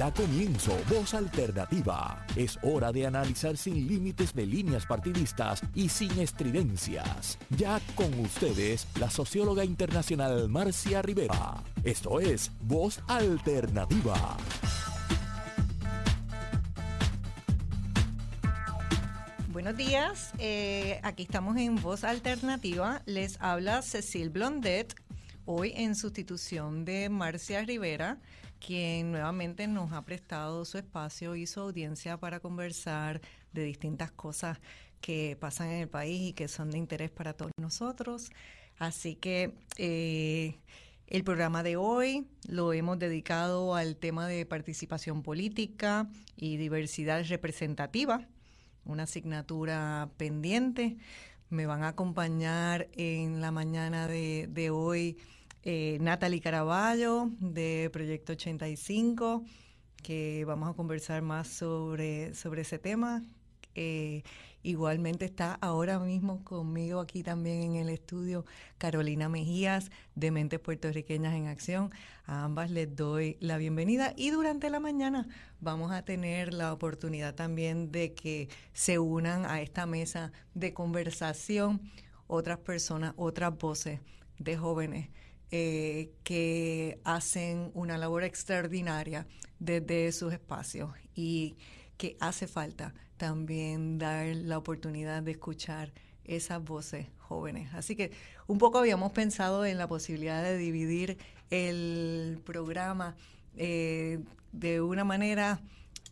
[0.00, 2.24] Da comienzo Voz Alternativa.
[2.36, 7.36] Es hora de analizar sin límites de líneas partidistas y sin estridencias.
[7.50, 11.64] Ya con ustedes, la socióloga internacional Marcia Rivera.
[11.82, 14.36] Esto es Voz Alternativa.
[19.48, 23.02] Buenos días, eh, aquí estamos en Voz Alternativa.
[23.04, 24.94] Les habla Cecil Blondet,
[25.44, 28.18] hoy en sustitución de Marcia Rivera
[28.58, 33.20] quien nuevamente nos ha prestado su espacio y su audiencia para conversar
[33.52, 34.58] de distintas cosas
[35.00, 38.30] que pasan en el país y que son de interés para todos nosotros.
[38.78, 40.58] Así que eh,
[41.06, 48.26] el programa de hoy lo hemos dedicado al tema de participación política y diversidad representativa,
[48.84, 50.96] una asignatura pendiente.
[51.50, 55.16] Me van a acompañar en la mañana de, de hoy
[55.62, 59.44] eh, Natalie Caraballo de Proyecto 85,
[60.02, 63.24] que vamos a conversar más sobre, sobre ese tema.
[63.74, 64.22] Eh,
[64.62, 68.44] igualmente está ahora mismo conmigo aquí también en el estudio
[68.76, 71.90] Carolina Mejías de Mentes Puertorriqueñas en Acción.
[72.26, 75.28] A ambas les doy la bienvenida y durante la mañana
[75.60, 81.80] vamos a tener la oportunidad también de que se unan a esta mesa de conversación
[82.26, 84.00] otras personas, otras voces
[84.38, 85.08] de jóvenes
[85.50, 89.26] eh, que hacen una labor extraordinaria
[89.58, 91.56] desde sus espacios y
[91.96, 95.92] que hace falta también dar la oportunidad de escuchar
[96.24, 97.72] esas voces jóvenes.
[97.74, 98.12] Así que
[98.46, 101.18] un poco habíamos pensado en la posibilidad de dividir
[101.50, 103.16] el programa
[103.56, 104.20] eh,
[104.52, 105.60] de una manera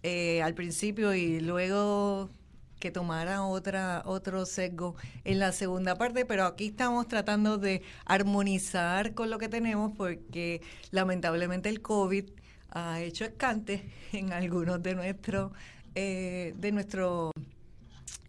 [0.03, 2.31] eh, al principio y luego
[2.79, 9.15] que tomara otra otro sesgo en la segunda parte, pero aquí estamos tratando de armonizar
[9.15, 10.61] con lo que tenemos porque
[10.91, 12.25] lamentablemente el COVID
[12.71, 15.53] ha hecho escante en algunos de nuestros
[15.95, 17.33] eh, de nuestros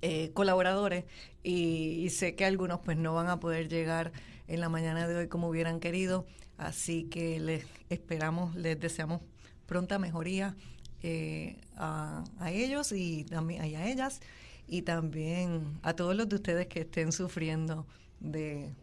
[0.01, 1.03] eh, colaboradores
[1.43, 4.11] y, y, sé que algunos pues no van a poder llegar
[4.47, 6.25] en la mañana de hoy como hubieran querido,
[6.57, 9.21] así que les esperamos, les deseamos
[9.65, 10.55] pronta mejoría
[11.03, 14.19] eh, a, ellos y también a ellas
[14.67, 17.85] y también a todos los de ustedes que estén sufriendo
[18.19, 18.73] de,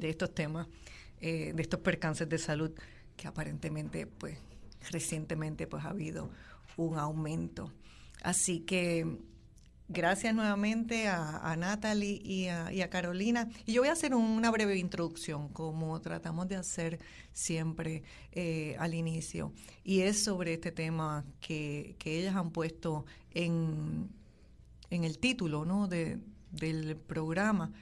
[0.00, 0.68] estos temas,
[1.20, 2.70] eh, de estos percances de salud
[3.16, 4.38] que aparentemente pues
[4.90, 6.30] recientemente pues ha habido
[6.76, 7.72] un aumento.
[8.22, 9.18] Así que
[9.90, 13.48] gracias nuevamente a, Natalie y a, Carolina.
[13.66, 17.00] Y yo voy a hacer una breve introducción, como tratamos de hacer
[17.32, 19.52] siempre eh, al inicio.
[19.84, 24.08] Y es sobre este tema que, ellas han puesto en,
[24.90, 25.88] en el título ¿no?
[25.88, 26.18] de,
[26.52, 27.72] del programa.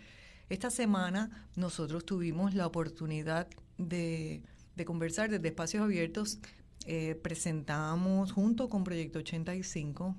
[0.49, 4.43] Esta semana nosotros tuvimos la oportunidad de,
[4.87, 6.39] conversar desde espacios abiertos.
[6.87, 10.17] Eh, presentamos junto con Proyecto 85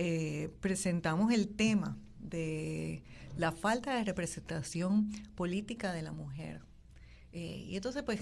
[0.00, 3.02] eh, presentamos el tema de
[3.36, 6.60] la falta de representación política de la mujer.
[7.32, 8.20] Eh, y entonces, pues,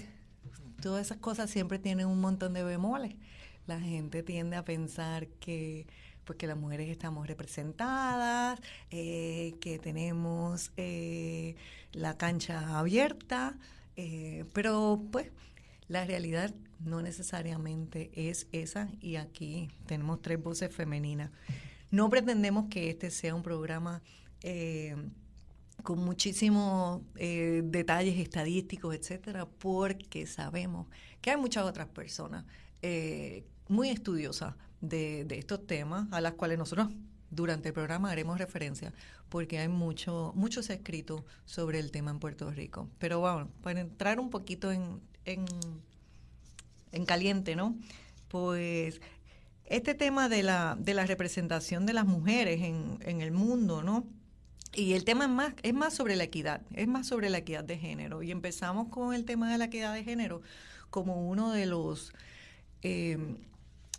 [0.81, 3.13] todas esas cosas siempre tienen un montón de bemoles.
[3.67, 5.85] La gente tiende a pensar que
[6.23, 10.71] pues que las mujeres estamos representadas, eh, que tenemos
[11.93, 13.55] la cancha abierta,
[14.51, 15.29] pero pues
[15.87, 21.29] la realidad no necesariamente es esa y aquí tenemos tres voces femeninas.
[21.91, 24.01] No pretendemos que este sea un programa
[24.41, 24.95] eh,
[25.83, 30.87] con muchísimos eh, detalles estadísticos, etcétera, porque sabemos
[31.21, 32.45] que hay muchas otras personas
[32.81, 36.89] eh, muy estudiosas de, estos temas, a las cuales nosotros
[37.29, 38.93] durante el programa haremos referencia,
[39.29, 42.89] porque hay mucho, mucho se ha escrito sobre el tema en Puerto Rico.
[42.99, 45.45] Pero bueno, para entrar un poquito en, en,
[46.91, 47.77] en caliente, ¿no?
[48.29, 49.01] Pues
[49.67, 54.05] este tema de la, de la representación de las mujeres en, en el mundo, ¿no?
[54.73, 57.63] Y el tema es más, es más sobre la equidad, es más sobre la equidad
[57.63, 58.21] de género.
[58.21, 60.41] Y empezamos con el tema de la equidad de género
[60.89, 62.13] como uno de los
[62.83, 63.17] eh,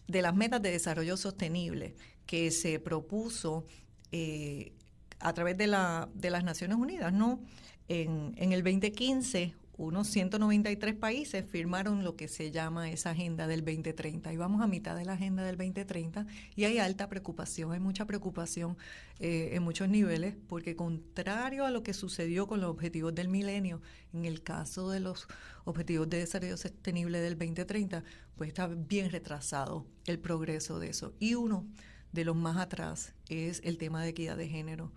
[0.07, 1.95] de las metas de desarrollo sostenible
[2.27, 3.65] que se propuso
[4.11, 4.73] eh,
[5.21, 7.41] a través de, la, de las Naciones Unidas, ¿no?
[7.89, 13.65] En, en el 2015 unos 193 países firmaron lo que se llama esa agenda del
[13.65, 16.27] 2030 y vamos a mitad de la agenda del 2030
[16.57, 18.77] y hay alta preocupación, hay mucha preocupación
[19.21, 23.81] eh, en muchos niveles porque contrario a lo que sucedió con los objetivos del milenio,
[24.13, 25.29] en el caso de los
[25.65, 28.03] objetivos de desarrollo sostenible del 2030,
[28.35, 31.15] pues está bien retrasado el progreso de eso.
[31.21, 31.65] Y uno
[32.11, 34.93] de los más atrás es el tema de equidad de género.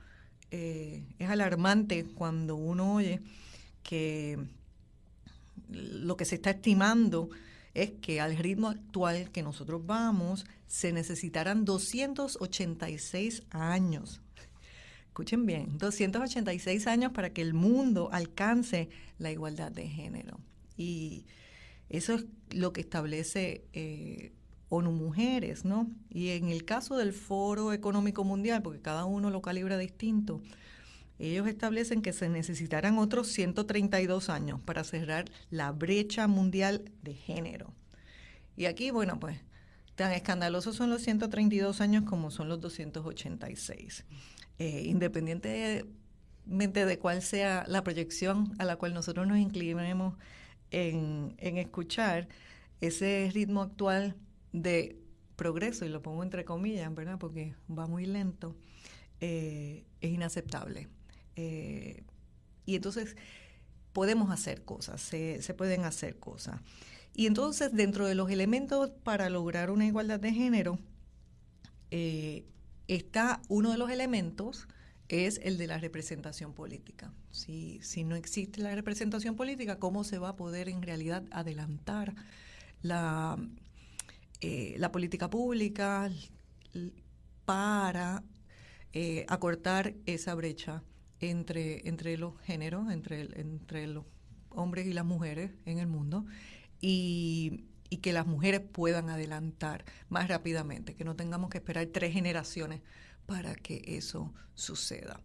[0.50, 3.22] Eh, es alarmante cuando uno oye
[3.84, 4.40] que
[5.72, 7.30] lo que se está estimando
[7.74, 14.22] es que al ritmo actual que nosotros vamos, se necesitarán 286 años.
[15.08, 18.90] Escuchen bien, 286 años para que el mundo alcance
[19.20, 20.40] la igualdad de género.
[20.78, 21.26] Y
[21.90, 24.32] eso es lo que establece eh,
[24.70, 25.90] ONU Mujeres, ¿no?
[26.10, 30.42] Y en el caso del Foro Económico Mundial, porque cada uno lo calibra distinto,
[31.28, 37.74] ellos establecen que se necesitarán otros 132 años para cerrar la brecha mundial de género.
[38.56, 39.40] Y aquí, bueno, pues
[39.96, 44.06] tan escandalosos son los 132 años como son los 286.
[44.60, 50.16] Eh, independientemente de cuál sea la proyección a la cual nosotros nos inclinemos
[50.72, 52.28] en, escuchar,
[52.80, 54.16] ese ritmo actual
[54.54, 54.98] de
[55.36, 57.18] progreso, y lo pongo entre comillas, ¿verdad?
[57.20, 58.56] Porque va muy lento,
[59.20, 60.88] eh, es inaceptable.
[61.36, 62.04] Eh,
[62.66, 63.16] y entonces
[63.94, 66.62] podemos hacer cosas, se, pueden hacer cosas.
[67.14, 70.80] Y entonces dentro de los elementos para lograr una igualdad de género,
[71.92, 72.46] eh,
[72.88, 74.68] está uno de los elementos
[75.10, 77.14] es el de la representación política.
[77.32, 82.16] Si, si no existe la representación política, ¿cómo se va a poder en realidad adelantar
[82.82, 83.38] la,
[84.40, 86.10] eh, la política pública
[87.44, 88.24] para
[89.28, 90.84] acortar esa brecha
[91.22, 94.06] entre, entre los géneros, entre, entre los
[94.50, 96.26] hombres y las mujeres en el mundo,
[96.80, 97.68] y,
[98.02, 102.82] que las mujeres puedan adelantar más rápidamente, que no tengamos que esperar tres generaciones
[103.26, 105.20] para que eso suceda.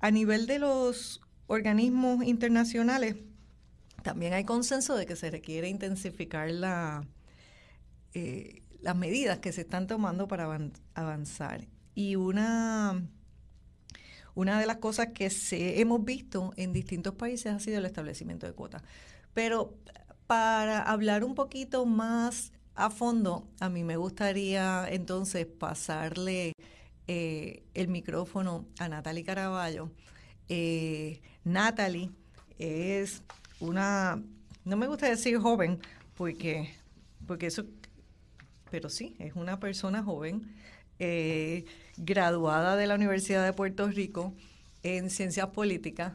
[0.00, 3.16] A nivel de los organismos internacionales,
[4.02, 7.06] también hay consenso de que se requiere intensificar la,
[8.14, 10.48] eh, las medidas que se están tomando para
[10.94, 11.66] avanzar.
[11.94, 13.02] Y una
[14.38, 18.46] una de las cosas que se, hemos visto en distintos países ha sido el establecimiento
[18.46, 18.84] de cuotas.
[19.34, 19.74] Pero
[20.28, 26.52] para hablar un poquito más a fondo, a mí me gustaría entonces pasarle
[27.08, 29.90] eh, el micrófono a Natalie Caraballo.
[30.48, 32.12] Eh, Natalie
[32.60, 33.24] es
[33.58, 34.22] una,
[34.64, 35.80] no me gusta decir joven,
[36.14, 36.76] porque,
[37.26, 37.64] porque eso,
[38.70, 40.54] pero sí, es una persona joven
[41.00, 41.64] eh,
[41.98, 44.34] graduada de la Universidad de Puerto Rico
[44.82, 46.12] en Ciencias Políticas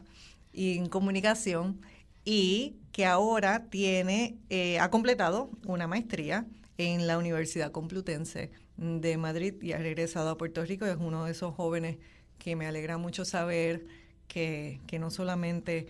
[0.52, 1.80] y en Comunicación
[2.24, 6.46] y que ahora tiene, eh, ha completado una maestría
[6.78, 10.86] en la Universidad Complutense de Madrid y ha regresado a Puerto Rico.
[10.86, 11.98] Es uno de esos jóvenes
[12.38, 13.86] que me alegra mucho saber
[14.26, 15.86] que, no solamente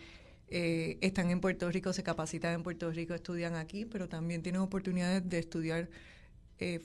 [0.48, 4.60] eh, están en Puerto Rico, se capacitan en Puerto Rico, estudian aquí, pero también tienen
[4.60, 5.88] oportunidades de estudiar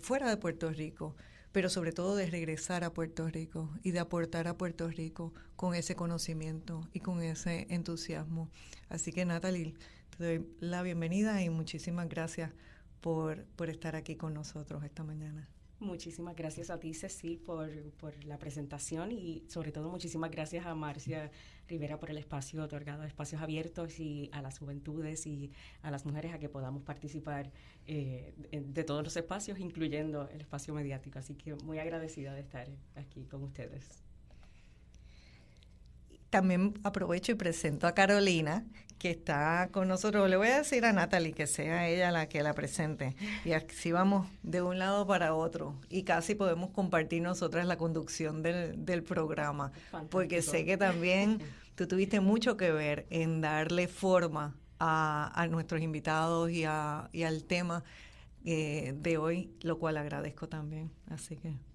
[0.02, 1.16] fuera de Puerto Rico
[1.52, 5.76] pero sobre todo de regresar a Puerto Rico y de aportar a Puerto Rico con
[5.76, 8.50] ese conocimiento y con ese entusiasmo.
[8.90, 9.74] Así que Natalie,
[10.18, 12.52] te doy la bienvenida y muchísimas gracias
[13.02, 15.50] por, por estar aquí con nosotros esta mañana.
[15.80, 20.76] Muchísimas gracias a ti, Cecil, por, por, la presentación y sobre todo muchísimas gracias a
[20.76, 21.32] Marcia
[21.70, 26.34] Rivera por el espacio otorgado, espacios abiertos y a las juventudes y a las mujeres
[26.34, 27.54] a que podamos participar
[27.88, 31.18] eh, de todos los espacios, incluyendo el espacio mediático.
[31.18, 34.04] Así que muy agradecida de estar aquí con ustedes
[36.30, 38.66] también aprovecho y presento a Carolina,
[39.00, 40.30] que está con nosotros.
[40.30, 43.16] Le voy a decir a Natalie que sea ella la que la presente.
[43.46, 45.80] Y así vamos de un lado para otro.
[45.90, 49.72] Y casi podemos compartir nosotras la conducción del, programa.
[50.10, 51.40] Porque sé que también
[51.76, 57.46] tú tuviste mucho que ver en darle forma a, nuestros invitados y, a, y al
[57.46, 57.84] tema
[58.46, 60.92] eh, de hoy, lo cual agradezco también.
[61.08, 61.69] Así que.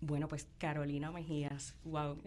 [0.00, 2.18] Bueno, pues Carolina Mejías, wow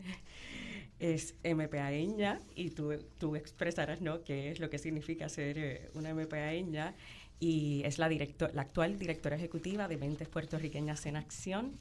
[1.00, 4.22] es MPAeña y tú, tú expresarás ¿no?
[4.24, 6.94] qué es lo que significa ser eh, una MPAeña
[7.40, 11.72] y es la, director, la actual directora ejecutiva de Mentes Puertorriqueñas en Acción.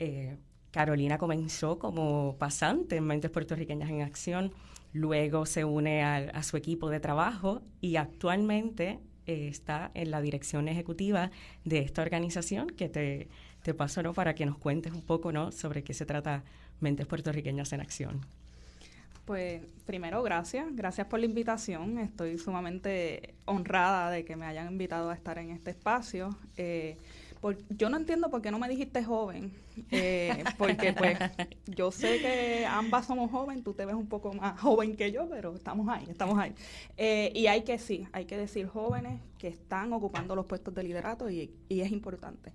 [0.00, 0.36] Eh,
[0.72, 4.52] Carolina comenzó como pasante en Mentes Puertorriqueñas en Acción,
[4.92, 10.66] luego se une a, su equipo de trabajo y actualmente eh, está en la dirección
[10.66, 11.30] ejecutiva
[11.64, 13.28] de esta organización que te,
[13.62, 14.12] te paso ¿no?
[14.12, 15.52] para que nos cuentes un poco ¿no?
[15.52, 16.42] sobre qué se trata
[16.80, 18.20] Mentes Puertorriqueñas en Acción.
[19.24, 20.66] Pues primero, gracias.
[20.74, 21.98] Gracias por la invitación.
[21.98, 26.36] Estoy sumamente honrada de que me hayan invitado a estar en este espacio.
[26.56, 26.96] Eh,
[27.70, 29.52] yo no entiendo por qué no me dijiste joven,
[29.90, 31.18] eh, porque pues
[31.66, 35.28] yo sé que ambas somos jóvenes, tú te ves un poco más joven que yo,
[35.28, 36.54] pero estamos ahí, estamos ahí.
[36.96, 40.84] Eh, y hay que sí, hay que decir jóvenes que están ocupando los puestos de
[40.84, 42.52] liderato y, y es importante.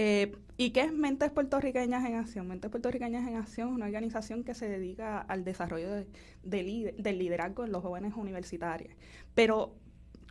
[0.00, 2.46] Eh, ¿Y qué es Mentes Puertorriqueñas en Acción?
[2.46, 6.04] Mentes Puertorriqueñas en Acción es una organización que se dedica al desarrollo
[6.44, 8.94] del liderazgo en los jóvenes universitarios.
[9.34, 9.74] Pero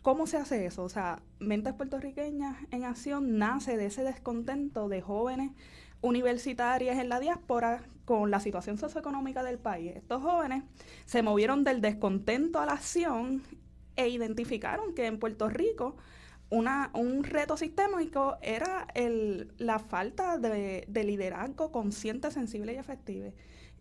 [0.03, 0.83] ¿Cómo se hace eso?
[0.83, 5.51] O sea, Mentes Puertorriqueñas en Acción nace de ese descontento de jóvenes
[5.99, 9.97] universitarias en la diáspora con la situación socioeconómica del país.
[9.97, 10.63] Estos jóvenes
[11.05, 13.43] se movieron del descontento a la acción
[13.97, 15.97] e identificaron que en Puerto Rico
[16.49, 23.33] una, un reto sistémico era el, la falta de, de liderazgo consciente, sensible y efectivo.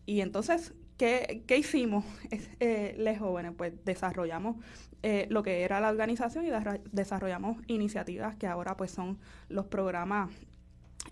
[0.07, 2.05] Y entonces, ¿qué, qué hicimos
[2.61, 3.53] eh, los jóvenes?
[3.57, 4.57] Pues desarrollamos
[5.03, 6.51] eh, lo que era la organización y
[6.93, 9.19] desarrollamos iniciativas que ahora pues son
[9.49, 10.31] los programas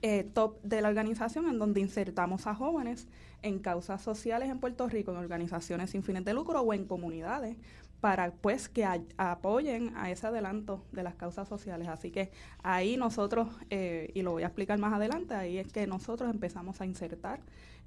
[0.03, 3.07] eh, top de la organización en donde insertamos a jóvenes
[3.43, 7.57] en causas sociales en Puerto Rico, en organizaciones sin fines de lucro o en comunidades
[8.05, 8.85] para pues que
[9.17, 11.89] apoyen a ese adelanto de las causas sociales.
[11.89, 12.31] Así que
[12.63, 16.83] ahí nosotros, eh, y lo voy a explicar más adelante, ahí es que nosotros empezamos
[16.83, 17.41] a insertar,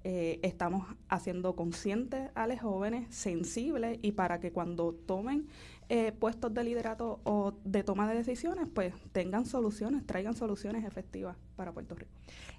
[0.04, 5.50] eh, estamos haciendo conscientes a los jóvenes, sensibles, y para que cuando tomen
[5.88, 11.38] eh, puestos de liderato o de toma de decisiones, pues tengan soluciones, traigan soluciones efectivas
[11.56, 12.12] para Puerto Rico.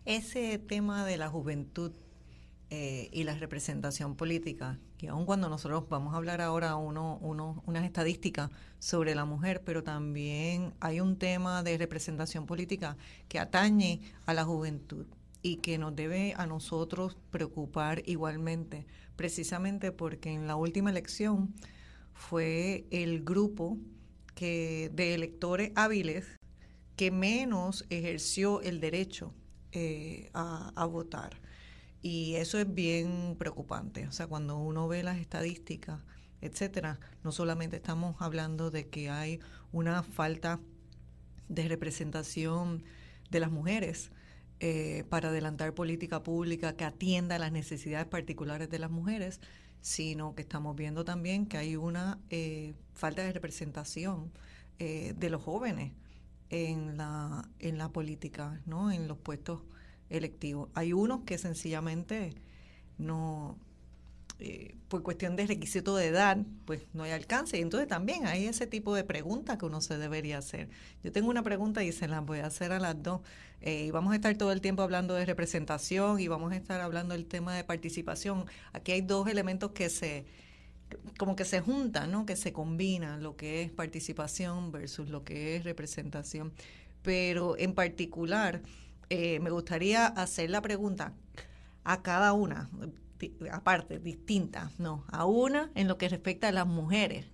[0.04, 1.90] Ese tema de la juventud
[2.70, 7.62] eh, y la representación política, que aun cuando nosotros vamos a hablar ahora uno, uno,
[7.66, 12.96] unas estadísticas sobre la mujer, pero también hay un tema de representación política
[13.28, 15.06] que atañe a la juventud
[15.40, 18.86] y que nos debe a nosotros preocupar igualmente,
[19.16, 21.54] precisamente porque en la última elección
[22.12, 23.78] fue el grupo
[24.34, 26.26] que, de electores hábiles
[26.96, 29.32] que menos ejerció el derecho
[29.70, 31.40] eh, a, votar.
[32.02, 34.06] Y eso es bien preocupante.
[34.06, 36.00] O sea, cuando uno ve las estadísticas,
[36.40, 39.40] etcétera, no solamente estamos hablando de que hay
[39.72, 40.60] una falta
[41.48, 42.84] de representación
[43.30, 44.10] de las mujeres
[44.60, 49.40] eh, para adelantar política pública que atienda las necesidades particulares de las mujeres,
[49.80, 54.32] sino que estamos viendo también que hay una eh, falta de representación
[54.78, 55.92] eh, de los jóvenes
[56.50, 58.90] en la, en la política, ¿no?
[58.90, 59.62] en los puestos
[60.10, 60.68] electivos.
[60.74, 62.34] Hay unos que sencillamente
[62.98, 63.56] no,
[64.40, 67.58] eh, por cuestión de requisito de edad, pues no hay alcance.
[67.58, 70.68] Y entonces también hay ese tipo de preguntas que uno se debería hacer.
[71.02, 73.20] Yo tengo una pregunta y se la voy a hacer a las dos.
[73.60, 76.80] Eh, y vamos a estar todo el tiempo hablando de representación y vamos a estar
[76.80, 78.46] hablando del tema de participación.
[78.72, 80.26] Aquí hay dos elementos que se
[81.18, 82.24] como que se juntan, ¿no?
[82.26, 86.52] Que se combinan lo que es participación versus lo que es representación.
[87.02, 88.62] Pero en particular,
[89.10, 91.14] eh, me gustaría hacer la pregunta
[91.84, 92.70] a cada una
[93.52, 97.26] aparte, distintas, no, a una en lo que respecta a las mujeres.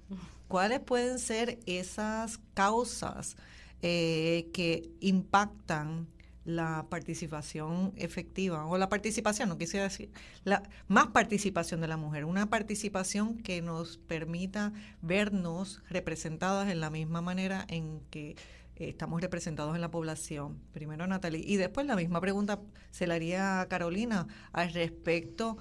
[0.48, 3.36] ¿Cuáles pueden ser esas causas
[3.82, 6.06] eh, que impactan
[6.44, 10.10] la participación efectiva o la participación, no quisiera decir,
[10.44, 16.90] la más participación de la mujer, una participación que nos permita vernos representadas en la
[16.90, 18.36] misma manera en que
[18.76, 20.60] estamos representados en la población.
[20.72, 21.42] Primero Natalie.
[21.44, 25.56] Y después la misma pregunta se la haría a Carolina al respecto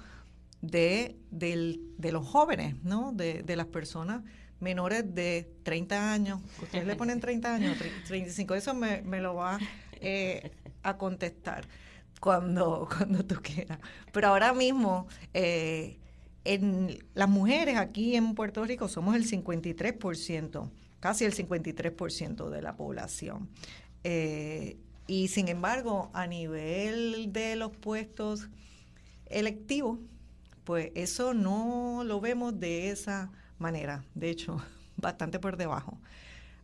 [0.60, 3.12] de, de los jóvenes, ¿no?
[3.12, 4.22] De, de, las personas
[4.60, 6.40] menores de 30 años.
[6.62, 8.54] Ustedes le ponen 30 años, 35.
[8.54, 9.58] Eso me, me lo va
[10.00, 10.50] eh,
[10.82, 11.66] a contestar
[12.20, 13.78] cuando, cuando tú quieras.
[14.12, 15.06] Pero ahora mismo...
[15.32, 15.98] Eh,
[16.44, 20.70] en las mujeres aquí en Puerto Rico somos el 53%
[21.04, 23.50] casi el 53% de la población.
[24.04, 28.48] Eh, y sin embargo, a nivel de los puestos
[29.26, 29.98] electivos,
[30.64, 34.64] pues eso no lo vemos de esa manera, de hecho,
[34.96, 36.00] bastante por debajo.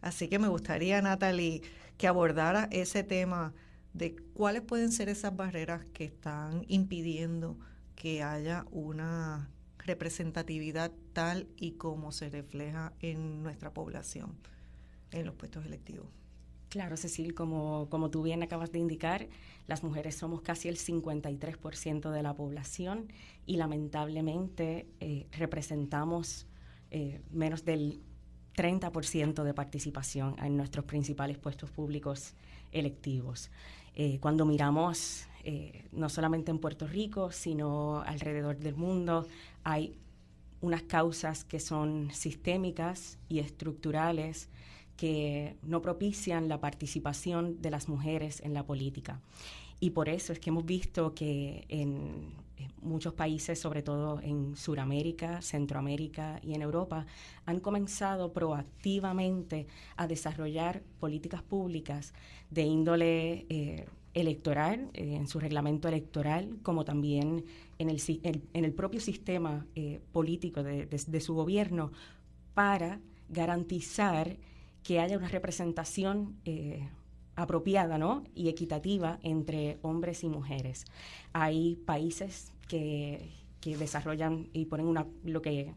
[0.01, 1.61] Así que me gustaría, Natalie,
[1.99, 3.53] que abordara ese tema
[3.93, 7.59] de cuáles pueden ser esas barreras que están impidiendo
[7.95, 9.51] que haya una
[9.85, 14.37] representatividad tal y como se refleja en nuestra población
[15.11, 16.07] en los puestos electivos.
[16.69, 19.29] Claro, Cecil, como, como tú bien acabas de indicar,
[19.67, 23.09] las mujeres somos casi el 53% de la población
[23.45, 26.47] y lamentablemente eh, representamos
[26.93, 28.01] eh, menos del
[28.57, 32.35] 30% de participación en nuestros principales puestos públicos
[32.71, 33.51] electivos.
[33.95, 35.27] Eh, cuando miramos
[35.93, 39.27] no solamente en Puerto Rico, sino alrededor del mundo,
[39.65, 39.97] hay
[40.61, 44.49] unas causas que son sistémicas y estructurales
[44.97, 49.21] que no propician la participación de las mujeres en la política.
[49.81, 52.35] Y por eso es que hemos visto que en
[52.83, 57.07] muchos países, sobre todo en Sudamérica, Centroamérica y en Europa,
[57.47, 59.67] han comenzado proactivamente
[59.97, 62.13] a desarrollar políticas públicas
[62.51, 67.45] de índole eh, electoral, eh, en su reglamento electoral, como también
[67.79, 71.93] en el, en el propio sistema eh, político de, su gobierno,
[72.55, 74.37] para garantizar
[74.83, 76.89] que haya una representación eh,
[77.37, 78.25] apropiada ¿no?
[78.35, 80.85] y equitativa entre hombres y mujeres.
[81.33, 85.75] Hay países que, que desarrollan y ponen una, lo que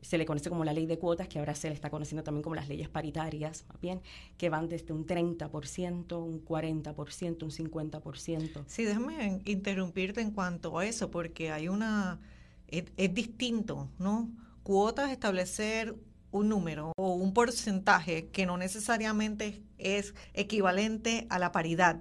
[0.00, 2.42] se le conoce como la ley de cuotas, que ahora se le está conociendo también
[2.42, 4.00] como las leyes paritarias, más bien,
[4.36, 8.64] que van desde un 30%, un 40%, un 50%.
[8.66, 12.20] Sí, déjame interrumpirte en cuanto a eso, porque hay una,
[12.68, 14.30] es, es distinto, ¿no?
[14.62, 15.96] Cuotas, establecer
[16.30, 22.00] un número o un porcentaje que no necesariamente es equivalente a la paridad.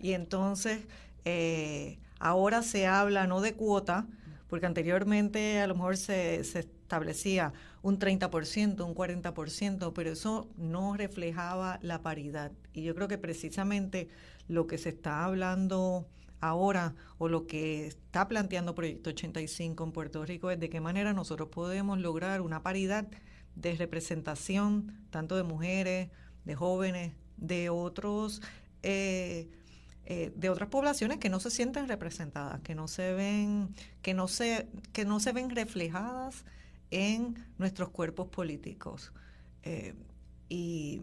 [0.00, 0.86] Y entonces,
[1.24, 4.06] eh, ahora se habla no de cuota,
[4.48, 7.52] porque anteriormente a lo mejor se, se establecía
[7.82, 12.50] un 30%, un 40%, pero eso no reflejaba la paridad.
[12.72, 14.08] Y yo creo que precisamente
[14.48, 16.08] lo que se está hablando
[16.40, 21.12] ahora o lo que está planteando Proyecto 85 en Puerto Rico es de qué manera
[21.12, 23.06] nosotros podemos lograr una paridad
[23.54, 26.08] de representación tanto de mujeres,
[26.46, 28.40] de jóvenes, de otros
[28.82, 29.50] eh,
[30.06, 34.26] eh, de otras poblaciones que no se sienten representadas, que no se ven, que no
[34.26, 36.46] se, que no se ven reflejadas
[36.90, 39.12] en nuestros cuerpos políticos.
[39.62, 39.94] Eh,
[40.48, 41.02] y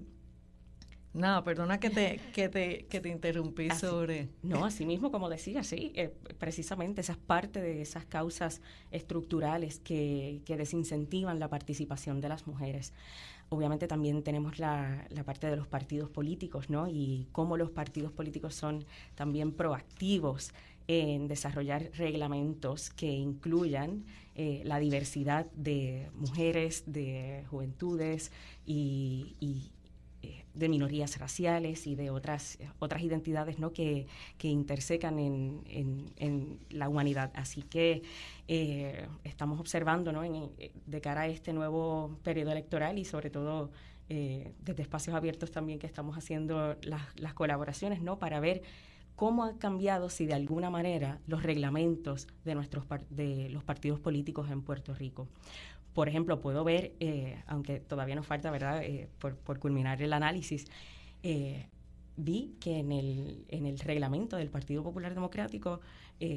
[1.14, 4.30] nada, perdona que te, que te, que te interrumpí sobre...
[4.44, 8.62] No, así mismo, como decía, sí, eh, precisamente esa es parte de esas causas
[8.92, 12.94] estructurales que, que desincentivan la participación de las mujeres.
[13.50, 16.88] Obviamente también tenemos la, la, parte de los partidos políticos, ¿no?
[16.88, 20.52] Y cómo los partidos políticos son también proactivos
[20.88, 28.32] en desarrollar reglamentos que incluyan eh, la diversidad de mujeres, de juventudes
[28.66, 29.72] y,
[30.22, 33.72] eh, de minorías raciales y de otras, otras identidades ¿no?
[33.72, 35.64] que, que intersecan en,
[36.18, 37.32] en, la humanidad.
[37.34, 38.04] Así que
[38.48, 40.22] eh, estamos observando ¿no?
[40.86, 43.72] de cara a este nuevo periodo electoral y sobre todo
[44.08, 48.20] desde espacios abiertos también que estamos haciendo las, las colaboraciones ¿no?
[48.20, 48.62] para ver
[49.16, 54.50] cómo han cambiado, si de alguna manera, los reglamentos de, nuestros de los partidos políticos
[54.52, 55.28] en Puerto Rico.
[55.94, 60.66] Por ejemplo, puedo ver, eh, aunque todavía nos falta, ¿verdad?, eh, por, culminar el análisis,
[61.24, 61.68] eh,
[62.18, 65.82] vi que en el, en el reglamento del Partido Popular Democrático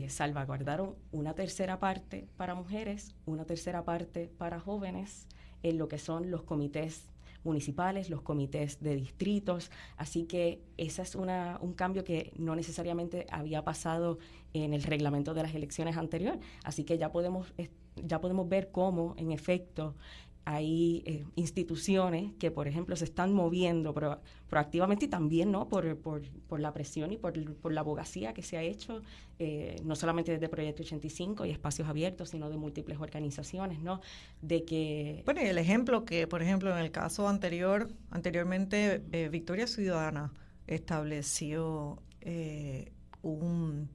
[0.08, 5.28] salvaguardaron una tercera parte para mujeres, una tercera parte para jóvenes
[5.62, 7.08] en lo que son los comités
[7.44, 13.26] municipales, los comités de distritos, así que ese es una, un cambio que no necesariamente
[13.30, 14.18] había pasado
[14.52, 17.52] en el reglamento de las elecciones anteriores, así que ya podemos,
[17.96, 19.94] ya podemos ver cómo en efecto
[20.48, 23.94] hay eh, instituciones que, por ejemplo, se están moviendo
[24.48, 25.68] proactivamente y también ¿no?
[25.68, 29.02] por, por, por la presión y por, por, la abogacía que se ha hecho,
[29.38, 34.00] eh, no solamente desde Proyecto 85 y espacios abiertos, sino de múltiples organizaciones, ¿no?
[34.40, 35.20] De que...
[35.26, 40.32] Bueno, y el ejemplo que, por ejemplo, en el caso anterior, anteriormente, eh, Victoria Ciudadana
[40.66, 42.02] estableció
[43.20, 43.90] un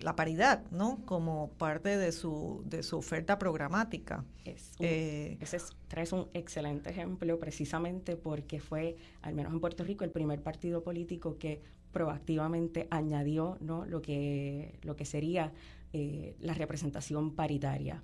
[0.00, 1.04] la paridad, ¿no?
[1.04, 4.24] Como parte de su, de su oferta programática.
[4.44, 9.84] Es eh, ese es, traes un excelente ejemplo precisamente porque fue, al menos en Puerto
[9.84, 11.60] Rico, el primer partido político que
[11.92, 13.84] proactivamente añadió ¿no?
[13.84, 15.52] lo, que, lo que sería
[15.92, 18.02] eh, la representación paritaria.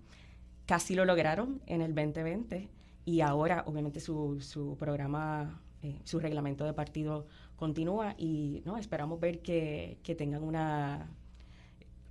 [0.66, 2.68] Casi lo lograron en el 2020
[3.05, 9.20] y ahora obviamente su, su programa, eh, su reglamento de partido continúa y no esperamos
[9.20, 11.09] ver que, que tengan una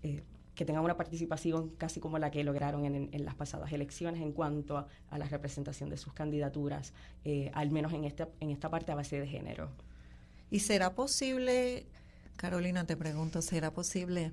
[0.06, 4.32] eh, que tengan una participación casi como la que lograron en, las pasadas elecciones en
[4.32, 4.88] cuanto a,
[5.18, 6.94] la representación de sus candidaturas,
[7.26, 9.70] eh, al menos en esta, en esta parte a base de género.
[10.52, 11.88] ¿Y será posible,
[12.38, 14.32] Carolina, te pregunto, será posible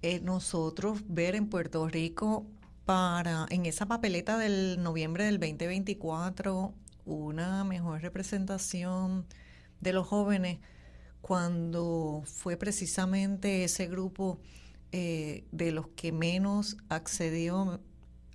[0.00, 2.46] eh, nosotros ver en Puerto Rico
[2.86, 6.72] para, en esa papeleta del noviembre del 2024,
[7.04, 9.26] una mejor representación
[9.80, 10.60] de los jóvenes
[11.20, 14.40] cuando fue precisamente ese grupo
[14.92, 17.80] eh, de los que menos accedió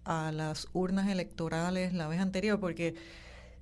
[0.05, 2.95] a las urnas electorales la vez anterior, porque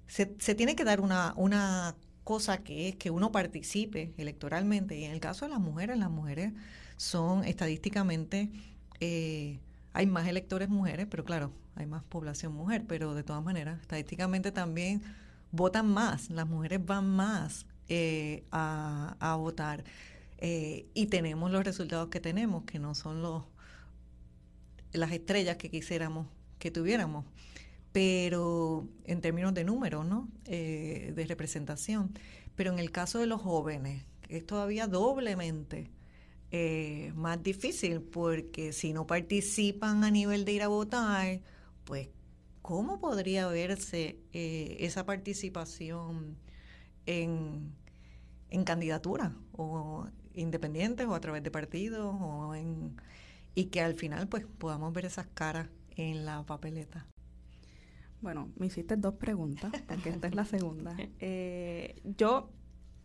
[0.07, 4.97] se, tiene que dar una, una cosa que es que uno participe electoralmente.
[4.97, 6.53] Y en el caso de las mujeres, las mujeres
[6.97, 8.51] son estadísticamente,
[8.99, 9.59] eh,
[9.93, 14.51] hay más electores mujeres, pero claro, hay más población mujer, pero de todas maneras, estadísticamente
[14.51, 15.01] también
[15.51, 19.83] votan más, las mujeres van más eh, a, a votar.
[20.45, 23.45] Eh, y tenemos los resultados que tenemos, que no son los
[24.91, 26.27] las estrellas que quisiéramos
[26.59, 27.25] que tuviéramos,
[27.93, 30.27] pero en términos de números, ¿no?
[30.45, 32.11] Eh, de representación.
[32.55, 35.91] Pero en el caso de los jóvenes, es todavía doblemente
[36.51, 41.39] eh, más difícil, porque si no participan a nivel de ir a votar,
[41.85, 42.09] pues
[42.61, 46.37] ¿cómo podría verse eh, esa participación
[47.05, 47.73] en,
[48.49, 52.95] en candidatura o independientes o a través de partidos o en,
[53.55, 57.05] y que al final pues podamos ver esas caras en la papeleta?
[58.21, 60.95] Bueno, me hiciste dos preguntas, porque esta es la segunda.
[61.19, 62.49] Eh, yo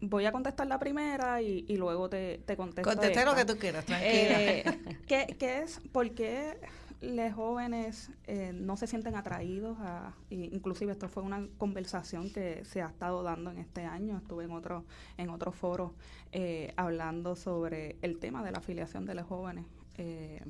[0.01, 2.89] voy a contestar la primera y, luego te, te contesto.
[2.89, 4.13] Contesté lo que tú quieras, tranquila.
[4.13, 4.65] Eh,
[5.07, 5.81] ¿qué, ¿qué, es?
[5.93, 6.59] ¿Por qué
[7.01, 12.83] los jóvenes eh, no se sienten atraídos a, inclusive esto fue una conversación que se
[12.83, 14.85] ha estado dando en este año, estuve en otro,
[15.17, 15.95] en otro foro
[16.33, 19.65] eh, hablando sobre el tema de la afiliación de los jóvenes.
[19.97, 20.43] Eh,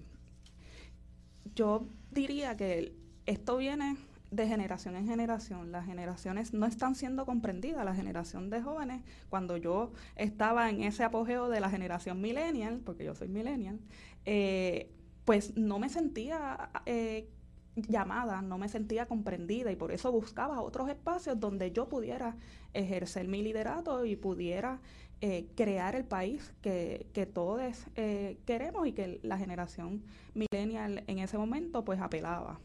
[1.55, 2.95] yo diría que
[3.27, 3.97] esto viene
[4.31, 5.73] de generación en generación.
[5.73, 7.85] Las generaciones no están siendo comprendidas.
[7.85, 13.05] La generación de jóvenes, cuando yo estaba en ese apogeo de la generación millennial, porque
[13.05, 13.79] yo soy millennial,
[14.25, 14.91] eh,
[15.29, 17.29] pues no me sentía eh,
[17.77, 22.37] llamada, no me sentía comprendida y por eso buscaba otros espacios donde yo pudiera
[22.73, 24.81] ejercer mi liderato y pudiera
[25.21, 27.61] eh, crear el país que, que todos
[27.95, 32.59] eh, queremos y que la generación millennial en ese momento pues apelaba.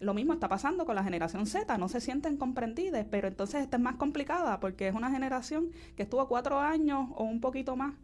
[0.00, 3.78] lo mismo está pasando con la generación Z, no se sienten comprendidas, pero entonces esta
[3.78, 7.94] es más complicada porque es una generación que estuvo cuatro años o un poquito más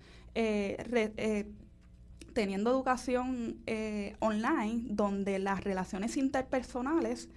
[2.33, 7.29] teniendo educación eh, online donde las relaciones interpersonales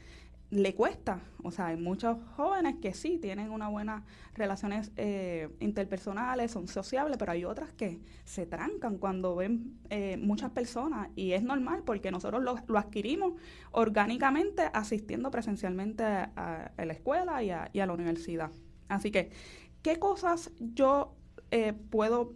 [0.51, 1.21] le cuesta.
[1.43, 4.03] O sea, hay muchos jóvenes que sí tienen unas buenas
[4.35, 10.51] relaciones eh, interpersonales, son sociables, pero hay otras que se trancan cuando ven eh, muchas
[10.51, 13.33] personas y es normal porque nosotros lo, adquirimos
[13.71, 18.51] orgánicamente asistiendo presencialmente a, la escuela y a, y a, la universidad.
[18.87, 19.31] Así que,
[19.81, 21.15] ¿qué cosas yo
[21.89, 22.33] puedo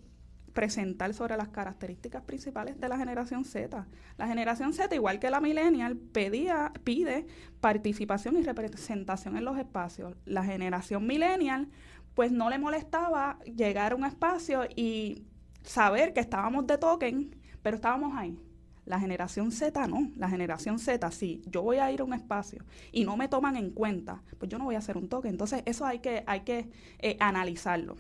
[0.53, 3.87] presentar sobre las características principales de la generación Z.
[4.17, 7.25] La generación Z, igual que la millennial, pedía, pide
[7.61, 10.15] participación y representación en los espacios.
[10.25, 11.69] La generación millennial,
[12.13, 15.25] pues no le molestaba llegar a un espacio y
[15.63, 18.37] saber que estábamos de token, pero estábamos ahí.
[18.85, 22.65] La generación Z no, la generación Z sí, yo voy a ir a un espacio
[22.91, 25.29] y no me toman en cuenta, pues yo no voy a hacer un token.
[25.29, 27.97] Entonces eso hay que, hay que eh, analizarlo.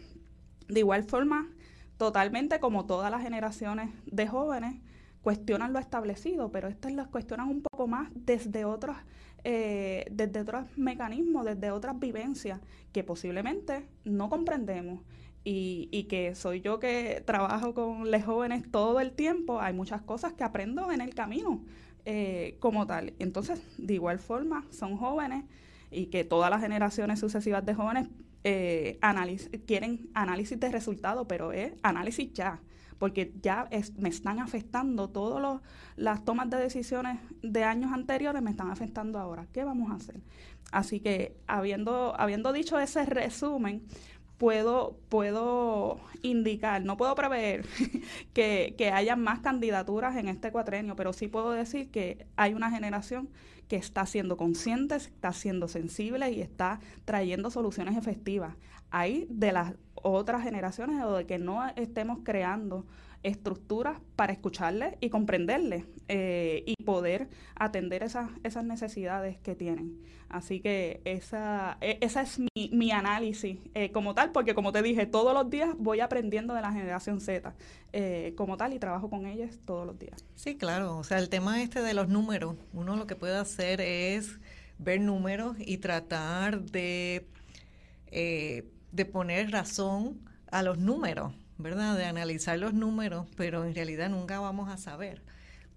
[0.67, 1.47] De igual forma,
[1.99, 4.77] totalmente como todas las generaciones de jóvenes,
[5.21, 8.95] cuestionan lo establecido, pero estas las cuestionan un poco más desde otros,
[9.43, 12.61] eh, desde otros mecanismos, desde otras vivencias
[12.93, 15.01] que posiblemente no comprendemos.
[15.43, 20.01] Y, y, que soy yo que trabajo con los jóvenes todo el tiempo, hay muchas
[20.01, 21.63] cosas que aprendo en el camino
[22.05, 23.13] eh, como tal.
[23.19, 25.45] Entonces, de igual forma, son jóvenes
[25.91, 28.09] y que todas las generaciones sucesivas de jóvenes
[28.43, 28.99] eh,
[29.65, 32.61] quieren análisis de resultados, pero es análisis ya,
[32.97, 35.61] porque ya me están afectando todas
[35.95, 39.47] las tomas de decisiones de años anteriores, me están afectando ahora.
[39.53, 40.21] ¿Qué vamos a hacer?
[40.71, 43.83] Así que habiendo, habiendo dicho ese resumen,
[44.37, 47.65] puedo, puedo indicar, no puedo prever
[48.33, 52.71] que, que haya más candidaturas en este cuatrenio, pero sí puedo decir que hay una
[52.71, 53.29] generación
[53.69, 58.55] que está siendo consciente, está siendo sensible y está trayendo soluciones efectivas.
[58.89, 62.85] Hay de las otras generaciones o de que no estemos creando
[63.23, 69.99] estructuras para escucharles y comprenderles eh, y poder atender esas, esas necesidades que tienen.
[70.29, 74.81] Así que esa, e, esa es mi, mi análisis eh, como tal, porque como te
[74.81, 77.53] dije, todos los días voy aprendiendo de la generación Z
[77.91, 80.23] eh, como tal y trabajo con ellas todos los días.
[80.35, 83.81] Sí, claro, o sea, el tema este de los números, uno lo que puede hacer
[83.81, 84.39] es
[84.77, 87.27] ver números y tratar de,
[88.11, 91.97] de poner razón a los números ¿verdad?
[91.97, 95.21] De analizar los números, pero en realidad nunca vamos a saber.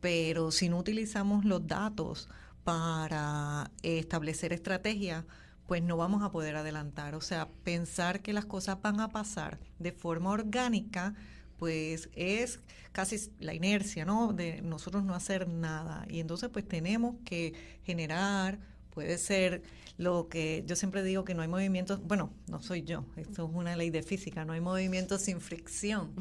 [0.01, 2.29] Pero si no utilizamos los datos
[2.65, 5.25] para establecer estrategias,
[5.67, 7.15] pues no vamos a poder adelantar.
[7.15, 11.15] O sea, pensar que las cosas van a pasar de forma orgánica,
[11.59, 12.61] pues es
[12.93, 14.33] casi la inercia, ¿no?
[14.33, 16.07] De nosotros no hacer nada.
[16.09, 18.59] Y entonces, pues tenemos que generar,
[18.93, 19.63] puede ser
[19.99, 23.51] lo que yo siempre digo que no hay movimientos, bueno, no soy yo, esto es
[23.55, 26.13] una ley de física, no hay movimientos sin fricción,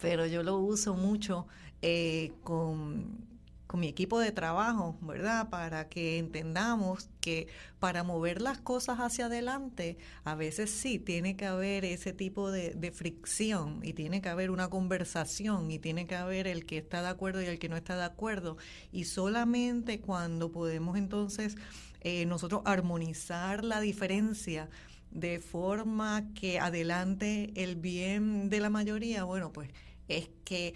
[0.00, 1.46] pero yo lo uso mucho
[1.82, 3.28] eh, con,
[3.66, 5.50] con mi equipo de trabajo, ¿verdad?
[5.50, 11.46] Para que entendamos que para mover las cosas hacia adelante, a veces sí tiene que
[11.46, 16.16] haber ese tipo de, de, fricción y tiene que haber una conversación y tiene que
[16.16, 18.56] haber el que está de acuerdo y el que no está de acuerdo.
[18.90, 21.56] Y solamente cuando podemos entonces
[22.00, 24.68] eh, nosotros armonizar la diferencia
[25.10, 29.70] de forma que adelante el bien de la mayoría, bueno, pues
[30.08, 30.74] es que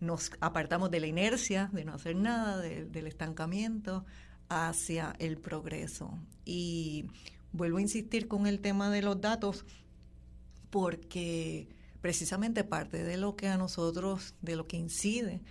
[0.00, 4.04] nos apartamos de la inercia, de no hacer nada, del estancamiento.
[4.50, 6.18] hacia el progreso.
[6.46, 7.10] Y
[7.52, 9.66] vuelvo a insistir con el tema de los datos
[10.70, 11.68] porque
[12.00, 15.42] precisamente parte de lo que a nosotros, de lo que incide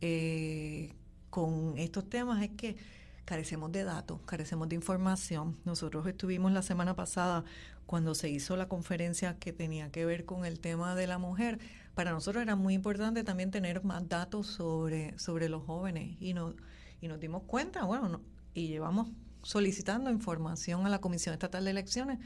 [0.00, 0.92] eh,
[1.30, 2.76] con estos temas es que
[3.24, 5.56] carecemos de datos, carecemos de información.
[5.64, 7.44] Nosotros estuvimos la semana pasada
[7.86, 11.58] cuando se hizo la conferencia que tenía que ver con el tema de la mujer.
[11.94, 16.54] Para nosotros era muy importante también tener más datos sobre, sobre los jóvenes y, no,
[17.00, 18.20] y nos dimos cuenta, bueno,
[18.52, 19.08] y llevamos
[19.42, 22.18] solicitando información a la Comisión Estatal de Elecciones.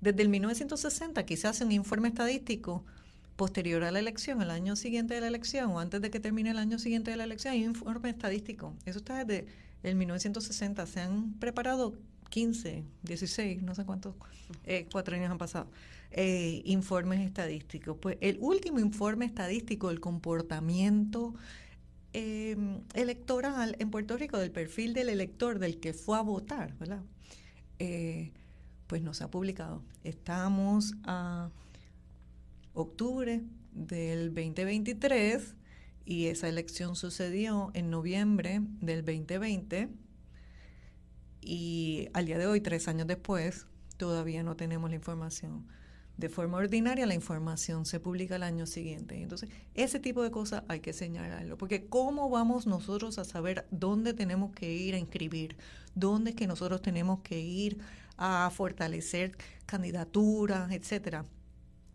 [0.00, 2.84] Desde el 1960 aquí se hace un informe estadístico
[3.36, 6.50] posterior a la elección, el año siguiente de la elección o antes de que termine
[6.50, 8.74] el año siguiente de la elección, hay un informe estadístico.
[8.86, 9.46] Eso está desde
[9.86, 10.86] el 1960.
[10.86, 11.94] Se han preparado
[12.30, 14.14] 15, 16, no sé cuántos,
[14.64, 15.70] eh, cuatro años han pasado,
[16.10, 17.96] eh, informes estadísticos.
[18.00, 21.34] Pues el último informe estadístico del comportamiento
[22.12, 27.02] em, electoral en Puerto Rico, del perfil del elector, del que fue a votar, ¿verdad?
[27.78, 28.32] Eh,
[28.86, 29.82] pues no se ha publicado.
[30.02, 31.50] Estamos a
[32.72, 35.55] octubre del 2023
[36.06, 39.90] y esa elección sucedió en noviembre del 2020
[41.42, 43.66] y al día de hoy, tres años después,
[43.96, 45.66] todavía no tenemos la información.
[46.16, 49.20] De forma ordinaria, la información se publica el año siguiente.
[49.20, 54.14] Entonces, ese tipo de cosas hay que señalarlo, porque ¿cómo vamos nosotros a saber dónde
[54.14, 55.56] tenemos que ir a inscribir?
[55.94, 57.78] ¿Dónde es que nosotros tenemos que ir
[58.16, 61.26] a fortalecer candidaturas, etcétera?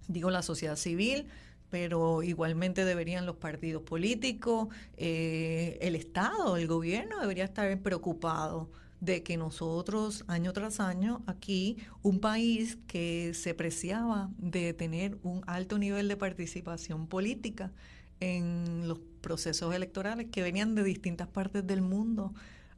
[0.07, 1.27] digo la sociedad civil,
[1.71, 9.23] pero igualmente deberían los partidos políticos, eh, el Estado, el gobierno debería estar preocupado de
[9.23, 15.79] que nosotros año tras año aquí, un país que se preciaba de tener un alto
[15.79, 17.71] nivel de participación política
[18.19, 22.33] en los procesos electorales que venían de distintas partes del mundo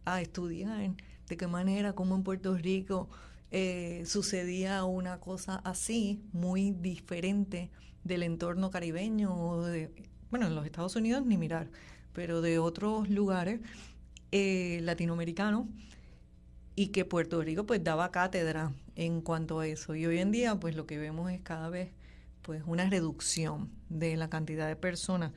[0.06, 0.92] a estudiar
[1.28, 3.10] de qué manera, como en Puerto Rico
[3.56, 7.70] eh, sucedía una cosa así, muy diferente
[8.04, 9.92] del entorno caribeño, o de,
[10.32, 11.70] bueno, en los Estados Unidos ni mirar,
[12.14, 13.62] pero de otros lugares
[14.32, 15.68] eh, latinoamericanos
[16.76, 19.94] y que Puerto Rico pues daba cátedra en cuanto a eso.
[19.94, 21.92] Y hoy en día pues lo que vemos es cada vez
[22.42, 25.32] pues una reducción de la cantidad de personas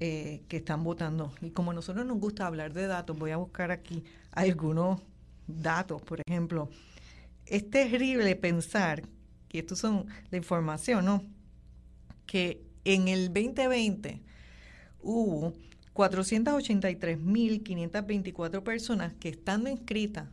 [0.00, 1.32] eh, que están votando.
[1.40, 4.02] Y como a nosotros nos gusta hablar de datos, voy a buscar aquí
[4.32, 5.00] algunos
[5.46, 6.68] datos, por ejemplo,
[7.50, 9.02] es terrible pensar,
[9.52, 11.22] y esto son la información, ¿no?
[12.26, 14.22] Que en el 2020
[15.02, 15.52] hubo
[15.94, 20.28] 483.524 personas que estando inscritas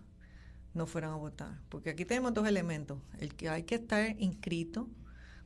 [0.76, 1.60] no fueron a votar.
[1.70, 3.00] Porque aquí tenemos dos elementos.
[3.20, 4.88] El que hay que estar inscrito,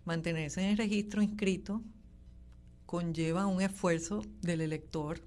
[0.04, 1.82] mantenerse en el registro inscrito,
[2.86, 5.22] conlleva un esfuerzo del elector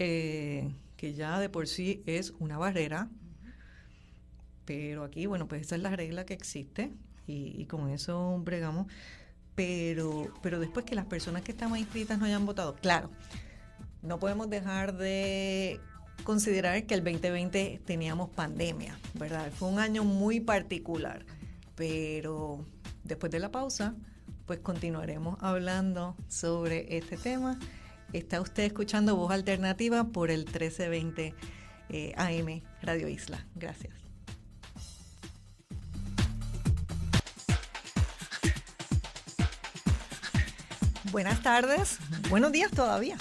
[0.00, 3.08] eh, que ya de por sí es una barrera
[4.64, 6.92] pero aquí, bueno, pues esa es la regla que existe
[7.26, 8.86] y, con eso bregamos.
[9.54, 13.10] Pero, pero después que las personas que estamos inscritas no hayan votado, claro,
[14.02, 15.78] no podemos dejar de
[16.24, 19.50] considerar que el 2020 teníamos pandemia, ¿verdad?
[19.52, 21.26] Fue un año muy particular,
[21.74, 22.64] pero
[23.04, 23.94] después de la pausa,
[24.46, 27.58] pues continuaremos hablando sobre este tema.
[28.12, 31.34] Está usted escuchando Voz Alternativa por el 1320
[31.90, 33.46] eh, AM Radio Isla.
[33.54, 34.01] Gracias.
[41.12, 41.98] Buenas tardes,
[42.30, 43.18] buenos días todavía.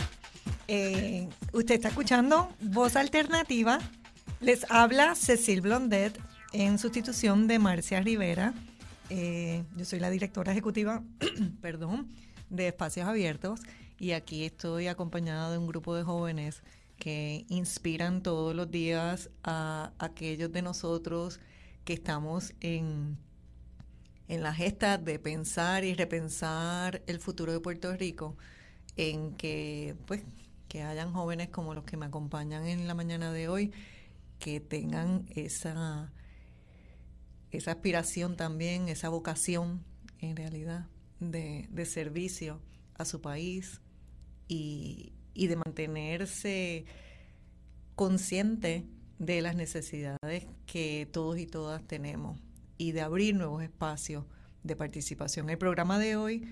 [0.69, 3.79] Eh, usted está escuchando Voz Alternativa.
[4.39, 6.17] Les habla Cecil Blondet
[6.53, 8.53] en sustitución de Marcia Rivera.
[9.09, 11.03] Eh, yo soy la directora ejecutiva,
[11.61, 12.07] perdón,
[12.49, 13.59] de Espacios Abiertos
[13.99, 16.63] y aquí estoy acompañada de un grupo de jóvenes
[16.95, 21.41] que inspiran todos los días a aquellos de nosotros
[21.83, 23.17] que estamos en
[24.31, 28.37] en la gesta de pensar y repensar el futuro de Puerto Rico,
[28.95, 30.23] en que pues
[30.69, 33.73] que hayan jóvenes como los que me acompañan en la mañana de hoy,
[34.39, 36.13] que tengan esa,
[37.51, 39.83] esa aspiración también, esa vocación
[40.19, 40.87] en realidad
[41.19, 42.61] de, servicio
[42.97, 43.81] a su país
[44.47, 46.85] y, y de mantenerse
[47.95, 48.85] consciente
[49.19, 52.39] de las necesidades que todos y todas tenemos
[52.81, 54.25] y de abrir nuevos espacios
[54.63, 55.51] de participación.
[55.51, 56.47] El programa de hoy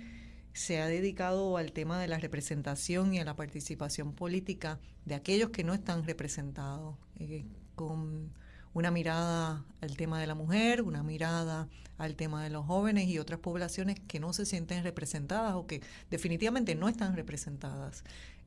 [0.54, 5.50] se ha dedicado al tema de la representación y a la participación política de aquellos
[5.50, 8.32] que no están representados, eh, con
[8.74, 13.18] una mirada al tema de la mujer, una mirada al tema de los jóvenes y
[13.18, 18.04] otras poblaciones que no se sienten representadas o que definitivamente no están representadas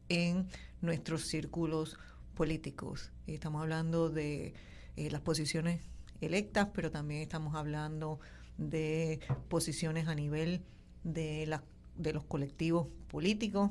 [0.08, 0.46] en
[0.82, 1.98] nuestros círculos
[2.34, 3.10] políticos.
[3.26, 4.54] Estamos hablando de
[4.94, 5.80] eh, las posiciones
[6.22, 8.20] electas, pero también estamos hablando
[8.58, 10.62] de posiciones a nivel
[11.04, 11.62] de, la,
[11.96, 13.70] de los colectivos políticos,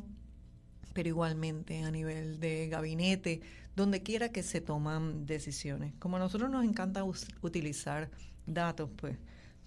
[0.94, 3.42] pero igualmente a nivel de gabinete,
[3.76, 5.94] donde quiera que se toman decisiones.
[6.00, 7.04] Como a nosotros nos encanta
[7.42, 8.10] utilizar
[8.46, 9.18] datos, pues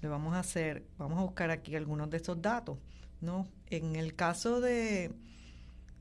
[0.02, 2.78] le vamos a hacer, vamos a buscar aquí algunos de estos datos,
[3.20, 3.48] ¿no?
[3.70, 5.12] En el caso de,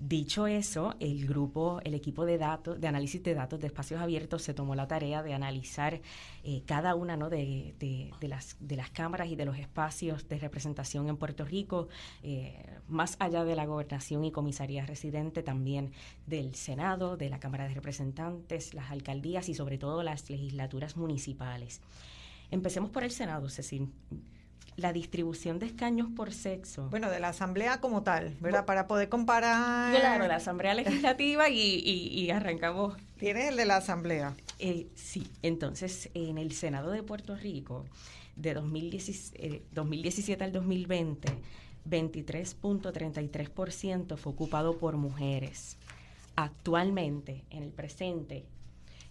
[0.03, 4.41] Dicho eso, el grupo, el equipo de datos, de análisis de datos de espacios abiertos
[4.41, 6.01] se tomó la tarea de analizar
[6.43, 7.29] eh, cada una ¿no?
[7.29, 7.75] de,
[8.21, 11.87] las, de las cámaras y de los espacios de representación en Puerto Rico,
[12.23, 15.91] eh, más allá de la gobernación y comisaría residente, también
[16.25, 21.79] del Senado, de la Cámara de Representantes, las alcaldías y sobre todo las legislaturas municipales.
[22.49, 23.91] Empecemos por el Senado, Cecil
[24.77, 26.87] la distribución de escaños por sexo.
[26.89, 28.65] Bueno, de la Asamblea como tal, ¿verdad?
[28.65, 29.93] Para poder comparar.
[29.95, 32.95] Claro, la Asamblea Legislativa y, arrancamos.
[33.17, 34.33] Tiene el de la Asamblea.
[34.59, 37.85] Eh, sí, entonces en el Senado de Puerto Rico,
[38.35, 41.29] de 2017, 2017 eh, al 2020,
[41.89, 45.77] 23.33% fue ocupado por mujeres.
[46.35, 48.45] Actualmente, en el presente,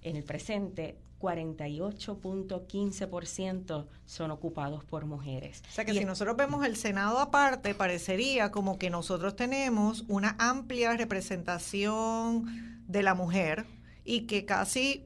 [0.03, 5.63] en el presente 48.15% son ocupados por mujeres.
[5.69, 10.35] O sea que si nosotros vemos el Senado aparte, parecería como que nosotros tenemos una
[10.39, 12.47] amplia representación
[12.89, 13.67] de la mujer
[14.05, 15.05] y que casi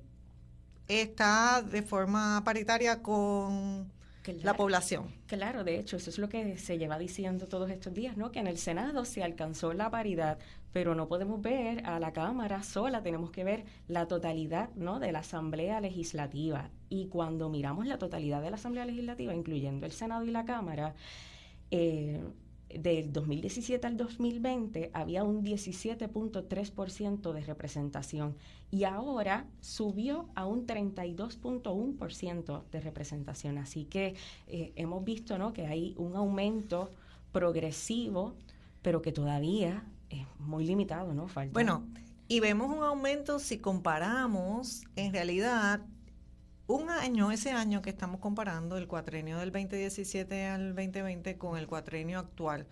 [0.89, 3.91] está de forma paritaria con
[4.33, 5.09] la población.
[5.27, 8.33] Claro, de hecho, eso es lo que se lleva diciendo todos estos días, ¿no?
[8.33, 10.39] Que en el Senado se alcanzó la paridad,
[10.73, 14.99] pero no podemos ver a la Cámara sola, tenemos que ver la totalidad, ¿no?
[14.99, 16.71] De la Asamblea Legislativa.
[16.89, 20.95] Y cuando miramos la totalidad de la Asamblea Legislativa, incluyendo el Senado y la Cámara,
[21.71, 22.23] eh,
[22.79, 28.37] del 2017 al 2020 había un 17.3% de representación
[28.71, 33.59] y ahora subió a un 32.1% de representación.
[33.59, 34.15] Así que
[34.47, 35.53] eh, hemos visto ¿no?
[35.53, 36.91] que hay un aumento
[37.33, 38.35] progresivo,
[38.83, 41.29] pero que todavía es muy limitado, ¿no?
[41.29, 41.53] Falta.
[41.53, 41.85] Bueno,
[42.29, 45.81] y vemos un aumento si comparamos en realidad
[46.67, 51.67] un año, ese año que estamos comparando, el cuatrenio del 2017 al 2020 con el
[51.67, 52.67] cuatrenio actual.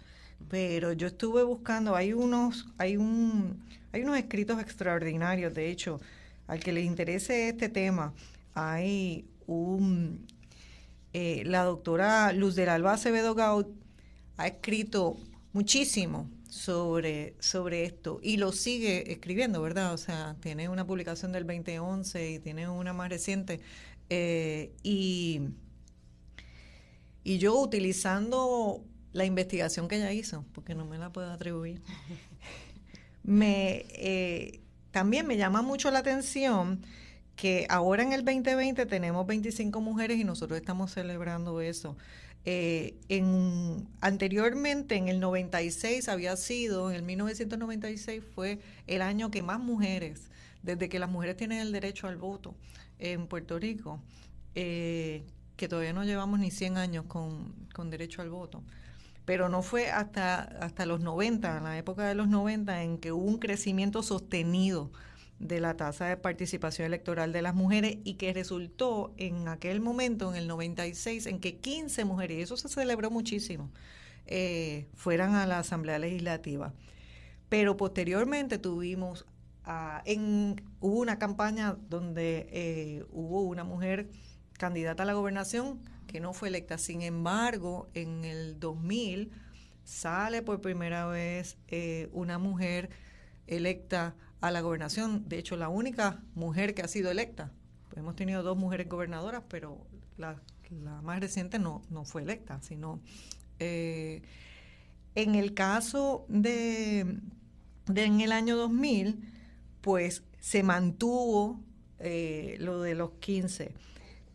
[0.48, 6.00] Pero yo estuve buscando, hay unos, hay un, hay unos escritos extraordinarios, de hecho,
[6.46, 8.12] al que le interese este tema,
[8.54, 10.26] hay un,
[11.12, 13.66] eh, la doctora Luz del Alba Acevedo Gaud
[14.38, 15.16] ha escrito
[15.52, 19.94] muchísimo sobre, sobre esto y lo sigue escribiendo, ¿verdad?
[19.94, 23.60] O sea, tiene una publicación del 2011 y tiene una más reciente.
[24.10, 25.40] Eh, y,
[27.24, 28.84] y yo utilizando
[29.14, 31.80] la investigación que ella hizo, porque no me la puedo atribuir,
[33.22, 36.84] me, eh, también me llama mucho la atención
[37.34, 41.96] que ahora en el 2020 tenemos 25 mujeres y nosotros estamos celebrando eso.
[42.44, 49.42] Eh, en, anteriormente, en el 96 había sido, en el 1996 fue el año que
[49.42, 50.28] más mujeres,
[50.62, 52.54] desde que las mujeres tienen el derecho al voto
[52.98, 54.00] en Puerto Rico,
[54.54, 55.22] eh,
[55.56, 58.62] que todavía no llevamos ni 100 años con, con derecho al voto.
[59.24, 63.12] Pero no fue hasta, hasta los 90, en la época de los 90, en que
[63.12, 64.90] hubo un crecimiento sostenido
[65.42, 70.30] de la tasa de participación electoral de las mujeres y que resultó en aquel momento,
[70.30, 73.70] en el 96, en que 15 mujeres, y eso se celebró muchísimo,
[74.26, 76.72] eh, fueran a la Asamblea Legislativa.
[77.48, 79.26] Pero posteriormente tuvimos,
[79.64, 84.08] ah, en, hubo una campaña donde eh, hubo una mujer
[84.52, 86.78] candidata a la gobernación que no fue electa.
[86.78, 89.32] Sin embargo, en el 2000
[89.82, 92.90] sale por primera vez eh, una mujer
[93.48, 95.26] electa a la gobernación.
[95.28, 97.50] De hecho, la única mujer que ha sido electa.
[97.96, 99.86] hemos tenido dos mujeres gobernadoras, pero
[100.18, 100.36] la,
[101.02, 103.00] más reciente no, no fue electa, sino...
[103.58, 104.22] Eh,
[105.14, 107.18] en el caso de,
[107.94, 109.20] en el año 2000,
[109.82, 111.60] pues se mantuvo
[111.98, 113.74] eh, lo de los 15,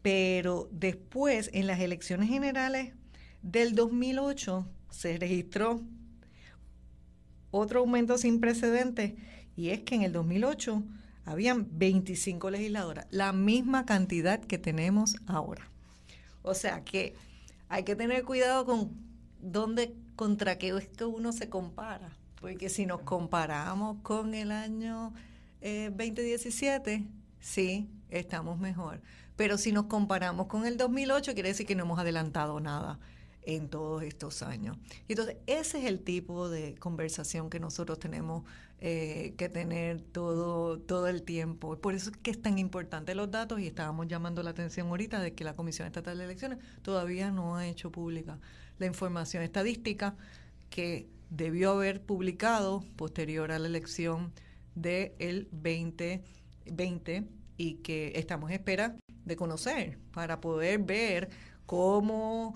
[0.03, 2.93] pero después en las elecciones generales
[3.41, 5.81] del 2008 se registró
[7.49, 9.13] otro aumento sin precedentes
[9.57, 10.83] y es que en el 2008
[11.25, 15.69] habían 25 legisladoras, la misma cantidad que tenemos ahora.
[16.43, 17.15] O sea que
[17.67, 18.91] hay que tener cuidado con
[19.41, 22.15] dónde, contra qué es que uno se compara.
[22.39, 25.11] Porque si nos comparamos con el año
[25.61, 27.07] 2017, eh,
[27.39, 29.01] sí, estamos mejor.
[29.35, 32.99] Pero si nos comparamos con el 2008, quiere decir que no hemos adelantado nada
[33.47, 34.77] en todos estos años.
[35.07, 38.43] Y entonces, ese es el tipo de conversación que nosotros tenemos
[38.79, 41.79] eh, que tener todo, todo el tiempo.
[41.79, 45.19] Por eso es que es tan importante los datos y estábamos llamando la atención ahorita
[45.19, 48.39] de que la Comisión Estatal de Elecciones todavía no ha hecho pública
[48.77, 50.15] la información estadística
[50.69, 54.31] que debió haber publicado posterior a la elección
[54.75, 57.23] del 2020
[57.57, 61.29] y que estamos en espera de conocer para poder ver
[61.65, 62.53] cómo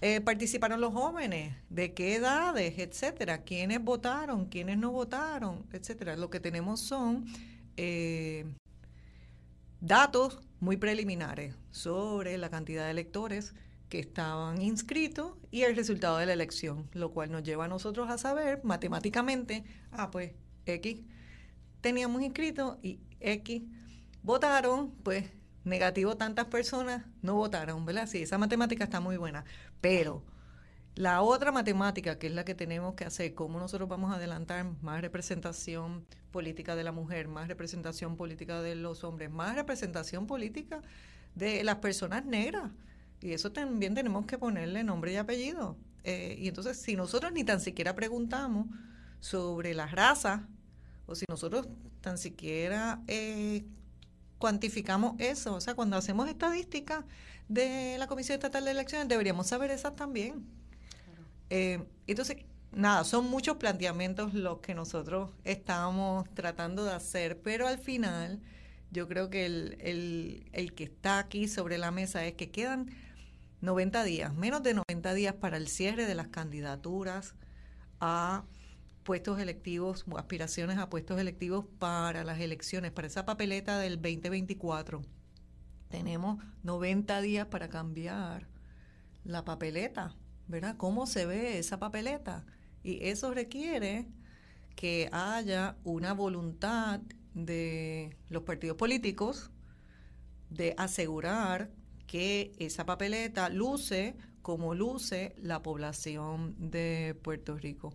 [0.00, 6.16] eh, participaron los jóvenes, de qué edades, etcétera, quiénes votaron, quiénes no votaron, etcétera.
[6.16, 7.26] Lo que tenemos son
[7.76, 8.44] eh,
[9.80, 13.54] datos muy preliminares sobre la cantidad de electores
[13.88, 18.10] que estaban inscritos y el resultado de la elección, lo cual nos lleva a nosotros
[18.10, 20.32] a saber matemáticamente, ah, pues
[20.66, 21.00] X
[21.80, 23.62] teníamos inscritos y X
[24.22, 25.30] votaron, pues
[25.64, 28.06] negativo tantas personas no votaron, ¿verdad?
[28.06, 29.44] Sí, esa matemática está muy buena,
[29.80, 30.22] pero
[30.94, 34.64] la otra matemática, que es la que tenemos que hacer, cómo nosotros vamos a adelantar
[34.80, 40.82] más representación política de la mujer, más representación política de los hombres, más representación política
[41.34, 42.70] de las personas negras.
[43.20, 45.76] Y eso también tenemos que ponerle nombre y apellido.
[46.04, 48.66] Eh, y entonces, si nosotros ni tan siquiera preguntamos
[49.18, 50.42] sobre las razas,
[51.06, 51.66] o si nosotros
[52.00, 53.64] tan siquiera eh,
[54.38, 55.54] cuantificamos eso.
[55.54, 57.04] O sea, cuando hacemos estadísticas
[57.48, 60.46] de la Comisión Estatal de Elecciones, deberíamos saber esas también.
[61.50, 62.38] Eh, entonces,
[62.72, 68.40] nada, son muchos planteamientos los que nosotros estamos tratando de hacer, pero al final
[68.90, 72.90] yo creo que el, el, el que está aquí sobre la mesa es que quedan
[73.60, 77.34] 90 días, menos de 90 días para el cierre de las candidaturas
[78.00, 78.44] a
[79.04, 85.02] puestos electivos, aspiraciones a puestos electivos para las elecciones, para esa papeleta del 2024.
[85.88, 88.48] Tenemos 90 días para cambiar
[89.22, 90.16] la papeleta,
[90.48, 90.76] ¿verdad?
[90.76, 92.44] ¿Cómo se ve esa papeleta?
[92.82, 94.08] Y eso requiere
[94.74, 97.00] que haya una voluntad
[97.34, 99.50] de los partidos políticos
[100.50, 101.70] de asegurar
[102.06, 107.94] que esa papeleta luce como luce la población de Puerto Rico.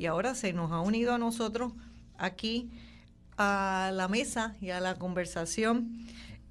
[0.00, 1.74] Y ahora se nos ha unido a nosotros
[2.16, 2.70] aquí
[3.36, 6.06] a la mesa y a la conversación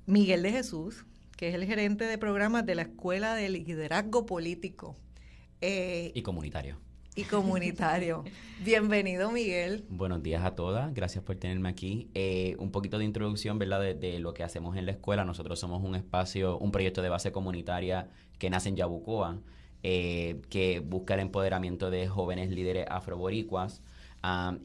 [0.06, 4.98] Miguel de Jesús, que es el gerente de programas de la Escuela de Liderazgo Político.
[5.62, 6.78] Eh, y comunitario.
[7.16, 8.24] Y comunitario.
[8.64, 9.84] Bienvenido, Miguel.
[9.90, 10.94] Buenos días a todas.
[10.94, 12.12] Gracias por tenerme aquí.
[12.14, 15.26] Eh, un poquito de introducción, ¿verdad?, de, de, lo que hacemos en la escuela.
[15.26, 19.40] Nosotros somos un espacio, un proyecto de base comunitaria que nace en Yabucoa
[19.82, 23.82] eh, que busca el empoderamiento de jóvenes líderes afroboricuas.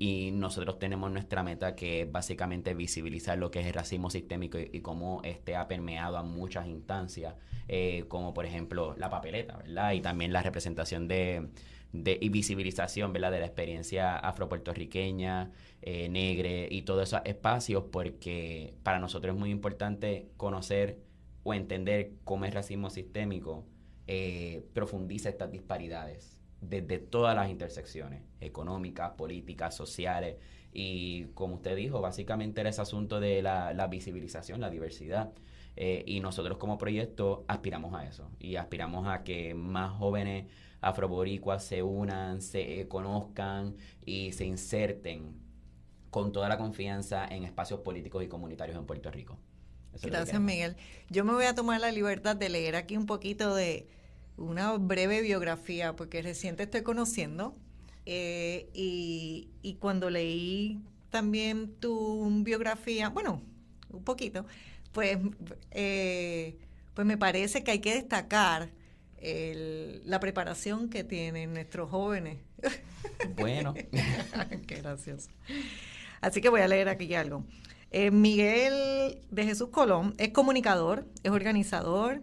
[0.00, 4.58] y nosotros tenemos nuestra meta que es básicamente visibilizar lo que es el racismo sistémico
[4.58, 7.34] y, cómo este ha permeado a muchas instancias,
[7.68, 9.92] eh, como por ejemplo la papeleta, ¿verdad?
[9.92, 11.48] Y también la representación de,
[11.92, 13.30] de y visibilización, ¿verdad?
[13.30, 15.52] De la experiencia afropuertorriqueña,
[15.82, 20.98] eh, negre y todos esos espacios, porque para nosotros es muy importante conocer
[21.44, 23.64] o entender cómo es racismo sistémico
[24.06, 30.36] eh, profundiza estas disparidades desde todas las intersecciones económicas, políticas, sociales.
[30.72, 35.32] Y como usted dijo, básicamente era ese asunto de la, visibilización, la diversidad.
[35.76, 40.46] Eh, y nosotros como proyecto aspiramos a eso y aspiramos a que más jóvenes
[40.80, 43.74] afroboricuas se unan, se conozcan
[44.04, 45.34] y se inserten
[46.10, 49.36] con toda la confianza en espacios políticos y comunitarios en Puerto Rico.
[50.02, 50.76] Gracias, Miguel.
[51.10, 53.86] Yo me voy a tomar la libertad de leer aquí un poquito de
[54.36, 57.56] una breve biografía, porque recién te estoy conociendo.
[58.06, 63.40] Eh, y, y, cuando leí también tu biografía, bueno,
[63.88, 64.44] un poquito,
[64.92, 65.18] pues,
[65.70, 66.58] eh,
[66.92, 68.70] pues me parece que hay que destacar
[70.04, 72.38] la preparación que tienen nuestros jóvenes.
[73.36, 73.74] Bueno.
[74.66, 75.30] Qué gracioso.
[76.20, 77.44] Así que voy a leer aquí algo.
[77.96, 82.22] Eh, Miguel de Jesús Colón es comunicador, es organizador,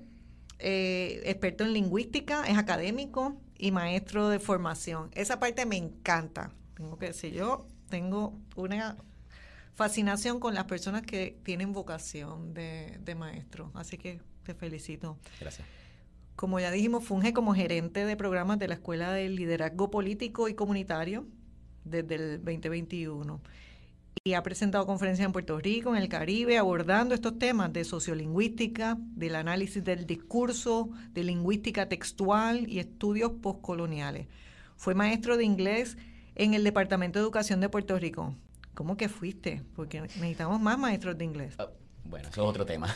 [0.60, 5.12] eh, experto en lingüística, es académico y maestro de formación.
[5.14, 6.52] Esa parte me encanta.
[6.76, 8.98] Tengo que decir, yo tengo una
[9.74, 13.72] fascinación con las personas que tienen vocación de, de maestro.
[13.74, 15.20] Así que te felicito.
[15.40, 15.66] Gracias.
[16.36, 20.54] Como ya dijimos, funge como gerente de programas de la Escuela de Liderazgo Político y
[20.54, 21.28] Comunitario
[21.86, 23.42] desde el 2021
[24.24, 28.98] y ha presentado conferencias en Puerto Rico, en el Caribe, abordando estos temas de sociolingüística,
[29.00, 34.28] del análisis del discurso, de lingüística textual y estudios postcoloniales.
[34.76, 35.98] Fue maestro de inglés
[36.36, 38.36] en el Departamento de Educación de Puerto Rico.
[38.74, 39.64] ¿Cómo que fuiste?
[39.76, 41.56] Porque necesitamos más maestros de inglés.
[41.58, 41.70] Ah,
[42.04, 42.94] bueno, eso es otro tema.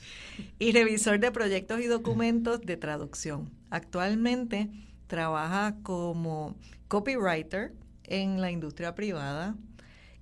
[0.58, 3.50] y revisor de proyectos y documentos de traducción.
[3.70, 4.70] Actualmente
[5.06, 6.56] trabaja como
[6.88, 7.72] copywriter
[8.04, 9.56] en la industria privada,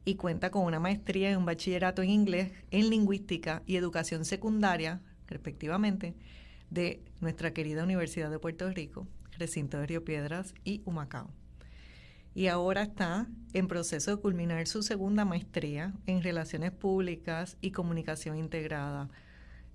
[0.05, 5.00] y cuenta con una maestría y un bachillerato en inglés, en lingüística y educación secundaria,
[5.28, 6.14] respectivamente,
[6.70, 9.07] de nuestra querida Universidad de Puerto Rico,
[9.38, 11.30] recinto de Río Piedras y Humacao.
[12.34, 18.38] Y ahora está en proceso de culminar su segunda maestría en Relaciones Públicas y Comunicación
[18.38, 19.11] Integrada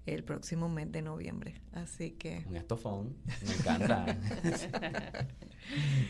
[0.08, 1.62] el próximo mes de noviembre.
[1.74, 2.44] Así que...
[2.48, 3.16] Un estofón,
[3.46, 4.06] me encanta.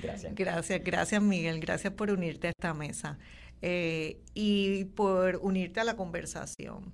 [0.04, 0.36] gracias.
[0.36, 3.18] Gracias, gracias Miguel, gracias por unirte a esta mesa.
[3.62, 6.94] Eh, y por unirte a la conversación.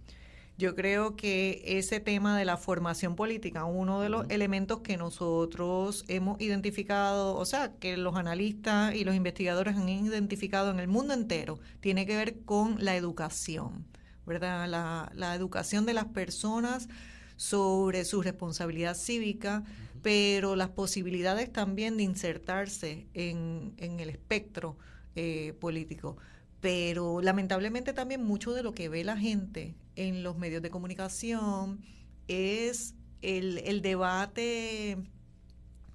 [0.58, 6.06] Yo creo que ese tema de la formación política, uno de los elementos que nosotros
[6.08, 11.16] hemos identificado, o sea, que los analistas y los investigadores han identificado en el mundo
[11.16, 13.88] entero, tiene que ver con la educación,
[14.28, 14.70] ¿verdad?
[14.70, 16.88] La, la educación de las personas
[17.36, 19.64] sobre su responsabilidad cívica,
[20.04, 24.78] pero las posibilidades también de insertarse en, en el espectro
[25.16, 26.18] eh, político
[26.64, 31.82] pero lamentablemente también mucho de lo que ve la gente en los medios de comunicación
[32.30, 34.98] es el, debate,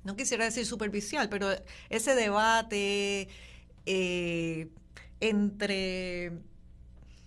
[0.05, 1.49] no quisiera decir superficial, pero
[1.89, 3.29] ese debate
[3.87, 4.69] eh,
[5.21, 6.33] entre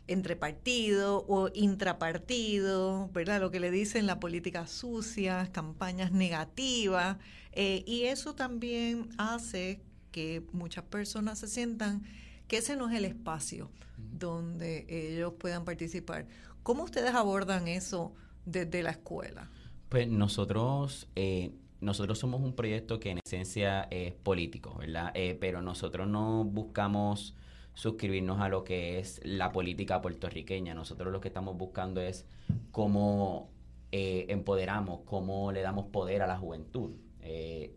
[0.06, 3.42] entre partido o intrapartido, ¿verdad?
[3.42, 7.18] Lo que le dicen la política sucia, campañas negativas,
[7.54, 9.82] eh, y eso también hace
[10.12, 12.04] que muchas personas se sientan
[12.52, 16.26] que ese no es el espacio donde ellos puedan participar.
[16.64, 18.12] ¿Cómo ustedes abordan eso
[18.46, 19.50] desde la escuela?
[19.88, 25.14] Pues nosotros, eh, nosotros somos un proyecto que en esencia es político, ¿verdad?
[25.14, 27.38] Eh, pero nosotros no buscamos
[27.74, 30.74] suscribirnos a lo que es la política puertorriqueña.
[30.74, 32.26] Nosotros lo que estamos buscando es
[32.72, 33.50] cómo
[33.94, 36.92] eh, empoderamos, cómo le damos poder a la juventud.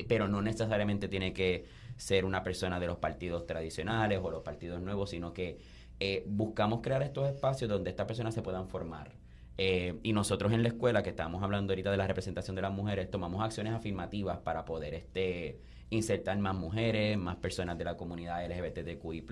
[0.09, 4.81] pero no necesariamente tiene que ser una persona de los partidos tradicionales o los partidos
[4.81, 5.59] nuevos, sino que
[6.01, 9.13] eh, buscamos crear estos espacios donde estas personas se puedan formar.
[9.57, 12.73] Eh, y nosotros en la escuela, que estamos hablando ahorita de la representación de las
[12.73, 18.45] mujeres, tomamos acciones afirmativas para poder este, insertar más mujeres, más personas de la comunidad
[18.47, 19.25] LGBTQI+,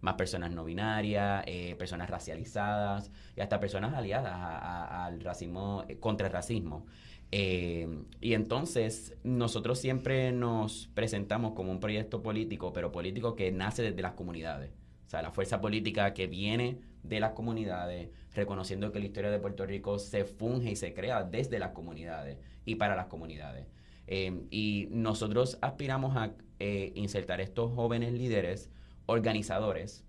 [0.00, 6.32] más personas no binarias, eh, personas racializadas y hasta personas aliadas al racismo, contra el
[6.32, 6.86] racismo.
[7.30, 13.82] Eh, y entonces nosotros siempre nos presentamos como un proyecto político, pero político que nace
[13.82, 14.72] desde las comunidades.
[15.06, 19.38] O sea, la fuerza política que viene de las comunidades, reconociendo que la historia de
[19.38, 23.66] Puerto Rico se funge y se crea desde las comunidades y para las comunidades.
[24.06, 28.70] Eh, y nosotros aspiramos a eh, insertar estos jóvenes líderes,
[29.06, 30.04] organizadores,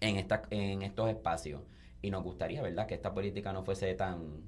[0.00, 1.62] en, esta, en estos espacios.
[2.02, 4.42] Y nos gustaría, ¿verdad?, que esta política no fuese tan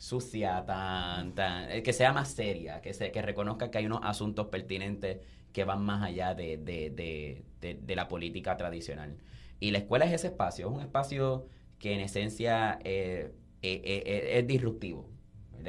[0.00, 4.00] sucia, tan, tan, eh, que sea más seria, que, se, que reconozca que hay unos
[4.02, 5.18] asuntos pertinentes
[5.52, 9.18] que van más allá de, de, de, la política tradicional.
[9.60, 11.46] Y la escuela es ese espacio, es un espacio
[11.78, 15.06] que en esencia eh, eh, es disruptivo,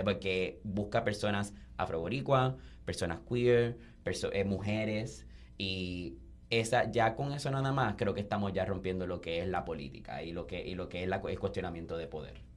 [0.06, 2.54] porque busca personas afroboricuas,
[2.86, 3.78] personas queer,
[4.46, 5.28] mujeres,
[5.58, 6.16] y
[6.50, 9.66] esa, ya con eso nada más creo que estamos ya rompiendo lo que es la
[9.66, 12.51] política y lo que, y lo que es la, el cuestionamiento de poder.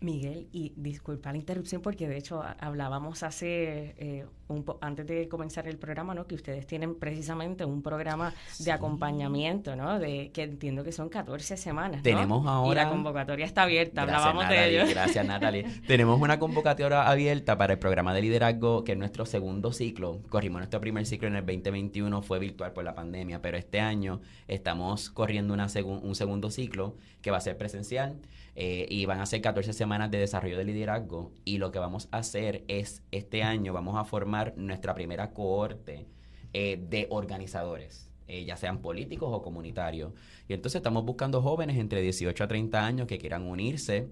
[0.00, 5.66] Miguel, y disculpa la interrupción porque de hecho hablábamos hace eh, un antes de comenzar
[5.66, 6.26] el programa, ¿no?
[6.26, 9.98] Que ustedes tienen precisamente un programa de acompañamiento, ¿no?
[9.98, 12.02] De que entiendo que son 14 semanas.
[12.02, 12.82] Tenemos ahora.
[12.82, 14.02] Y la convocatoria está abierta.
[14.02, 14.88] Hablábamos de ello.
[14.88, 15.64] Gracias, Natalie.
[15.86, 20.20] Tenemos una convocatoria abierta para el programa de liderazgo, que es nuestro segundo ciclo.
[20.28, 24.20] Corrimos nuestro primer ciclo en el 2021, fue virtual por la pandemia, pero este año
[24.46, 28.16] estamos corriendo una un segundo ciclo que va a ser presencial.
[28.60, 32.08] Eh, y van a ser 14 semanas de desarrollo de liderazgo y lo que vamos
[32.10, 36.08] a hacer es, este año vamos a formar nuestra primera cohorte
[36.52, 38.10] eh, de organizadores.
[38.26, 40.12] Eh, ya sean políticos o comunitarios.
[40.48, 44.08] Y entonces estamos buscando jóvenes entre 18 a 30 años que quieran unirse.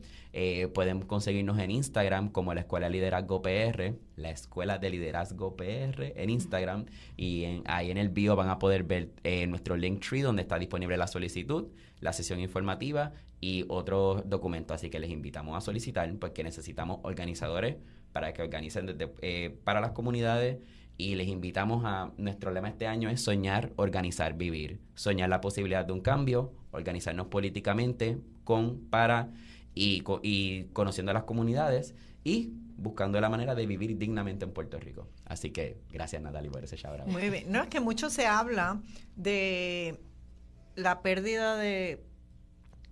[0.73, 6.13] pueden conseguirnos en Instagram como la Escuela de Liderazgo PR, la Escuela de Liderazgo PR
[6.15, 6.87] en Instagram.
[7.17, 9.11] Y ahí en el bio van a poder ver
[9.49, 11.67] nuestro link tree donde está disponible la solicitud,
[12.01, 14.75] la sesión informativa y otros documentos.
[14.75, 17.77] Así que les invitamos a solicitar porque necesitamos organizadores
[18.13, 20.59] para que organicen desde, eh, para las comunidades
[20.99, 24.81] y les invitamos a, nuestro lema este año es soñar, organizar, vivir.
[24.95, 29.31] Soñar la posibilidad de un cambio, organizarnos políticamente con, para
[29.75, 34.79] y, y conociendo a las comunidades y buscando la manera de vivir dignamente en Puerto
[34.79, 35.09] Rico.
[35.27, 37.05] Así que gracias Natalie por ese chabra.
[37.07, 37.51] Muy bien.
[37.51, 38.81] No es que mucho se habla
[39.17, 40.01] de
[40.75, 42.03] la pérdida de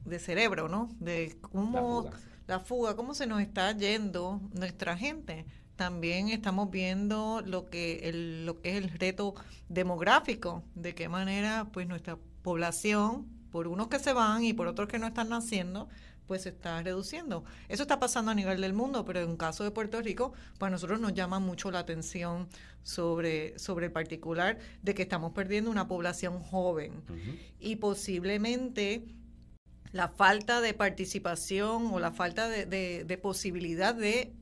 [0.04, 0.88] de cerebro, ¿no?
[1.00, 2.10] De cómo
[2.46, 2.96] la fuga.
[2.96, 5.46] cómo se nos está yendo nuestra gente.
[5.76, 9.34] También estamos viendo lo que el, lo que es el reto
[9.68, 14.88] demográfico, de qué manera pues nuestra población, por unos que se van y por otros
[14.88, 15.88] que no están naciendo,
[16.26, 17.44] pues se está reduciendo.
[17.68, 20.68] Eso está pasando a nivel del mundo, pero en el caso de Puerto Rico, pues
[20.68, 22.48] a nosotros nos llama mucho la atención
[22.82, 27.02] sobre, sobre el particular de que estamos perdiendo una población joven
[27.58, 29.04] y posiblemente
[29.94, 34.32] la falta de participación o la falta de, posibilidad de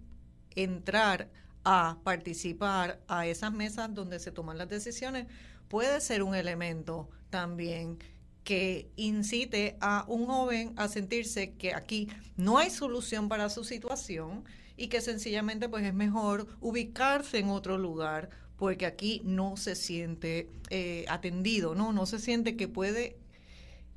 [0.54, 1.28] entrar
[1.62, 5.26] a participar a esas mesas donde se toman las decisiones
[5.68, 7.98] puede ser un elemento también
[8.44, 14.44] que incite a un joven a sentirse que aquí no hay solución para su situación
[14.78, 20.48] y que sencillamente pues es mejor ubicarse en otro lugar porque aquí no se siente
[20.70, 21.92] eh, atendido, ¿no?
[21.92, 23.18] No se siente que puede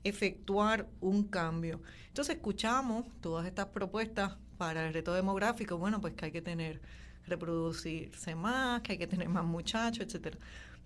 [0.05, 1.81] efectuar un cambio.
[2.07, 6.79] Entonces escuchamos todas estas propuestas para el reto demográfico, bueno, pues que hay que tener,
[7.25, 10.37] reproducirse más, que hay que tener más muchachos, etcétera.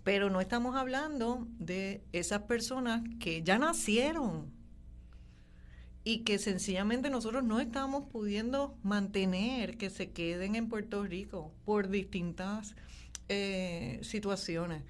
[0.03, 4.51] Pero no estamos hablando de esas personas que ya nacieron
[6.05, 11.89] y que sencillamente nosotros no estamos pudiendo mantener que se queden en Puerto Rico por
[11.89, 12.73] distintas
[13.27, 14.83] eh, situaciones.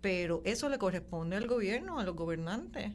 [0.00, 2.92] Pero eso le corresponde al gobierno, a los gobernantes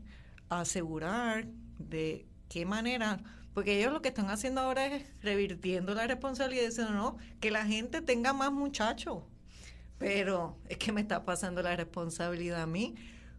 [0.60, 1.48] asegurar
[1.80, 3.20] de qué manera,
[3.54, 7.52] porque ellos lo que están haciendo ahora es revirtiendo la responsabilidad y diciendo, no, que
[7.52, 9.24] la gente tenga más muchachos.
[9.98, 12.96] Pero es que me está pasando la responsabilidad a mí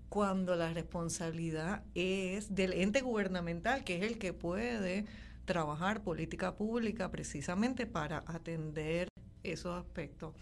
[0.09, 5.07] cuando la responsabilidad es del ente gubernamental, que es el que puede
[5.45, 9.09] trabajar política pública precisamente para atender
[9.43, 10.35] esos aspectos.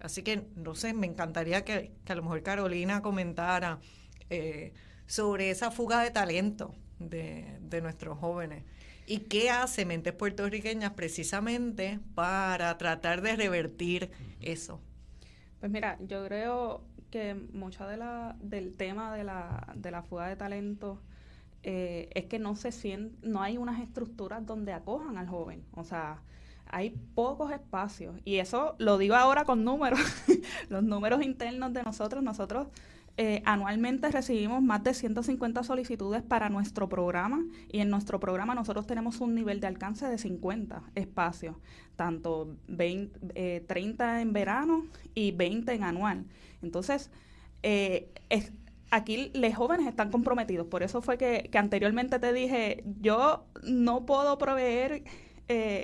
[0.00, 3.80] Así que, no sé, me encantaría que, a lo mejor Carolina comentara
[4.30, 4.74] eh,
[5.06, 8.64] sobre esa fuga de talento de, nuestros jóvenes.
[9.06, 14.80] ¿Y qué hace Mentes Puertorriqueñas precisamente para tratar de revertir eso?
[15.60, 20.28] Pues mira, yo creo que mucho de la, del tema de la, de la fuga
[20.28, 21.02] de talento
[21.64, 25.64] eh, es que no se siente, no hay unas estructuras donde acojan al joven.
[25.72, 26.22] O sea,
[26.66, 28.16] hay pocos espacios.
[28.24, 30.00] Y eso lo digo ahora con números,
[30.68, 32.22] los números internos de nosotros.
[32.22, 32.68] Nosotros
[33.16, 38.88] eh, anualmente recibimos más de 150 solicitudes para nuestro programa y en nuestro programa nosotros
[38.88, 41.54] tenemos un nivel de alcance de 50 espacios,
[41.94, 46.24] tanto 20, 30 eh, en verano y 20 en anual.
[46.60, 47.12] Entonces,
[47.62, 48.08] eh,
[48.90, 54.38] aquí los jóvenes están comprometidos, por eso fue que, anteriormente te dije, yo no puedo
[54.38, 55.04] proveer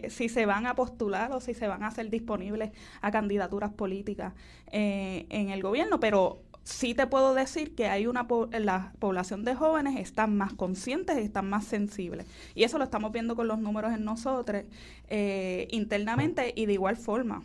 [0.09, 2.71] si se van a postular o si se van a hacer disponibles
[3.03, 4.33] a candidaturas políticas
[4.73, 6.41] en el gobierno, pero
[6.71, 11.23] sí te puedo decir que hay una la población de jóvenes están más conscientes y
[11.23, 12.27] están más sensibles.
[12.55, 14.63] Y eso lo estamos viendo con los números en nosotros
[15.09, 17.43] eh, internamente y de igual forma.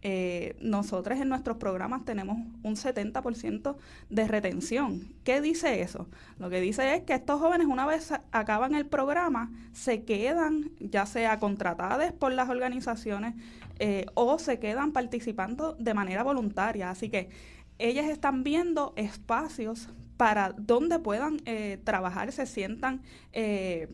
[0.00, 3.76] Eh, nosotros en nuestros programas tenemos un 70%
[4.10, 5.12] de retención.
[5.24, 6.06] ¿Qué dice eso?
[6.38, 11.04] Lo que dice es que estos jóvenes una vez acaban el programa se quedan ya
[11.04, 13.34] sea contratados por las organizaciones
[13.80, 16.90] eh, o se quedan participando de manera voluntaria.
[16.90, 17.28] Así que
[17.78, 23.02] ellas están viendo espacios para donde puedan eh, trabajar, se sientan
[23.32, 23.88] eh,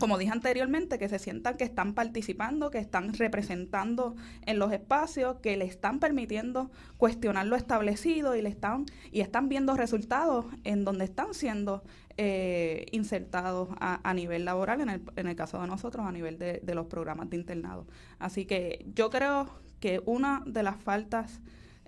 [0.00, 5.36] como dije anteriormente, que se sientan que están participando, que están representando en los espacios,
[5.40, 10.84] que le están permitiendo cuestionar lo establecido y le están y están viendo resultados en
[10.84, 11.82] donde están siendo
[12.16, 16.60] eh, insertados a, nivel laboral, en el, en el caso de nosotros, a nivel de,
[16.62, 17.86] de los programas de internado.
[18.18, 19.48] Así que yo creo
[19.80, 21.40] que una de las faltas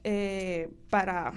[0.05, 1.32] eh, para,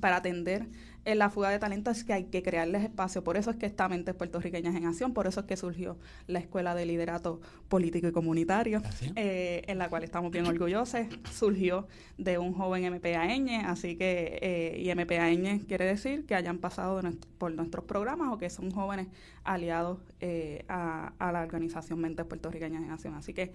[0.00, 0.66] para atender
[1.04, 3.24] en la fuga de talento es que hay que crearles espacio.
[3.24, 6.38] Por eso es que esta mente puertorriqueña en acción, por eso es que surgió la
[6.38, 8.82] Escuela de Liderato Político y Comunitario,
[9.16, 11.00] eh, en la cual estamos bien orgullosos.
[11.32, 17.00] Surgió de un joven MPAeñe, así que, eh, y MPAeñe quiere decir que hayan pasado
[17.38, 19.08] por nuestros programas o que son jóvenes
[19.42, 23.14] aliados eh, a, a, la organización Mentes Puertorriqueñas en Acción.
[23.14, 23.52] Así que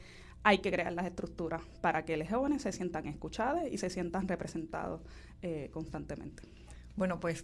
[0.48, 4.30] hay que crear las estructuras para que los jóvenes se sientan escuchados y se sientan
[4.30, 5.02] representados
[5.42, 6.42] eh, constantemente.
[6.96, 7.44] Bueno, pues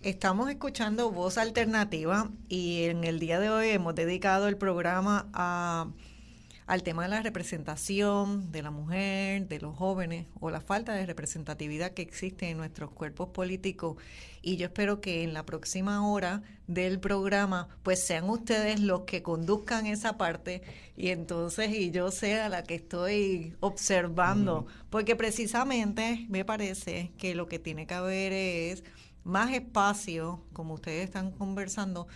[0.00, 5.90] estamos escuchando Voz Alternativa y en el día de hoy hemos dedicado el programa a
[6.66, 11.06] al tema de la representación de la mujer, de los jóvenes o la falta de
[11.06, 13.96] representatividad que existe en nuestros cuerpos políticos.
[14.42, 19.22] Y yo espero que en la próxima hora del programa pues sean ustedes los que
[19.22, 20.62] conduzcan esa parte.
[20.96, 27.46] Y entonces y yo sea la que estoy observando, porque precisamente me parece que lo
[27.46, 28.82] que tiene que haber es
[29.22, 32.08] más espacio, como ustedes están conversando,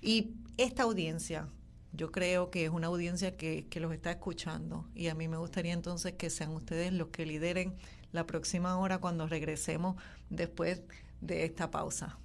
[0.00, 1.48] y esta audiencia
[1.92, 5.72] yo creo que es una audiencia que, los está escuchando y a mí me gustaría
[5.72, 7.74] entonces que sean ustedes los que lideren
[8.12, 9.96] la próxima hora cuando regresemos
[10.30, 10.82] después
[11.20, 12.18] de esta pausa.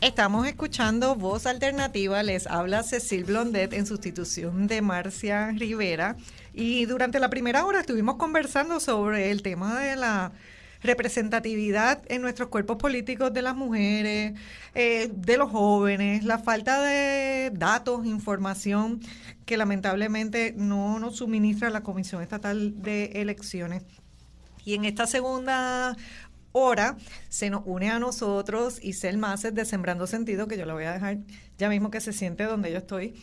[0.00, 6.16] Estamos escuchando Voz Alternativa, les habla Cecil Blondet en sustitución de Marcia Rivera
[6.52, 10.32] y durante la primera hora estuvimos conversando sobre el tema de la
[10.84, 14.34] representatividad en nuestros cuerpos políticos de las mujeres,
[14.74, 19.00] eh, de los jóvenes, la falta de datos, información
[19.46, 23.82] que lamentablemente no nos suministra la Comisión Estatal de Elecciones.
[24.64, 25.96] Y en esta segunda
[26.52, 26.96] hora
[27.28, 30.92] se nos une a nosotros Isel Maces de Sembrando Sentido, que yo la voy a
[30.92, 31.18] dejar
[31.58, 33.14] ya mismo que se siente donde yo estoy,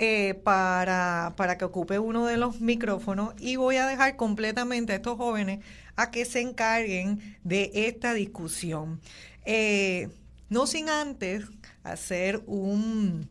[0.00, 4.94] eh, para, para que ocupe uno de los micrófonos y voy a dejar completamente a
[4.94, 5.58] estos jóvenes
[5.96, 9.00] a que se encarguen de esta discusión.
[9.44, 10.08] Eh,
[10.50, 11.46] no sin antes
[11.82, 13.28] hacer un,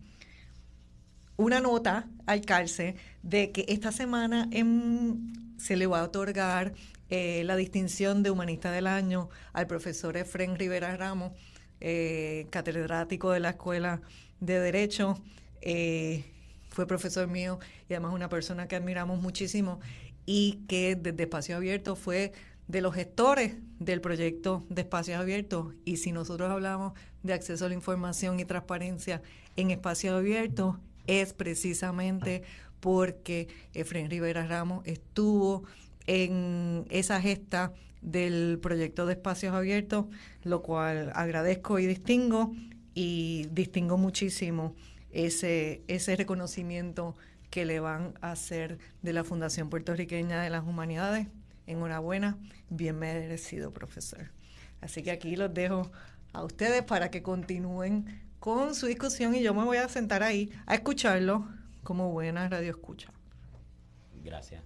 [1.37, 4.49] una nota al calce de que esta semana
[5.57, 6.73] se le va a otorgar
[7.09, 11.31] eh, la distinción de Humanista del Año al profesor Efren Rivera Ramos,
[12.49, 14.01] catedrático de la Escuela
[14.41, 15.17] de Derecho.
[16.77, 17.57] Fue profesor mío
[17.89, 19.79] y además una persona que admiramos muchísimo
[20.27, 22.33] y que desde Espacio Abierto fue
[22.67, 25.73] de los gestores del proyecto de espacios abiertos.
[25.85, 29.23] Y si nosotros hablamos de acceso a la información y transparencia
[29.55, 30.75] en espacios abiertos,
[31.07, 32.43] es precisamente
[32.79, 35.63] porque Efraín Rivera Ramos estuvo
[36.05, 37.73] en esa gesta
[38.03, 40.05] del proyecto de espacios abiertos,
[40.43, 42.53] lo cual agradezco y distingo
[42.93, 44.75] y distingo muchísimo
[45.11, 47.15] ese, ese reconocimiento
[47.49, 51.27] que le van a hacer de la Fundación Puertorriqueña de las Humanidades
[51.67, 52.37] Enhorabuena,
[52.69, 54.31] bien merecido, profesor.
[54.79, 55.91] Así que aquí los dejo
[56.31, 60.49] a ustedes para que continúen con su discusión y yo me voy a sentar ahí
[60.65, 61.45] a escucharlo
[61.83, 63.11] como buena radio escucha.
[64.23, 64.63] Gracias.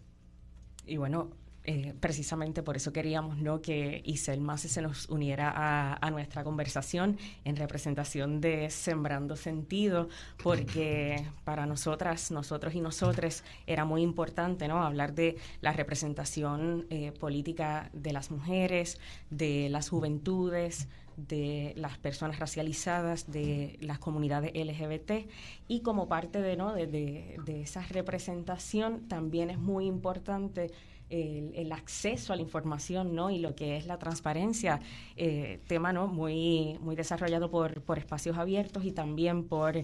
[0.86, 1.32] Y bueno,
[1.64, 3.62] eh, precisamente por eso queríamos ¿no?
[3.62, 10.10] que Isel Mase se nos uniera a, nuestra conversación en representación de Sembrando Sentido,
[10.44, 14.84] porque para nosotras, nosotros y nosotras era muy importante ¿no?
[14.84, 19.00] hablar de la representación eh, política de las mujeres,
[19.30, 25.30] de las juventudes, de las personas racializadas, de las comunidades LGBT
[25.68, 26.74] y como parte de, ¿no?
[26.74, 30.72] de, de esa representación también es muy importante
[31.12, 33.30] el, acceso a la información ¿no?
[33.30, 34.80] y lo que es la transparencia,
[35.16, 36.08] eh, tema ¿no?
[36.08, 39.78] muy, muy desarrollado por, por espacios abiertos y también por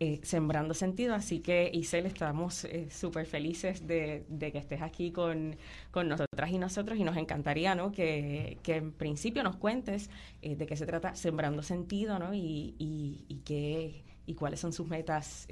[0.00, 1.14] eh, Sembrando Sentido.
[1.14, 5.56] Así que, Isel, estamos eh, súper felices de, que estés aquí con,
[5.94, 7.92] nosotras y nosotros y nos encantaría ¿no?
[7.92, 10.10] que, que en principio nos cuentes
[10.40, 12.34] de qué se trata Sembrando Sentido ¿no?
[12.34, 15.46] y, y, qué, y cuáles son sus metas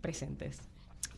[0.00, 0.60] presentes.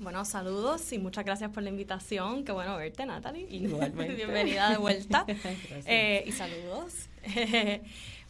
[0.01, 2.45] Bueno, saludos y muchas gracias por la invitación.
[2.45, 3.49] Qué bueno verte, Natalie.
[3.51, 4.15] Igualmente.
[4.17, 5.27] Bienvenida de vuelta.
[5.87, 7.09] eh, y saludos.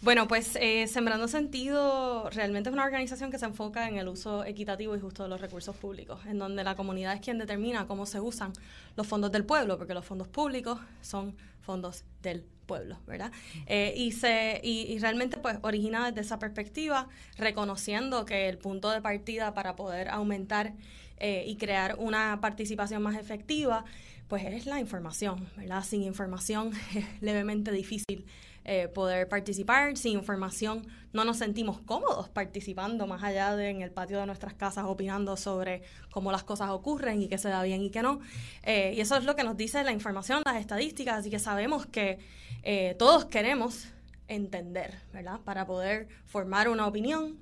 [0.01, 4.45] Bueno, pues eh, Sembrando Sentido realmente es una organización que se enfoca en el uso
[4.45, 8.07] equitativo y justo de los recursos públicos, en donde la comunidad es quien determina cómo
[8.07, 8.53] se usan
[8.95, 13.33] los fondos del pueblo, porque los fondos públicos son fondos del pueblo, ¿verdad?
[13.67, 19.03] Eh, y, se, y, realmente pues origina desde esa perspectiva, reconociendo que el punto de
[19.03, 20.75] partida para poder aumentar
[21.21, 23.85] eh, y crear una participación más efectiva,
[24.29, 25.83] pues es la información, ¿verdad?
[25.85, 28.27] Sin información es levemente difícil
[28.71, 29.97] eh, poder participar.
[29.97, 34.53] Sin información no nos sentimos cómodos participando más allá de en el patio de nuestras
[34.53, 38.21] casas opinando sobre cómo las cosas ocurren y qué se da bien y qué no.
[38.65, 41.87] Eh, y eso es lo que nos dice la información, las estadísticas, así que sabemos
[41.87, 42.19] que
[42.63, 43.89] eh, todos queremos
[44.29, 45.41] entender, ¿verdad?
[45.41, 47.39] Para poder formar una opinión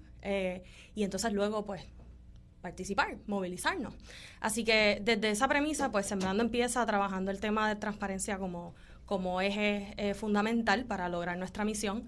[0.97, 1.83] y entonces luego pues
[2.67, 3.95] participar, movilizarnos.
[4.41, 9.41] Así que desde esa premisa, pues Sembrando empieza trabajando el tema de transparencia como, como
[9.41, 12.07] eje eh, fundamental para lograr nuestra misión.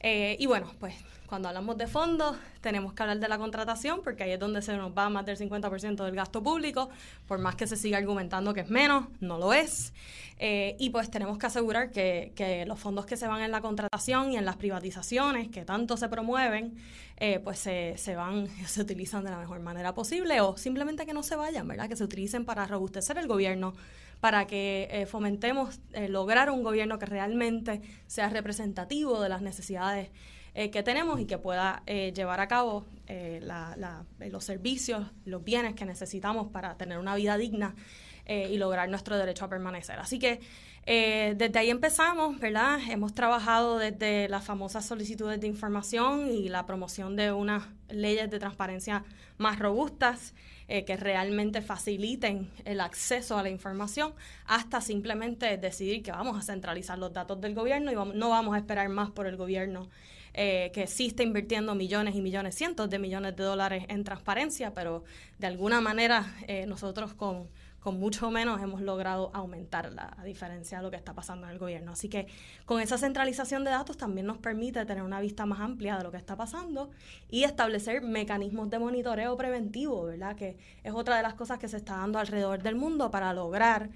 [0.00, 0.94] Eh, y bueno, pues
[1.26, 4.76] cuando hablamos de fondos, tenemos que hablar de la contratación, porque ahí es donde se
[4.76, 6.88] nos va más del 50% del gasto público,
[7.26, 9.92] por más que se siga argumentando que es menos, no lo es.
[10.38, 13.60] Eh, y pues tenemos que asegurar que, que, los fondos que se van en la
[13.60, 16.76] contratación y en las privatizaciones que tanto se promueven,
[17.42, 21.22] pues se, se van, se utilizan de la mejor manera posible o simplemente que no
[21.22, 21.88] se vayan, ¿verdad?
[21.88, 23.74] Que se utilicen para robustecer el gobierno
[24.20, 30.10] para que eh, fomentemos eh, lograr un gobierno que realmente sea representativo de las necesidades
[30.54, 32.86] eh, que tenemos y que pueda llevar a cabo
[34.18, 37.76] los servicios, los bienes que necesitamos para tener una vida digna
[38.26, 39.98] y lograr nuestro derecho a permanecer.
[40.00, 40.40] Así que
[40.84, 42.80] desde ahí empezamos, ¿verdad?
[42.90, 48.38] Hemos trabajado desde las famosas solicitudes de información y la promoción de unas leyes de
[48.38, 49.04] transparencia
[49.36, 50.34] más robustas.
[50.70, 54.12] Eh, que realmente faciliten el acceso a la información,
[54.44, 58.58] hasta simplemente decidir que vamos a centralizar los datos del gobierno y no vamos a
[58.58, 59.88] esperar más por el gobierno
[60.40, 64.72] eh, que sí está invirtiendo millones y millones, cientos de millones de dólares en transparencia,
[64.72, 65.02] pero
[65.38, 67.48] de alguna manera eh, nosotros con
[67.88, 71.58] con mucho menos hemos logrado aumentar la diferencia de lo que está pasando en el
[71.58, 71.92] gobierno.
[71.92, 72.26] Así que
[72.66, 76.10] con esa centralización de datos también nos permite tener una vista más amplia de lo
[76.10, 76.90] que está pasando
[77.30, 80.36] y establecer mecanismos de monitoreo preventivo, ¿verdad?
[80.36, 83.88] Que es otra de las cosas que se está dando alrededor del mundo para lograr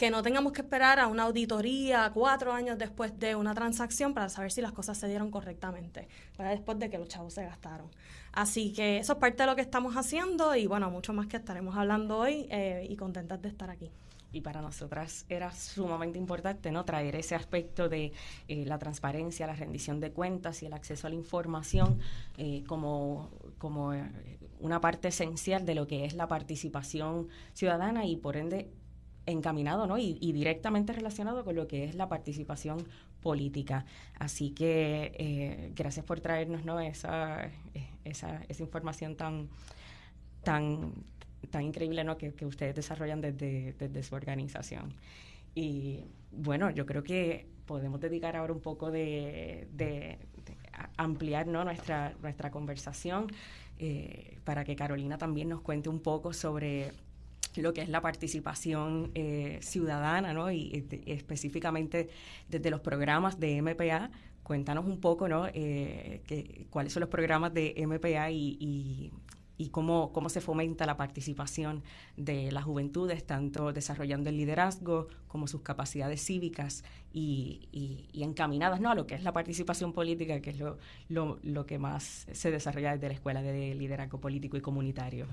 [0.00, 4.30] que no tengamos que esperar a una auditoría cuatro años después de una transacción para
[4.30, 7.86] saber si las cosas se dieron correctamente, después de que los chavos se gastaron.
[8.32, 11.36] Así que eso es parte de lo que estamos haciendo y bueno, mucho más que
[11.36, 13.90] estaremos hablando hoy eh, y contentas de estar aquí.
[14.32, 18.14] Y para nosotras era sumamente importante no traer ese aspecto de
[18.48, 21.98] eh, la transparencia, la rendición de cuentas y el acceso a la información
[22.38, 23.28] eh, como,
[23.58, 23.92] como
[24.60, 28.70] una parte esencial de lo que es la participación ciudadana y por ende
[29.30, 29.98] encaminado ¿no?
[29.98, 32.78] y, directamente relacionado con lo que es la participación
[33.22, 33.84] política.
[34.18, 36.80] Así que eh, gracias por traernos ¿no?
[36.80, 37.50] esa,
[38.04, 39.48] esa, esa información tan,
[40.42, 40.92] tan,
[41.50, 42.16] tan increíble ¿no?
[42.16, 44.94] que, ustedes desarrollan desde, desde su organización.
[45.54, 50.18] Y bueno, yo creo que podemos dedicar ahora un poco de, de,
[50.96, 51.64] ampliar ¿no?
[51.64, 53.28] nuestra, nuestra conversación
[53.78, 56.92] eh, para que Carolina también nos cuente un poco sobre
[57.56, 60.50] lo que es la participación eh, ciudadana, ¿no?
[60.52, 62.08] Y, específicamente
[62.48, 64.10] desde los programas de MPA,
[64.42, 65.46] cuéntanos un poco, ¿no?
[65.52, 69.12] Eh, cuáles son los programas de MPA y,
[69.70, 71.82] cómo, cómo se fomenta la participación
[72.16, 76.82] de las juventudes, tanto desarrollando el liderazgo como sus capacidades cívicas
[77.12, 78.90] y, encaminadas ¿no?
[78.90, 80.78] a lo que es la participación política, que es lo,
[81.42, 85.26] lo, que más se desarrolla desde la Escuela de Liderazgo Político y Comunitario.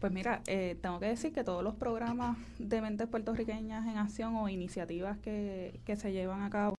[0.00, 4.36] Pues mira, eh, tengo que decir que todos los programas de mentes puertorriqueñas en acción
[4.36, 6.76] o iniciativas que, que se llevan a cabo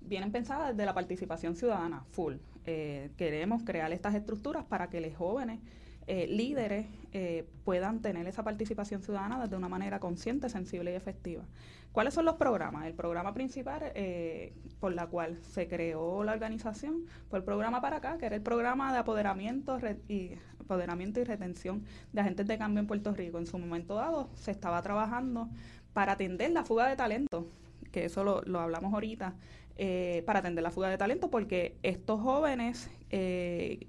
[0.00, 2.36] vienen pensadas desde la participación ciudadana, full.
[2.64, 5.60] Eh, queremos crear estas estructuras para que los jóvenes
[6.06, 6.86] eh, líderes
[7.64, 11.44] puedan tener esa participación ciudadana desde una manera consciente, sensible y efectiva.
[11.92, 12.86] ¿Cuáles son los programas?
[12.86, 13.92] El programa principal
[14.80, 18.42] por la cual se creó la organización fue el programa para acá, que era el
[18.42, 20.32] programa de apoderamiento y
[20.64, 23.38] empoderamiento y retención de agentes de cambio en Puerto Rico.
[23.38, 25.48] En su momento dado se estaba trabajando
[25.92, 27.46] para atender la fuga de talento,
[27.92, 29.34] que eso lo, hablamos ahorita,
[29.76, 33.86] eh, para atender la fuga de talento, porque estos jóvenes eh,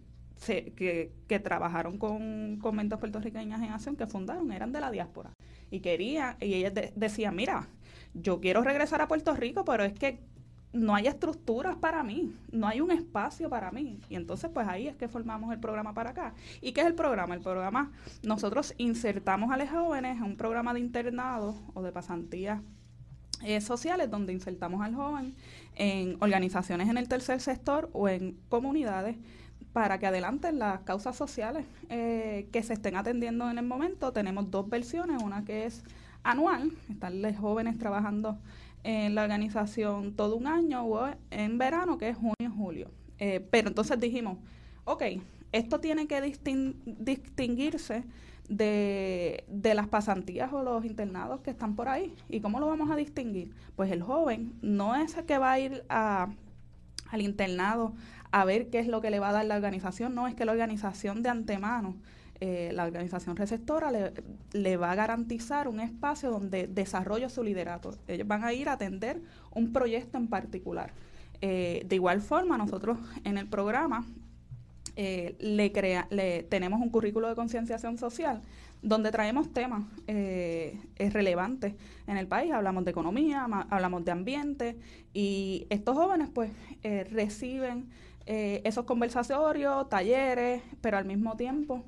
[0.76, 5.32] que, que, trabajaron con, con mentos puertorriqueñas en acción, que fundaron, eran de la diáspora.
[5.72, 7.70] Y querían, y ellas decían, mira,
[8.14, 10.20] yo quiero regresar a Puerto Rico, pero es que
[10.76, 14.00] no hay estructuras para mí, no hay un espacio para mí.
[14.10, 16.34] Y entonces, pues ahí es que formamos el programa para acá.
[16.62, 17.34] ¿Y qué es el programa?
[17.34, 17.92] El programa,
[18.24, 22.62] nosotros insertamos a los jóvenes en un programa de internado o de pasantía
[23.44, 25.36] eh, sociales donde insertamos al joven
[25.76, 29.18] en organizaciones en el tercer sector o en comunidades
[29.72, 34.12] para que adelanten las causas sociales eh, que se estén atendiendo en el momento.
[34.12, 35.84] Tenemos dos versiones, una que es
[36.24, 38.38] anual, están los jóvenes trabajando
[38.86, 42.92] en la organización todo un año o en verano, que es junio y julio.
[43.18, 44.38] Eh, pero entonces dijimos,
[44.84, 45.04] ok,
[45.52, 48.04] esto tiene que distinguirse
[48.48, 52.14] de, las pasantías o los internados que están por ahí.
[52.30, 53.56] ¿Y cómo lo vamos a distinguir?
[53.76, 56.30] Pues el joven no es el que va a ir a,
[57.10, 57.94] al internado
[58.32, 60.46] a ver qué es lo que le va a dar la organización, no, es que
[60.46, 61.96] la organización de antemano,
[62.42, 63.92] eh, la organización receptora
[64.52, 67.98] le, va a garantizar un espacio donde desarrolle su liderato.
[68.10, 69.22] Ellos van a ir a atender
[69.54, 70.92] un proyecto en particular.
[71.40, 74.06] Eh, de igual forma, nosotros en el programa
[74.98, 78.42] eh, le, crea, le tenemos un currículo de concienciación social
[78.82, 79.84] donde traemos temas
[80.98, 81.74] relevantes
[82.06, 82.52] en el país.
[82.52, 84.78] Hablamos de economía, hablamos de ambiente
[85.12, 86.52] y estos jóvenes pues
[86.84, 87.90] reciben
[88.28, 91.84] esos conversatorios, talleres, pero al mismo tiempo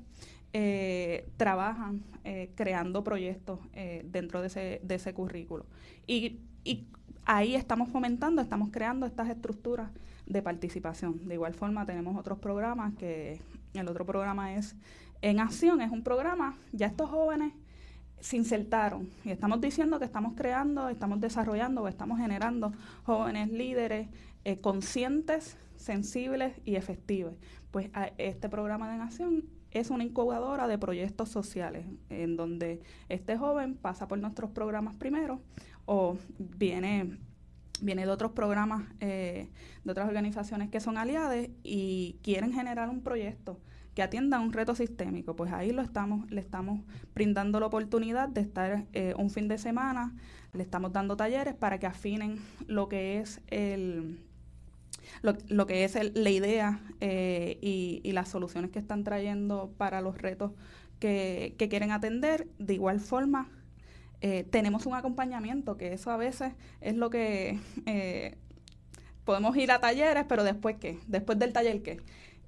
[1.36, 2.02] trabajan
[2.54, 3.60] creando proyectos
[4.04, 5.66] dentro de ese, de ese currículo.
[6.06, 6.88] Y, y
[7.24, 9.90] ahí estamos fomentando, estamos creando estas estructuras
[10.26, 11.28] de participación.
[11.28, 13.40] De igual forma tenemos otros programas que
[13.74, 14.76] el otro programa es
[15.20, 17.52] En Acción, es un programa, ya estos jóvenes
[18.20, 22.72] se insertaron y estamos diciendo que estamos creando, estamos desarrollando o estamos generando
[23.04, 24.08] jóvenes líderes
[24.44, 27.34] eh, conscientes, sensibles y efectivos.
[27.70, 33.36] Pues este programa de En Acción es una incubadora de proyectos sociales en donde este
[33.36, 35.40] joven pasa por nuestros programas primero
[35.86, 37.18] o viene
[37.80, 39.48] viene de otros programas, eh,
[39.84, 43.60] de otras organizaciones que son aliadas y quieren generar un proyecto
[43.94, 45.34] que atienda un reto sistémico.
[45.34, 46.80] Pues ahí lo estamos, le estamos
[47.14, 50.14] brindando la oportunidad de estar eh, un fin de semana,
[50.52, 54.20] le estamos dando talleres para que afinen lo que es el
[55.22, 60.52] lo, que es la idea eh, y, las soluciones que están trayendo para los retos
[60.98, 62.48] que, que quieren atender.
[62.58, 63.48] De igual forma,
[64.20, 68.36] eh, tenemos un acompañamiento, que eso a veces es lo que eh,
[69.24, 72.00] podemos ir a talleres, pero después qué, después del taller qué.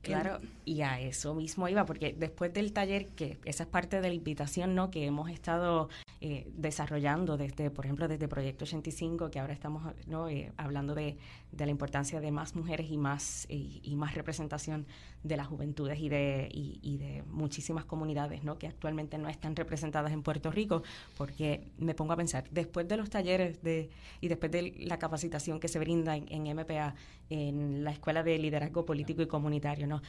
[0.03, 0.39] Claro,
[0.71, 4.15] y a eso mismo iba, porque después del taller, que esa es parte de la
[4.15, 4.89] invitación ¿no?
[4.93, 5.89] que hemos estado
[6.21, 10.29] eh, desarrollando desde, por ejemplo, desde Proyecto 85, que ahora estamos ¿no?
[10.29, 11.17] Eh, hablando de,
[11.51, 14.87] de, la importancia de más mujeres y más, y, más representación
[15.25, 18.57] de las juventudes y de, y, de muchísimas comunidades ¿no?
[18.57, 20.85] que actualmente no están representadas en Puerto Rico,
[21.19, 23.91] porque me pongo a pensar, después de los talleres de,
[24.21, 26.95] y después de la capacitación que se brinda en, en MPA,
[27.29, 30.03] en la Escuela de Liderazgo Político y Comunitario, ¿no?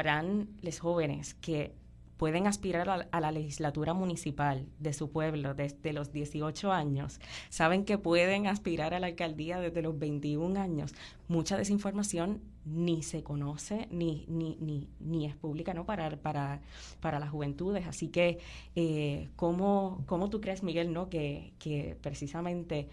[0.00, 1.74] Sabrán los jóvenes que
[2.16, 7.20] pueden aspirar a, la legislatura municipal de su pueblo desde los 18 años,
[7.50, 10.94] saben que pueden aspirar a la alcaldía desde los 21 años.
[11.28, 15.84] Mucha desinformación ni se conoce ni, ni, ni, ni es pública ¿no?
[15.84, 16.62] para, para,
[17.00, 17.86] para las juventudes.
[17.86, 18.38] Así que,
[18.76, 21.10] eh, ¿cómo, ¿cómo, tú crees, Miguel, ¿no?
[21.10, 22.88] que, que precisamente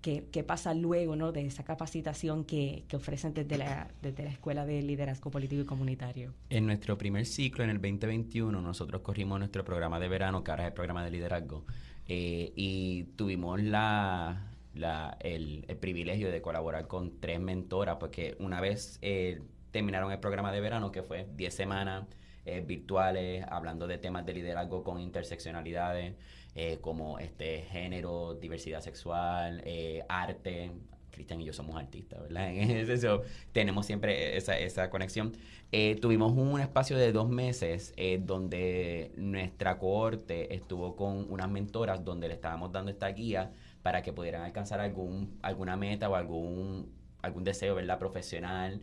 [0.00, 1.32] qué, pasa luego ¿no?
[1.32, 6.34] de esa capacitación que, ofrecen desde la, desde la Escuela de Liderazgo Político y Comunitario.
[6.50, 10.64] En nuestro primer ciclo, en el 2021, nosotros corrimos nuestro programa de verano, que ahora
[10.64, 11.64] es el programa de liderazgo,
[12.06, 14.48] eh, y tuvimos la,
[15.20, 19.40] el, privilegio de colaborar con tres mentoras, porque una vez eh,
[19.70, 22.06] terminaron el programa de verano, que fue 10 semanas
[22.46, 26.14] eh, virtuales, hablando de temas de liderazgo con interseccionalidades,
[26.60, 30.72] eh, como este género, diversidad sexual, eh, arte.
[31.12, 32.50] Cristian y yo somos artistas, ¿verdad?
[32.52, 35.36] En eso tenemos siempre esa, esa conexión.
[35.70, 42.26] Eh, tuvimos un espacio de dos meses donde nuestra cohorte estuvo con unas mentoras donde
[42.26, 43.52] le estábamos dando esta guía
[43.82, 46.92] para que pudieran alcanzar algún, alguna meta o algún,
[47.22, 48.00] algún deseo, ¿verdad?
[48.00, 48.82] Profesional,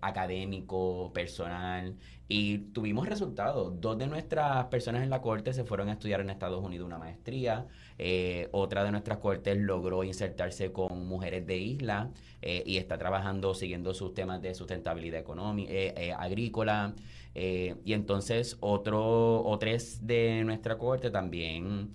[0.00, 1.96] académico, personal,
[2.32, 3.78] y tuvimos resultados.
[3.78, 6.96] Dos de nuestras personas en la corte se fueron a estudiar en Estados Unidos una
[6.96, 7.66] maestría,
[7.98, 12.10] eh, otra de nuestras cortes logró insertarse con mujeres de isla
[12.40, 15.72] eh, y está trabajando siguiendo sus temas de sustentabilidad económica,
[16.16, 16.94] agrícola,
[17.34, 21.94] y entonces otro, o tres de nuestra corte también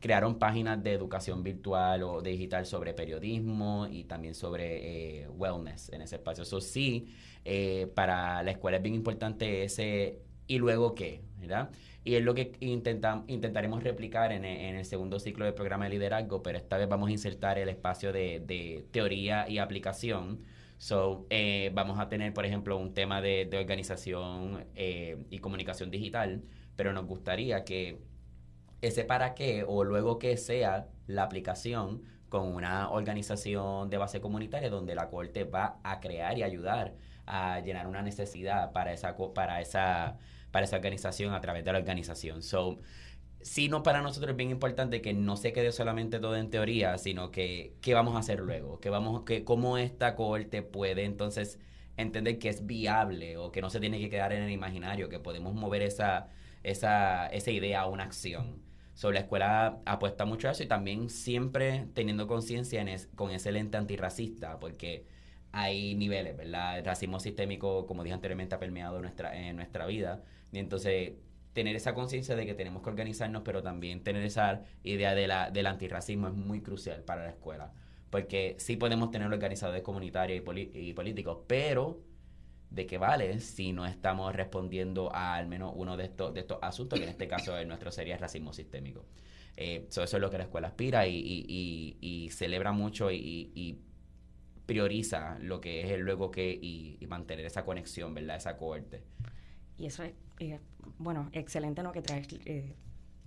[0.00, 6.02] crearon páginas de educación virtual o digital sobre periodismo y también sobre eh, wellness en
[6.02, 6.42] ese espacio.
[6.42, 7.14] Eso sí,
[7.44, 11.70] eh, para la escuela es bien importante ese y luego qué, ¿verdad?
[12.02, 16.42] Y es lo que intentamos intentaremos replicar en, el segundo ciclo del programa de liderazgo,
[16.42, 20.40] pero esta vez vamos a insertar el espacio de, teoría y aplicación.
[20.78, 26.42] So, eh, vamos a tener, por ejemplo, un tema de, de organización y comunicación digital,
[26.74, 27.98] pero nos gustaría que
[28.82, 34.70] ese para qué o luego que sea la aplicación con una organización de base comunitaria
[34.70, 36.94] donde la corte va a crear y ayudar
[37.26, 40.18] a llenar una necesidad para esa para esa
[40.50, 42.42] para esa organización a través de la organización.
[42.42, 42.78] So,
[43.40, 46.98] sí, no para nosotros es bien importante que no se quede solamente todo en teoría,
[46.98, 51.58] sino que qué vamos a hacer luego, que vamos que cómo esta corte puede entonces
[51.96, 55.18] entender que es viable o que no se tiene que quedar en el imaginario, que
[55.20, 56.28] podemos mover esa
[56.62, 58.69] esa esa idea a una acción.
[59.00, 62.84] So, la escuela apuesta mucho a eso y también siempre teniendo conciencia
[63.14, 65.06] con ese lente antirracista, porque
[65.52, 66.78] hay niveles, ¿verdad?
[66.78, 70.22] El racismo sistémico, como dije anteriormente, ha permeado nuestra, en nuestra vida.
[70.52, 71.12] Y entonces,
[71.54, 75.50] tener esa conciencia de que tenemos que organizarnos, pero también tener esa idea de la,
[75.50, 77.72] del antirracismo es muy crucial para la escuela.
[78.10, 80.44] Porque sí podemos tener organizadores comunitarios
[80.74, 82.02] y, políticos, pero
[82.70, 86.58] ¿de qué vale si no estamos respondiendo a al menos uno de estos, de estos
[86.62, 89.04] asuntos, que en este caso el nuestro sería racismo sistémico?
[89.56, 91.18] Eh, eso es lo que la escuela aspira y,
[92.00, 93.78] y, celebra mucho y,
[94.64, 98.36] prioriza lo que es el luego que y, mantener esa conexión, ¿verdad?
[98.36, 99.02] Esa cohorte.
[99.76, 100.60] Y eso es, eh,
[100.98, 102.28] bueno, excelente lo que traes.
[102.46, 102.76] Eh,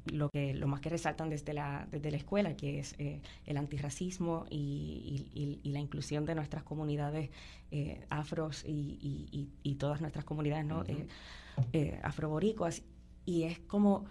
[0.06, 3.58] lo que lo más que resaltan desde la desde la escuela que es eh, el
[3.58, 7.30] antirracismo y, y, la inclusión de nuestras comunidades
[8.10, 10.84] afros y, y, todas nuestras comunidades no
[12.04, 12.84] afroboricuas.
[13.26, 14.06] Y es como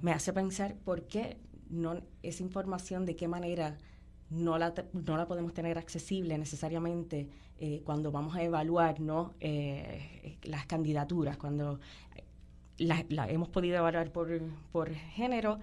[0.00, 1.38] me hace pensar por qué
[1.68, 3.76] no esa información de qué manera
[4.30, 7.28] no la, no la podemos tener accesible necesariamente
[7.58, 9.34] eh, cuando vamos a evaluar ¿no?
[9.40, 11.80] Eh, las candidaturas, cuando
[12.78, 14.28] la, hemos podido evaluar por,
[14.72, 15.58] por género,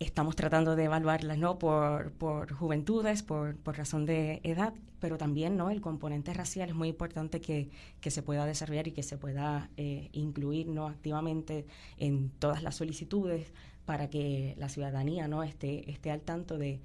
[0.00, 1.58] estamos tratando de evaluarlas ¿no?
[1.58, 5.70] por, por juventudes, por, por, razón de edad, pero también ¿no?
[5.70, 7.70] el componente racial es muy importante que,
[8.00, 10.86] que se pueda desarrollar y que se pueda eh, incluir ¿no?
[10.88, 11.66] activamente
[11.96, 13.52] en todas las solicitudes
[13.84, 15.42] para que la ciudadanía ¿no?
[15.42, 16.80] esté, esté al tanto de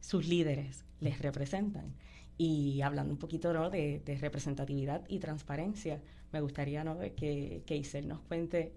[0.00, 1.94] sus líderes les representan.
[2.40, 3.68] Y hablando un poquito ¿no?
[3.68, 6.00] de, representatividad y transparencia,
[6.32, 6.98] me gustaría ¿no?
[7.16, 8.72] que, que Isel nos cuente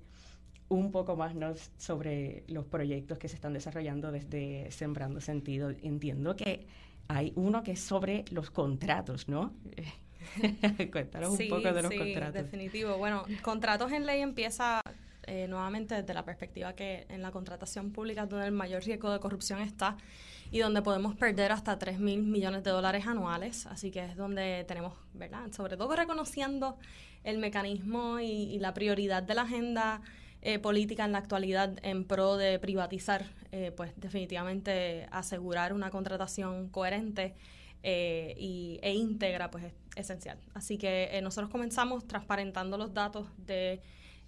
[0.71, 1.53] un poco más ¿no?
[1.77, 5.69] sobre los proyectos que se están desarrollando desde Sembrando Sentido.
[5.69, 6.65] Entiendo que
[7.09, 9.53] hay uno que es sobre los contratos, ¿no?
[10.91, 12.97] Cuéntanos un poco de los sí, Definitivo.
[12.97, 14.81] Bueno, contratos en ley empieza
[15.27, 19.19] eh, nuevamente desde la perspectiva que en la contratación pública donde el mayor riesgo de
[19.19, 19.97] corrupción está
[20.51, 23.65] y donde podemos perder hasta 3 mil millones de dólares anuales.
[23.65, 25.51] Así que es donde tenemos, ¿verdad?
[25.51, 26.77] Sobre todo reconociendo
[27.23, 30.01] el mecanismo y, la prioridad de la agenda
[30.41, 36.69] eh, política en la actualidad en pro de privatizar, eh, pues definitivamente asegurar una contratación
[36.69, 37.35] coherente
[37.83, 40.39] eh, y, e íntegra, pues es esencial.
[40.53, 43.81] Así que nosotros comenzamos transparentando los datos de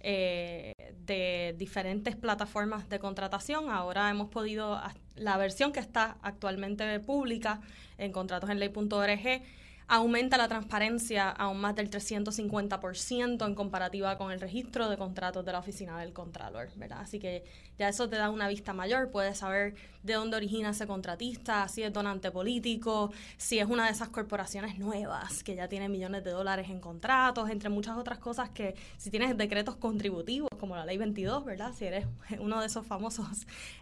[0.06, 0.74] eh,
[1.06, 3.70] de diferentes plataformas de contratación.
[3.70, 4.78] Ahora hemos podido,
[5.16, 7.62] la versión que está actualmente pública
[7.96, 9.42] en contratosenley.org
[9.86, 15.52] aumenta la transparencia aún más del 350% en comparativa con el registro de contratos de
[15.52, 17.00] la oficina del Contralor, ¿verdad?
[17.00, 17.44] Así que
[17.78, 19.74] ya eso te da una vista mayor, puedes saber
[20.04, 24.78] de dónde origina ese contratista, si es donante político, si es una de esas corporaciones
[24.78, 29.10] nuevas que ya tiene millones de dólares en contratos, entre muchas otras cosas que si
[29.10, 31.72] tienes decretos contributivos como la ley 22, ¿verdad?
[31.76, 32.06] Si eres
[32.38, 33.26] uno de esos famosos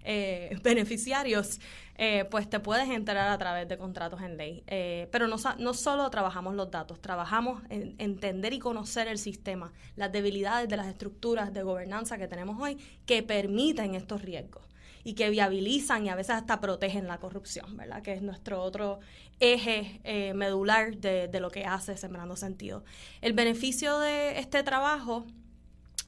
[0.05, 1.61] eh, beneficiarios,
[1.97, 4.63] eh, pues te puedes enterar a través de contratos en ley.
[4.69, 9.73] Eh, pero no, no solo trabajamos los datos, trabajamos en entender y conocer el sistema,
[9.97, 14.72] las debilidades de las estructuras de gobernanza que tenemos hoy que permiten estos riesgos
[15.05, 18.03] y que viabilizan y a veces hasta protegen la corrupción, ¿verdad?
[18.03, 19.01] Que es nuestro otro
[19.41, 22.85] eje eh, medular de, de lo que hace Sembrando Sentido.
[23.21, 25.25] El beneficio de este trabajo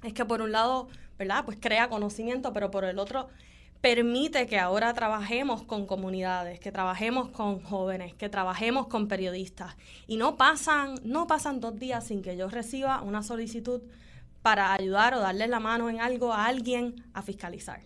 [0.02, 0.88] es que por un lado,
[1.18, 1.44] ¿verdad?
[1.44, 3.28] Pues crea conocimiento, pero por el otro
[3.84, 9.76] permite que ahora trabajemos con comunidades, que trabajemos con jóvenes, que trabajemos con periodistas.
[10.06, 13.82] Y no pasan, no pasan dos días sin que yo reciba una solicitud
[14.40, 17.82] para ayudar o darle la mano en algo a alguien a fiscalizar.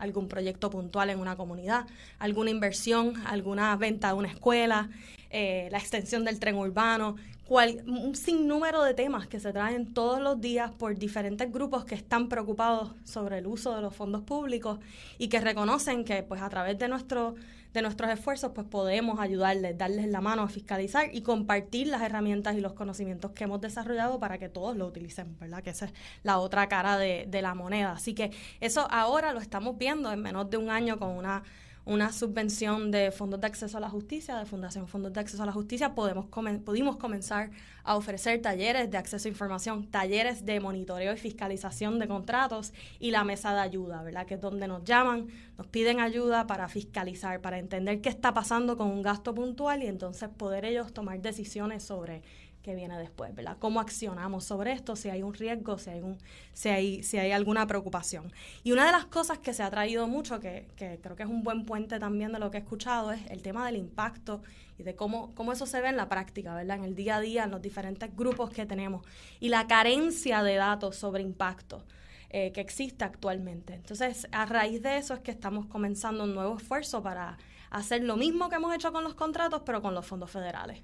[0.00, 1.86] Algún proyecto puntual en una comunidad,
[2.18, 4.90] alguna inversión, alguna venta de una escuela,
[5.30, 7.14] eh, la extensión del tren urbano,
[7.50, 12.28] un sinnúmero de temas que se traen todos los días por diferentes grupos que están
[12.28, 14.78] preocupados sobre el uso de los fondos públicos
[15.18, 17.34] y que reconocen que pues a través de nuestro
[17.72, 22.56] de nuestros esfuerzos pues podemos ayudarles, darles la mano a fiscalizar y compartir las herramientas
[22.56, 25.62] y los conocimientos que hemos desarrollado para que todos lo utilicen, ¿verdad?
[25.62, 25.92] Que esa es
[26.22, 27.92] la otra cara de, de la moneda.
[27.92, 31.42] Así que eso ahora lo estamos viendo en menos de un año con una
[31.84, 35.46] una subvención de fondos de acceso a la justicia, de Fundación Fondos de Acceso a
[35.46, 36.26] la Justicia, podemos
[36.64, 37.50] pudimos comenzar
[37.84, 43.10] a ofrecer talleres de acceso a información, talleres de monitoreo y fiscalización de contratos y
[43.10, 44.26] la mesa de ayuda, ¿verdad?
[44.26, 48.76] Que es donde nos llaman, nos piden ayuda para fiscalizar, para entender qué está pasando
[48.76, 52.22] con un gasto puntual y entonces poder ellos tomar decisiones sobre
[52.62, 53.56] que viene después, ¿verdad?
[53.58, 54.96] ¿Cómo accionamos sobre esto?
[54.96, 56.18] Si hay un riesgo, si hay, un,
[56.52, 58.32] si hay, si hay alguna preocupación.
[58.62, 61.28] Y una de las cosas que se ha traído mucho, que, que, creo que es
[61.28, 64.42] un buen puente también de lo que he escuchado, es el tema del impacto
[64.78, 66.76] y de cómo, cómo eso se ve en la práctica, ¿verdad?
[66.76, 69.06] En el día a día, en los diferentes grupos que tenemos
[69.40, 71.84] y la carencia de datos sobre impacto.
[72.32, 73.74] Eh, que existe actualmente.
[73.74, 77.36] Entonces, a raíz de eso es que estamos comenzando un nuevo esfuerzo para
[77.70, 80.80] hacer lo mismo que hemos hecho con los contratos, pero con los fondos federales.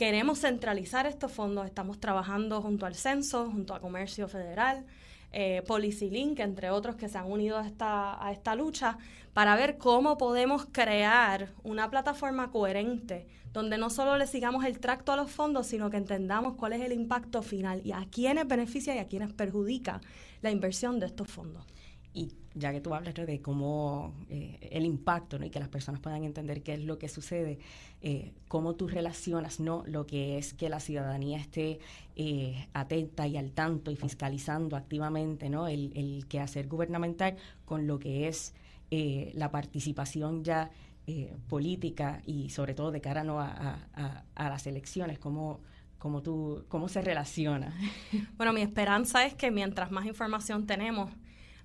[0.00, 4.86] Queremos centralizar estos fondos, estamos trabajando junto al Censo, junto a Comercio Federal,
[5.30, 8.96] eh, PolicyLink, entre otros que se han unido a esta, a esta lucha,
[9.34, 15.12] para ver cómo podemos crear una plataforma coherente donde no solo le sigamos el tracto
[15.12, 18.94] a los fondos, sino que entendamos cuál es el impacto final y a quiénes beneficia
[18.94, 20.00] y a quiénes perjudica
[20.40, 21.66] la inversión de estos fondos.
[22.12, 26.24] Y ya que tú hablas de cómo eh, el impacto y que las personas puedan
[26.24, 27.58] entender qué es lo que sucede,
[28.02, 29.84] eh, cómo tú relacionas ¿no?
[29.86, 31.78] lo que es que la ciudadanía esté
[32.16, 35.68] eh, atenta y al tanto y fiscalizando activamente ¿no?
[35.68, 38.54] el, el quehacer gubernamental con lo que es
[38.90, 40.68] la participación ya
[41.48, 43.38] política y sobre todo de cara ¿no?
[43.40, 45.60] a, a, a las elecciones, cómo,
[46.00, 47.72] cómo, tú, cómo se relaciona.
[48.36, 51.12] Bueno, mi esperanza es que mientras más información tenemos,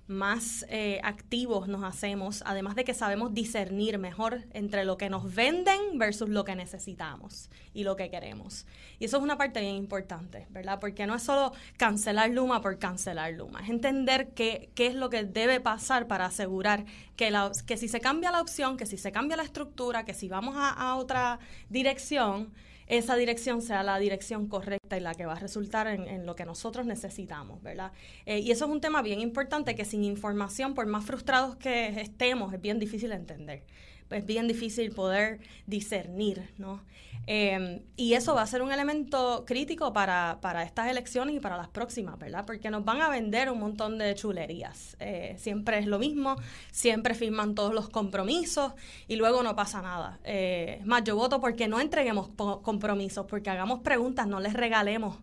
[0.08, 5.34] más eh, activos nos hacemos, además de que sabemos discernir mejor entre lo que nos
[5.34, 8.66] venden versus lo que necesitamos y lo que queremos.
[8.98, 10.78] Y eso es una parte bien importante, ¿verdad?
[10.78, 15.10] Porque no es solo cancelar Luma por cancelar Luma, es entender qué, qué es lo
[15.10, 16.84] que debe pasar para asegurar
[17.16, 20.14] que, la, que si se cambia la opción, que si se cambia la estructura, que
[20.14, 22.52] si vamos a, a otra dirección,
[22.86, 26.44] esa dirección sea la dirección correcta y la que va a resultar en, lo que
[26.44, 27.92] nosotros necesitamos, ¿verdad?
[28.26, 32.00] Eh, y eso es un tema bien importante que sin información, por más frustrados que
[32.00, 33.62] estemos, es bien difícil entender
[34.10, 36.82] es bien difícil poder discernir, ¿no?
[37.28, 41.56] Em, y eso va a ser un elemento crítico para, para, estas elecciones y para
[41.56, 42.44] las próximas, ¿verdad?
[42.46, 44.96] Porque nos van a vender un montón de chulerías.
[45.00, 46.36] Eh, siempre es lo mismo,
[46.70, 48.74] siempre firman todos los compromisos
[49.08, 50.20] y luego no pasa nada.
[50.22, 52.28] Eh, más, yo voto porque no entreguemos
[52.62, 55.18] compromisos, porque hagamos preguntas, no les regalemos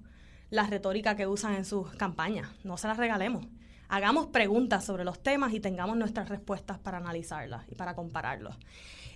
[0.49, 3.45] la retórica que usan en sus campañas, no se las regalemos
[3.93, 8.55] hagamos preguntas sobre los temas y tengamos nuestras respuestas para analizarlas y para compararlos.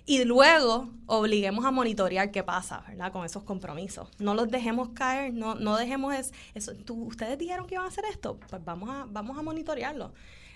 [0.06, 3.10] Y luego obliguemos a monitorear qué pasa, ¿verdad?
[3.10, 4.08] Con esos compromisos.
[4.20, 6.14] No los dejemos caer, no, no dejemos
[6.54, 6.72] eso.
[6.94, 8.38] ¿Ustedes dijeron que iban a hacer esto?
[8.48, 10.12] Pues vamos a, vamos a monitorearlo.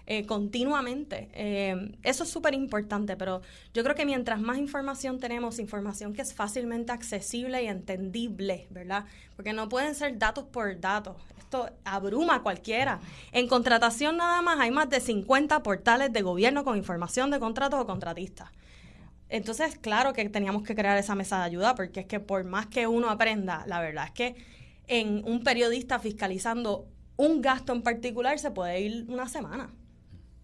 [0.07, 1.29] Eh, continuamente.
[1.33, 3.41] Eh, eso es súper importante, pero
[3.73, 9.07] yo creo que mientras más información tenemos, información que es fácilmente accesible y entendible, ¿verdad?
[9.37, 11.17] Porque no pueden ser datos por datos.
[11.39, 13.01] Esto abruma a cualquiera.
[13.31, 17.81] En contratación nada más hay más de 50 portales de gobierno con información de contratos
[17.81, 18.51] o contratistas.
[19.29, 22.67] Entonces, claro que teníamos que crear esa mesa de ayuda, porque es que por más
[22.67, 24.37] que uno aprenda, la verdad es que
[24.89, 29.71] en un periodista fiscalizando un gasto en particular se puede ir una semana.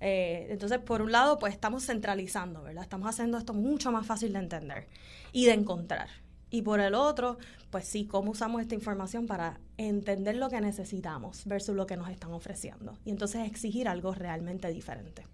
[0.00, 2.82] Eh, entonces, por un lado, pues estamos centralizando, ¿verdad?
[2.82, 4.86] Estamos haciendo esto mucho más fácil de entender
[5.32, 6.08] y de encontrar.
[6.50, 7.38] Y por el otro,
[7.70, 12.08] pues sí, cómo usamos esta información para entender lo que necesitamos versus lo que nos
[12.08, 12.96] están ofreciendo.
[13.04, 15.26] Y entonces exigir algo realmente diferente.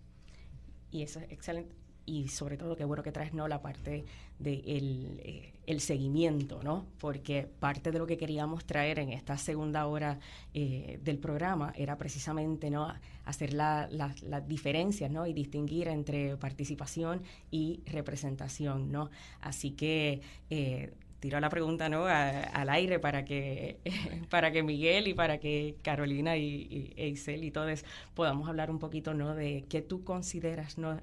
[0.90, 4.04] Y eso es excelente y sobre todo qué bueno que traes no la parte
[4.38, 6.86] del de eh, el seguimiento, ¿no?
[6.98, 10.18] Porque parte de lo que queríamos traer en esta segunda hora
[10.52, 12.92] eh, del programa era precisamente no
[13.24, 15.26] hacer las diferencias, ¿no?
[15.26, 19.10] Y distinguir entre participación y representación, ¿no?
[19.40, 20.20] Así que
[20.50, 22.04] eh, tiro la pregunta ¿no?
[22.04, 23.78] al aire para que,
[24.28, 27.82] para que Miguel y para que Carolina y, y Eisel y todos
[28.12, 29.34] podamos hablar un poquito ¿no?
[29.34, 31.00] de qué tú consideras ¿no?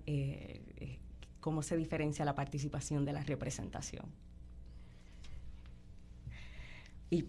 [1.42, 4.06] Cómo se diferencia la participación de la representación.
[7.10, 7.26] Y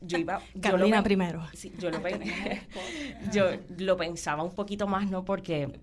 [0.00, 1.42] yo iba Carolina primero.
[1.78, 1.98] yo, lo,
[3.32, 3.44] yo
[3.78, 5.24] lo pensaba un poquito más, ¿no?
[5.24, 5.80] Porque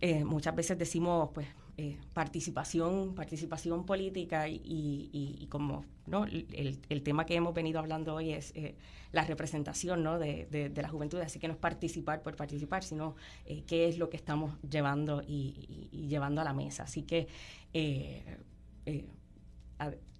[0.00, 1.46] eh, muchas veces decimos, pues,
[1.80, 6.24] eh, participación, participación política y, como ¿no?
[6.24, 8.74] El, el, tema que hemos venido hablando hoy es eh,
[9.12, 10.18] la representación ¿no?
[10.18, 13.14] de, de, la juventud, así que no es participar por participar, sino
[13.46, 16.82] eh, qué es lo que estamos llevando y, llevando a la mesa.
[16.82, 17.28] Así que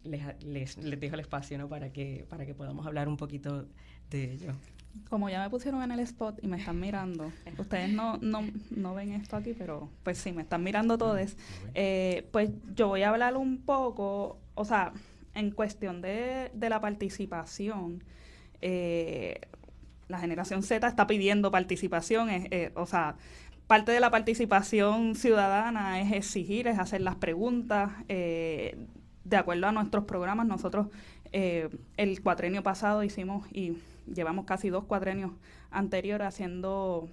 [0.04, 1.68] les, les, dejo el espacio ¿no?
[1.68, 3.66] para, que, para que podamos hablar un poquito
[4.10, 4.54] de ello.
[5.08, 8.94] Como ya me pusieron en el spot y me están mirando, ustedes no, no, no
[8.94, 11.36] ven esto aquí, pero pues sí, me están mirando todos,
[11.74, 14.92] eh, pues yo voy a hablar un poco, o sea,
[15.34, 18.02] en cuestión de, de la participación,
[18.60, 19.40] eh,
[20.08, 23.16] la generación Z está pidiendo participación, eh, o sea,
[23.68, 27.92] parte de la participación ciudadana es exigir, es hacer las preguntas.
[28.08, 28.76] Eh,
[29.24, 30.88] de acuerdo a nuestros programas, nosotros
[31.32, 31.68] eh,
[31.98, 33.74] el cuatrenio pasado hicimos y
[34.14, 35.32] llevamos casi dos cuatrenios
[35.70, 37.08] anteriores haciendo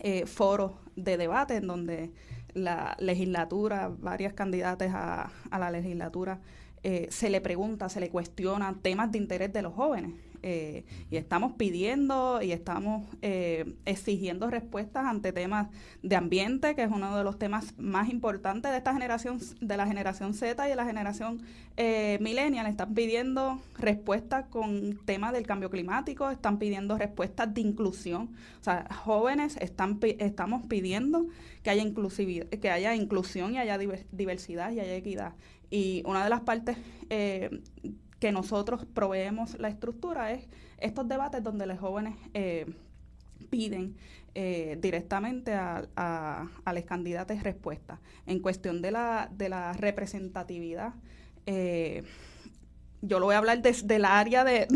[0.00, 2.12] eh, foros de debate en donde
[2.54, 6.40] la legislatura, varias candidatas a, a la legislatura,
[7.10, 10.12] se le pregunta, se le cuestiona temas de interés de los jóvenes.
[10.42, 15.68] Eh, y estamos pidiendo y estamos eh, exigiendo respuestas ante temas
[16.02, 19.86] de ambiente, que es uno de los temas más importantes de esta generación, de la
[19.86, 21.42] generación Z y de la generación
[21.76, 22.66] eh, millennial.
[22.66, 28.30] Están pidiendo respuestas con temas del cambio climático, están pidiendo respuestas de inclusión.
[28.60, 31.26] O sea, jóvenes están estamos pidiendo
[31.62, 35.34] que haya inclusividad, que haya inclusión y haya diversidad y haya equidad.
[35.70, 36.78] Y una de las partes
[37.10, 37.60] eh,
[38.18, 42.66] que nosotros proveemos la estructura es estos debates donde los jóvenes eh,
[43.50, 43.96] piden
[44.34, 47.98] eh, directamente a, a, los candidatos respuestas.
[48.26, 50.94] En cuestión de la, de la representatividad,
[51.46, 52.04] eh,
[53.00, 54.66] yo lo voy a hablar desde el área de,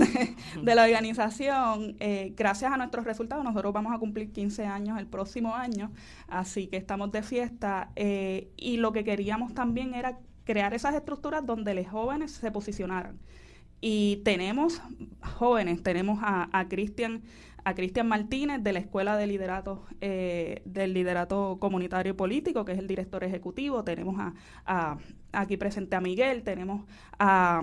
[0.62, 1.96] de, la organización.
[2.36, 5.90] gracias a nuestros resultados, nosotros vamos a cumplir 15 años el próximo año,
[6.28, 7.90] así que estamos de fiesta.
[7.96, 13.18] y lo que queríamos también era crear esas estructuras donde los jóvenes se posicionaran.
[13.80, 14.80] Y tenemos
[15.20, 17.22] jóvenes, tenemos a Cristian
[17.64, 22.72] a Cristian Martínez de la Escuela de Liderato eh, del Liderato Comunitario y Político, que
[22.72, 23.84] es el director ejecutivo.
[23.84, 24.34] Tenemos a,
[24.66, 24.98] a
[25.32, 26.84] aquí presente a Miguel, tenemos
[27.18, 27.62] a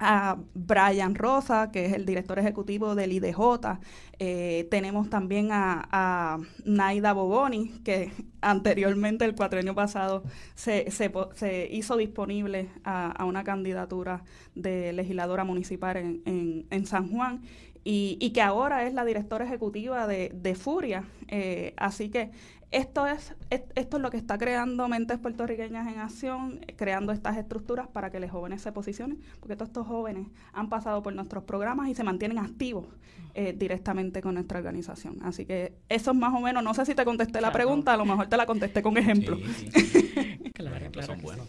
[0.00, 3.78] a Brian Rosa, que es el director ejecutivo del IDJ.
[4.18, 8.10] Eh, tenemos también a, Naida Boboni, que
[8.40, 10.24] anteriormente, el cuatrenio pasado,
[10.54, 14.24] se, se, hizo disponible a, una candidatura
[14.54, 17.42] de legisladora municipal en, en, San Juan.
[17.84, 21.04] Y, que ahora es la directora ejecutiva de, de Furia.
[21.28, 22.30] Eh, así que
[22.70, 27.88] esto es, esto es lo que está creando mentes puertorriqueñas en acción, creando estas estructuras
[27.88, 31.88] para que los jóvenes se posicionen, porque todos estos jóvenes han pasado por nuestros programas
[31.88, 32.86] y se mantienen activos
[33.34, 35.18] eh, directamente con nuestra organización.
[35.22, 37.96] Así que eso es más o menos, no sé si te contesté la pregunta, a
[37.96, 39.40] lo mejor te la contesté con ejemplos.
[40.54, 41.48] claro, son buenos,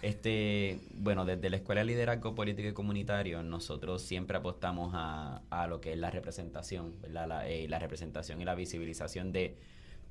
[0.00, 5.66] Este, bueno, desde la Escuela de Liderazgo Político y Comunitario, nosotros siempre apostamos a, a
[5.66, 9.58] lo que es la representación, La, eh, la representación y la visibilización de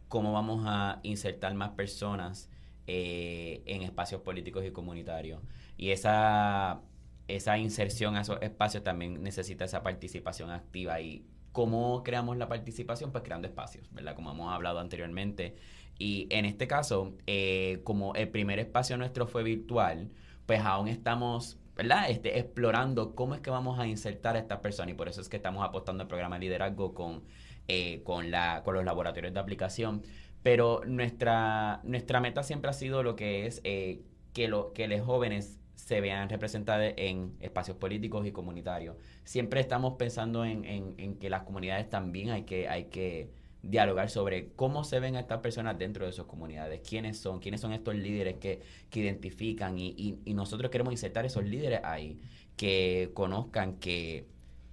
[0.08, 2.50] cómo vamos a insertar más personas
[2.88, 5.42] eh, en espacios políticos y comunitarios.
[5.78, 6.82] Y esa,
[7.28, 11.02] esa inserción a esos espacios también necesita esa participación activa.
[11.02, 13.12] ¿Y cómo creamos la participación?
[13.12, 14.16] Pues creando espacios, ¿verdad?
[14.16, 15.56] Como hemos hablado anteriormente.
[16.00, 20.10] Y en este caso, eh, como el primer espacio nuestro fue virtual,
[20.46, 22.10] pues aún estamos ¿verdad?
[22.10, 25.30] Este, explorando cómo es que vamos a insertar a estas personas y por eso es
[25.30, 27.22] que estamos apostando al programa de liderazgo con
[27.68, 30.04] eh, con, la, con los laboratorios de aplicación.
[30.44, 34.02] Pero nuestra, nuestra meta siempre ha sido lo que es eh,
[34.34, 38.96] que, lo, que los jóvenes se vean representados en espacios políticos y comunitarios.
[39.24, 43.30] Siempre estamos pensando en, en, que las comunidades también hay que, hay que
[43.62, 47.62] dialogar sobre cómo se ven a estas personas dentro de sus comunidades, quiénes son, quiénes
[47.62, 52.20] son estos líderes que, que identifican y, y, y, nosotros queremos insertar esos líderes ahí,
[52.56, 54.28] que conozcan que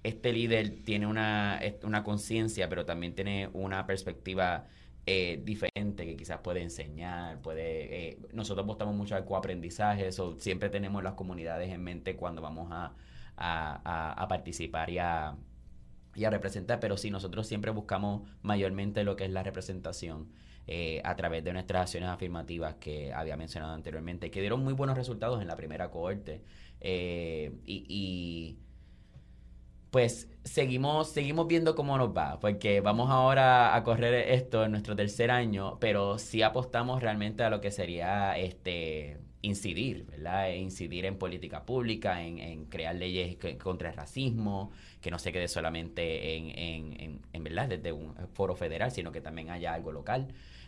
[0.05, 4.67] este líder tiene una, una conciencia, pero también tiene una perspectiva
[5.07, 8.09] eh, diferente que quizás puede enseñar, puede...
[8.09, 12.69] Eh, nosotros apostamos mucho al coaprendizaje, eso siempre tenemos las comunidades en mente cuando vamos
[12.71, 12.93] a,
[13.37, 15.35] a, participar y a,
[16.13, 20.31] y a representar, pero sí, nosotros siempre buscamos mayormente lo que es la representación.
[20.67, 24.97] Eh, a través de nuestras acciones afirmativas que había mencionado anteriormente, que dieron muy buenos
[24.97, 26.41] resultados en la primera cohorte.
[26.81, 28.57] y,
[29.95, 34.93] pues seguimos, seguimos viendo cómo nos va, porque vamos ahora a correr esto en nuestro
[34.93, 40.49] tercer año, pero sí apostamos realmente a lo que sería este incidir, ¿verdad?
[40.49, 45.47] E incidir en política pública, en, crear leyes contra el racismo, que no se quede
[45.47, 47.69] solamente en, en, en, ¿verdad?
[47.69, 50.27] desde un foro federal, sino que también haya algo local.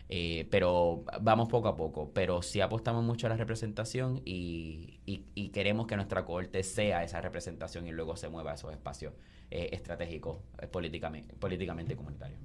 [0.10, 5.50] Eh, pero vamos poco a poco, pero sí apostamos mucho a la representación y, y,
[5.50, 9.14] queremos que nuestra cohorte sea esa representación y luego se mueva a esos espacios
[9.52, 12.40] eh, estratégicos eh, políticamente, políticamente comunitarios.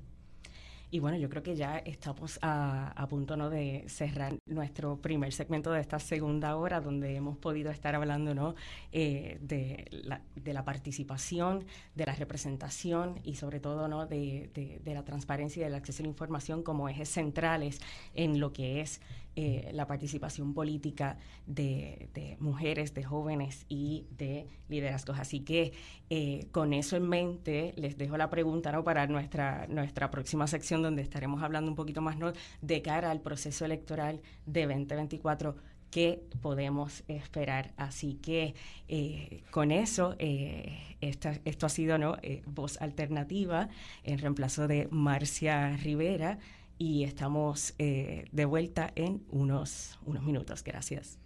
[0.95, 3.49] Y bueno, yo creo que ya estamos a, punto ¿no?
[3.49, 8.55] de cerrar nuestro primer segmento de esta segunda hora, donde hemos podido estar hablando ¿no?
[8.93, 11.65] Eh, de, la, de la participación,
[11.95, 14.05] de la representación y sobre todo ¿no?
[14.05, 14.51] de,
[14.85, 17.81] de la transparencia y del acceso a la información como ejes centrales
[18.15, 19.01] en lo que es
[19.35, 25.19] eh, la participación política de, mujeres, de jóvenes y de liderazgos.
[25.19, 25.73] Así que
[26.11, 31.01] eh, con eso en mente les dejo la pregunta para nuestra, nuestra próxima sección donde
[31.01, 32.19] estaremos hablando un poquito más
[32.61, 35.57] de cara al proceso electoral de 2024
[35.91, 37.73] qué podemos esperar.
[37.79, 38.55] Así que
[38.89, 42.19] eh, con eso, esto ha sido ¿no?
[42.45, 43.71] Voz Alternativa
[44.05, 46.39] en reemplazo de Marcia Rivera
[46.79, 50.63] y estamos eh, de vuelta en unos, unos minutos.
[50.65, 51.19] Gracias.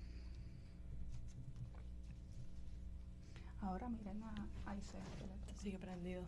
[3.60, 4.46] Ahora miren a
[5.56, 6.22] Sigue prendido.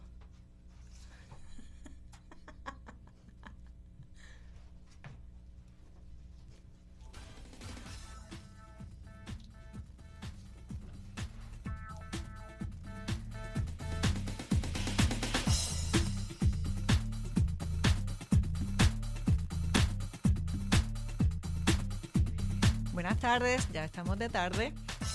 [23.09, 24.75] Buenas tardes, ya estamos de tarde.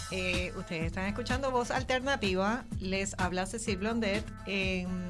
[0.09, 2.65] Eh, ustedes están escuchando Voz Alternativa.
[2.79, 5.05] Les habla Cecil Blondet en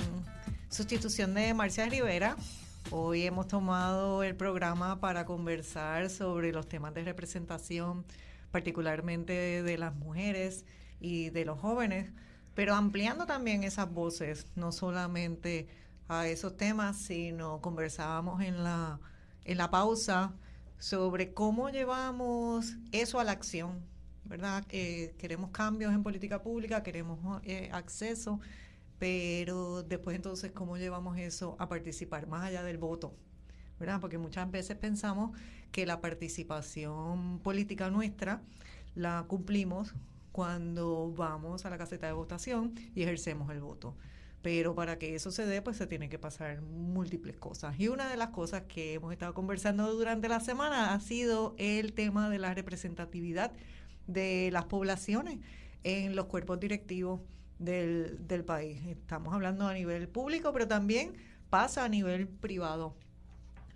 [0.67, 2.35] sustitución de Marcia Rivera.
[2.91, 8.03] Hoy hemos tomado el programa para conversar sobre los temas de representación,
[8.51, 10.65] particularmente de las mujeres
[10.99, 12.11] y de los jóvenes,
[12.53, 15.69] pero ampliando también esas voces, no solamente
[16.09, 18.99] a esos temas, sino conversábamos en la,
[19.45, 20.33] en la pausa
[20.83, 23.79] sobre cómo llevamos eso a la acción,
[24.25, 24.65] ¿verdad?
[24.65, 28.41] queremos cambios en política pública, queremos eh, acceso,
[28.99, 33.15] pero después entonces cómo llevamos eso a participar más allá del voto,
[33.79, 34.01] ¿verdad?
[34.01, 35.31] Porque muchas veces pensamos
[35.71, 38.41] que la participación política nuestra
[38.93, 39.93] la cumplimos
[40.33, 43.95] cuando vamos a la caseta de votación y ejercemos el voto.
[44.43, 47.79] Pero para que eso se dé, pues se tienen que pasar múltiples cosas.
[47.79, 51.93] Y una de las cosas que hemos estado conversando durante la semana ha sido el
[51.93, 53.53] tema de la representatividad
[54.05, 55.39] de las poblaciones
[55.83, 57.21] en los cuerpos directivos
[57.57, 58.85] del, país.
[58.87, 61.13] Estamos hablando a nivel público, pero también
[61.49, 62.95] pasa a nivel privado.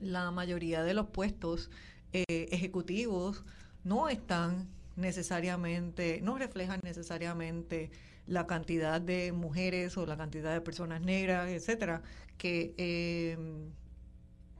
[0.01, 1.71] La mayoría de los puestos
[2.11, 3.45] eh, ejecutivos
[3.85, 4.67] no están
[4.97, 7.89] necesariamente, no reflejan necesariamente
[8.27, 12.01] la cantidad de mujeres o la cantidad de personas negras, etcétera,
[12.37, 13.71] que, em,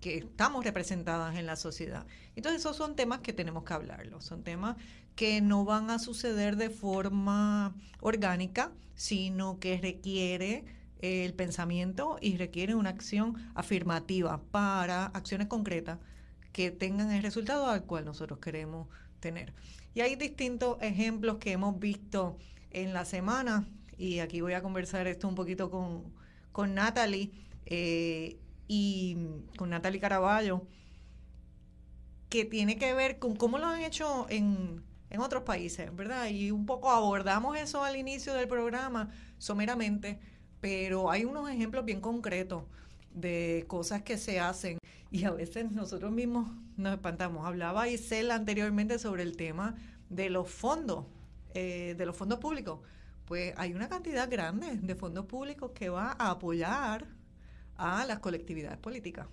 [0.02, 2.06] que estamos representadas en la sociedad.
[2.36, 4.78] Entonces, esos son temas que tenemos que hablarlos, son temas
[5.16, 10.66] que no van a suceder de forma orgánica, sino que requiere
[11.02, 16.00] el pensamiento y requiere una acción afirmativa para acciones concretas
[16.52, 18.88] que tengan el resultado al cual nosotros queremos
[19.20, 19.54] tener.
[19.94, 22.38] Y hay distintos ejemplos que hemos visto
[22.82, 23.68] en la semana,
[23.98, 26.14] y aquí voy a conversar esto un poquito con,
[26.52, 27.32] con Natalie
[27.66, 28.38] eh,
[28.68, 29.18] y
[29.58, 30.62] con Natalie Caraballo,
[32.30, 36.28] que tiene que ver con cómo lo han hecho en, en otros países, ¿verdad?
[36.30, 40.20] Y un poco abordamos eso al inicio del programa, someramente,
[40.62, 42.64] pero hay unos ejemplos bien concretos
[43.14, 44.78] de cosas que se hacen
[45.10, 47.46] y a veces nosotros mismos nos espantamos.
[47.46, 49.76] Hablaba Isela anteriormente sobre el tema
[50.10, 51.06] de los fondos
[51.60, 52.82] eh, de los fondos públicos,
[53.26, 57.08] pues hay una cantidad grande de fondos públicos que va a apoyar
[57.78, 59.26] a las colectividades políticas.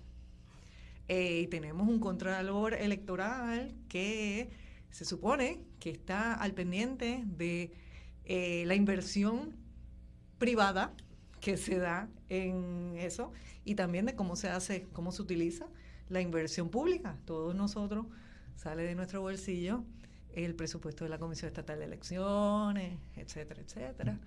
[1.07, 4.49] Eh, y tenemos un contralor electoral que
[4.89, 7.71] se supone que está al pendiente de
[8.23, 9.55] eh, la inversión
[10.39, 10.95] privada
[11.41, 13.33] que se da en eso
[13.65, 15.67] y también de cómo se hace, cómo se utiliza
[16.09, 17.19] la inversión pública.
[17.25, 18.07] Todos nosotros
[18.55, 19.83] sale de nuestro bolsillo
[20.35, 24.19] el presupuesto de la Comisión Estatal de Elecciones, etcétera, etcétera.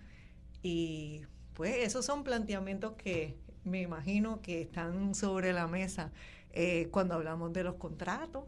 [0.63, 1.23] Y
[1.55, 6.13] pues esos son planteamientos que me imagino que están sobre la mesa
[6.53, 8.45] eh, cuando hablamos de los contratos,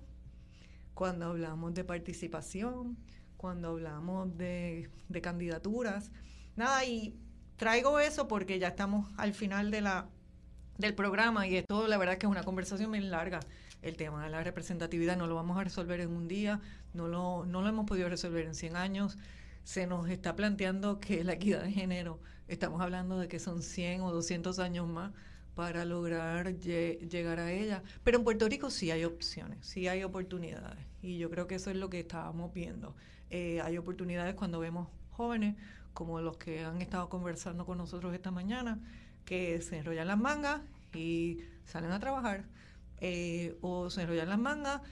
[0.95, 2.97] cuando hablamos de participación,
[3.37, 6.11] cuando hablamos de, de candidaturas.
[6.57, 7.15] Nada, y
[7.57, 10.09] traigo eso porque ya estamos al final de la,
[10.79, 13.41] del programa y esto la verdad que es una conversación bien larga
[13.83, 16.61] el tema de la representatividad no lo vamos a resolver en un día,
[16.95, 19.19] no lo, no lo hemos podido resolver en 100 años.
[19.65, 24.03] Se nos está planteando que la equidad de género, estamos hablando de que son 100
[24.03, 25.13] o 200 años más
[25.55, 27.83] para lograr llegar a ella.
[28.05, 30.85] Pero en Puerto Rico sí hay opciones, sí hay oportunidades.
[31.03, 32.95] Y yo creo que eso es lo que estábamos viendo.
[33.31, 35.57] Eh, hay oportunidades cuando vemos jóvenes
[35.93, 38.79] como los que han estado conversando con nosotros esta mañana,
[39.25, 40.61] que se enrollan las mangas
[40.95, 42.45] y salen a trabajar
[43.01, 44.83] eh, o se enrollan las mangas,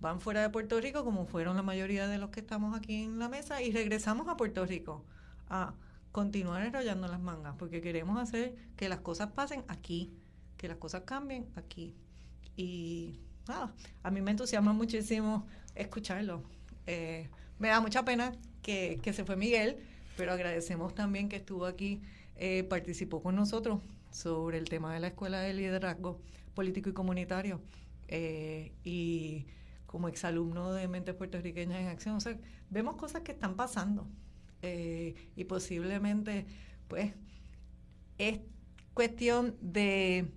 [0.00, 3.18] van fuera de Puerto Rico, como fueron la mayoría de los que estamos aquí en
[3.18, 5.04] la mesa, y regresamos a Puerto Rico
[5.48, 5.74] a
[6.10, 10.12] continuar enrollando las mangas, porque queremos hacer que las cosas pasen aquí,
[10.56, 11.94] que las cosas cambien aquí.
[12.56, 16.42] Y nada, a mí me entusiasma muchísimo escucharlo.
[16.86, 19.78] Eh, me da mucha pena que, que, se fue Miguel,
[20.16, 22.02] pero agradecemos también que estuvo aquí,
[22.36, 23.80] eh, participó con nosotros
[24.10, 26.20] sobre el tema de la Escuela de Liderazgo
[26.54, 27.60] Político y Comunitario.
[28.08, 29.46] Eh, y
[29.86, 32.36] como exalumno de Mentes Puertorriqueñas en Acción, o sea,
[32.70, 34.06] vemos cosas que están pasando
[34.62, 36.46] eh, y posiblemente,
[36.88, 37.12] pues,
[38.18, 38.40] es
[38.94, 40.30] cuestión de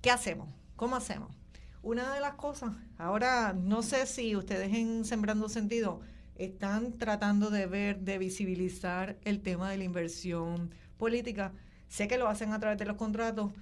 [0.00, 1.34] qué hacemos, cómo hacemos.
[1.82, 6.00] Una de las cosas, ahora no sé si ustedes en Sembrando Sentido
[6.34, 11.52] están tratando de ver, de visibilizar el tema de la inversión política.
[11.88, 13.52] Sé que lo hacen a través de los contratos,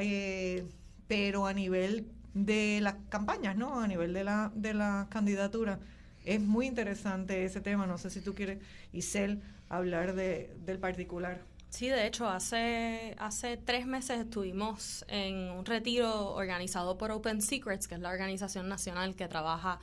[0.00, 0.66] eh,
[1.08, 3.80] pero a nivel de las campañas, ¿no?
[3.80, 5.78] A nivel de la, de la candidatura
[6.24, 7.86] es muy interesante ese tema.
[7.86, 8.58] No sé si tú quieres,
[8.92, 11.40] Isel, hablar de, del particular.
[11.70, 17.88] Sí, de hecho, hace, hace tres meses estuvimos en un retiro organizado por Open Secrets,
[17.88, 19.80] que es la organización nacional que trabaja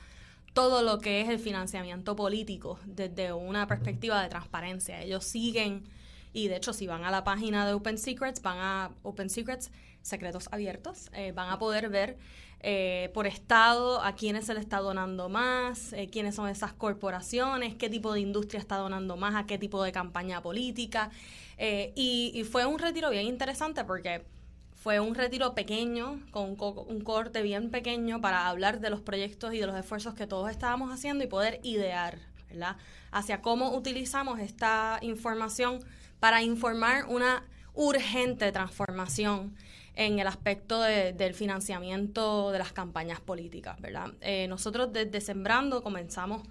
[0.54, 5.02] todo lo que es el financiamiento político desde una perspectiva de transparencia.
[5.02, 5.84] Ellos siguen,
[6.32, 9.70] y de hecho, si van a la página de Open Secrets, van a Open Secrets
[10.02, 12.18] Secretos Abiertos, eh, van a poder ver
[12.60, 17.74] eh, por estado, a quiénes se le está donando más, eh, quiénes son esas corporaciones,
[17.74, 21.10] qué tipo de industria está donando más, a qué tipo de campaña política.
[21.94, 24.24] Y, fue un retiro bien interesante porque
[24.74, 29.58] fue un retiro pequeño, con un, corte bien pequeño para hablar de los proyectos y
[29.58, 32.18] de los esfuerzos que todos estábamos haciendo y poder idear,
[32.48, 32.76] ¿verdad?
[33.12, 35.84] Hacia cómo utilizamos esta información
[36.18, 39.54] para informar una urgente transformación
[39.94, 44.12] en el aspecto del financiamiento de las campañas políticas, ¿verdad?
[44.20, 46.42] Eh, nosotros desde Sembrando comenzamos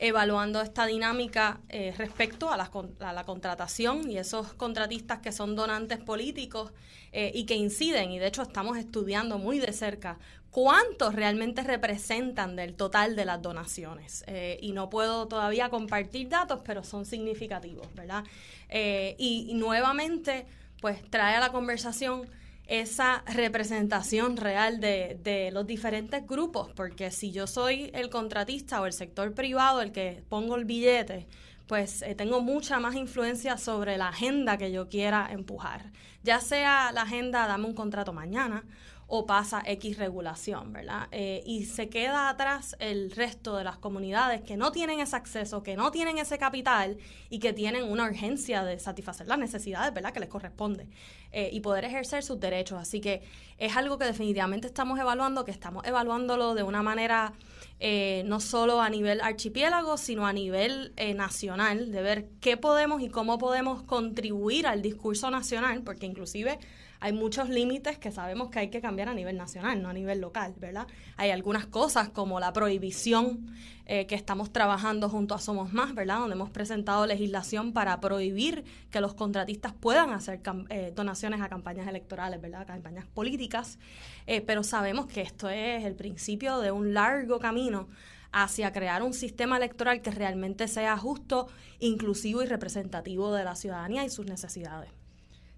[0.00, 2.70] evaluando esta dinámica eh, respecto a la,
[3.00, 6.72] a la, contratación y esos contratistas que son donantes políticos
[7.12, 10.18] eh, y que inciden, y de hecho estamos estudiando muy de cerca
[10.52, 14.24] cuántos realmente representan del total de las donaciones.
[14.60, 18.24] y no puedo todavía compartir datos, pero son significativos, ¿verdad?
[18.70, 20.46] y, y nuevamente,
[20.80, 22.28] pues trae a la conversación
[22.68, 28.86] esa representación real de, de, los diferentes grupos, porque si yo soy el contratista o
[28.86, 31.26] el sector privado el que pongo el billete,
[31.66, 35.92] pues eh, tengo mucha más influencia sobre la agenda que yo quiera empujar,
[36.22, 38.64] ya sea la agenda dame un contrato mañana
[39.10, 41.08] o pasa X regulación, ¿verdad?
[41.12, 45.62] Eh, y se queda atrás el resto de las comunidades que no tienen ese acceso,
[45.62, 46.98] que no tienen ese capital
[47.30, 50.12] y que tienen una urgencia de satisfacer las necesidades, ¿verdad?
[50.12, 50.86] Que les corresponde
[51.32, 52.78] eh, y poder ejercer sus derechos.
[52.78, 53.22] Así que
[53.56, 57.32] es algo que definitivamente estamos evaluando, que estamos evaluándolo de una manera
[57.80, 63.08] eh, no solo a nivel archipiélago, sino a nivel nacional, de ver qué podemos y
[63.08, 66.58] cómo podemos contribuir al discurso nacional, porque inclusive
[67.00, 70.20] hay muchos límites que sabemos que hay que cambiar a nivel nacional, no a nivel
[70.20, 70.86] local, ¿verdad?
[71.16, 73.54] Hay algunas cosas como la prohibición
[73.86, 76.18] eh, que estamos trabajando junto a Somos Más, ¿verdad?
[76.18, 81.86] Donde hemos presentado legislación para prohibir que los contratistas puedan hacer eh, donaciones a campañas
[81.86, 82.62] electorales, ¿verdad?
[82.62, 83.78] A campañas políticas,
[84.26, 87.88] eh, pero sabemos que esto es el principio de un largo camino
[88.32, 91.48] hacia crear un sistema electoral que realmente sea justo,
[91.78, 94.97] inclusivo y representativo de la ciudadanía y sus necesidades.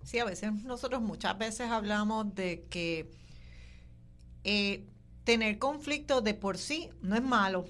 [0.02, 3.10] Sí, a veces nosotros muchas veces hablamos de que
[4.44, 4.86] eh,
[5.24, 7.66] tener conflicto de por sí no es malo,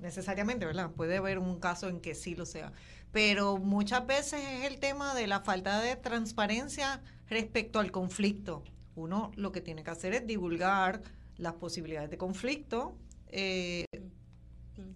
[0.00, 0.90] necesariamente, ¿verdad?
[0.90, 2.72] Puede haber un caso en que sí lo sea,
[3.12, 8.62] pero muchas veces es el tema de la falta de transparencia respecto al conflicto.
[8.94, 11.02] Uno lo que tiene que hacer es divulgar
[11.38, 12.94] las posibilidades de conflicto
[13.28, 13.86] eh,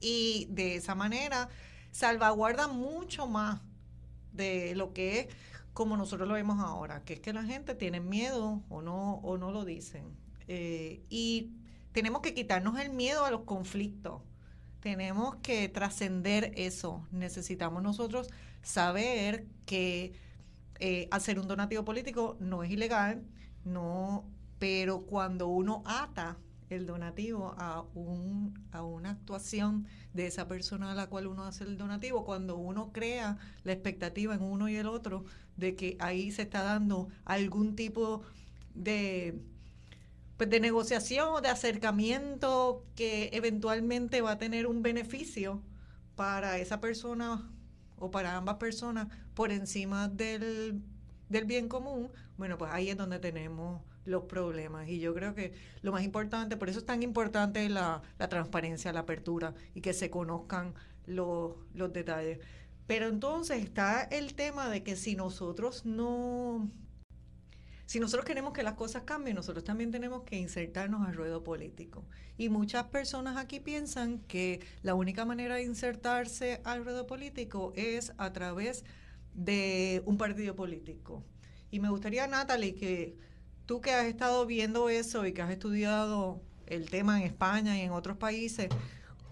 [0.01, 1.49] y de esa manera
[1.90, 3.61] salvaguarda mucho más
[4.32, 5.28] de lo que es
[5.78, 9.38] como nosotros lo vemos ahora, que es que la gente tiene miedo o no, o
[9.38, 10.06] no lo dicen.
[10.48, 11.52] Eh, y
[11.92, 14.20] tenemos que quitarnos el miedo a los conflictos.
[14.80, 17.06] Tenemos que trascender eso.
[17.12, 18.28] Necesitamos nosotros
[18.60, 20.14] saber que
[20.80, 23.22] eh, hacer un donativo político no es ilegal,
[23.64, 24.28] no,
[24.59, 26.38] pero cuando uno ata
[26.70, 31.65] el donativo a, un, a una actuación de esa persona a la cual uno hace
[31.65, 35.24] el donativo, cuando uno crea la expectativa en uno y el otro
[35.57, 38.23] de que ahí se está dando algún tipo
[38.74, 39.40] de,
[40.36, 45.62] pues de negociación o de acercamiento que eventualmente va a tener un beneficio
[46.15, 47.51] para esa persona
[47.97, 50.82] o para ambas personas por encima del,
[51.28, 54.89] del bien común, bueno, pues ahí es donde tenemos los problemas.
[54.89, 55.52] Y yo creo que
[55.82, 59.93] lo más importante, por eso es tan importante la, la transparencia, la apertura y que
[59.93, 60.74] se conozcan
[61.06, 62.39] los, los detalles.
[62.86, 66.70] Pero entonces está el tema de que si nosotros no
[67.85, 72.05] si nosotros queremos que las cosas cambien, nosotros también tenemos que insertarnos al ruedo político.
[72.36, 78.12] Y muchas personas aquí piensan que la única manera de insertarse al ruedo político es
[78.18, 78.85] a través
[79.32, 81.24] de un partido político.
[81.70, 83.16] Y me gustaría, Natalie, que
[83.69, 87.82] tú que has estado viendo eso y que has estudiado el tema en España y
[87.82, 88.70] en otros países,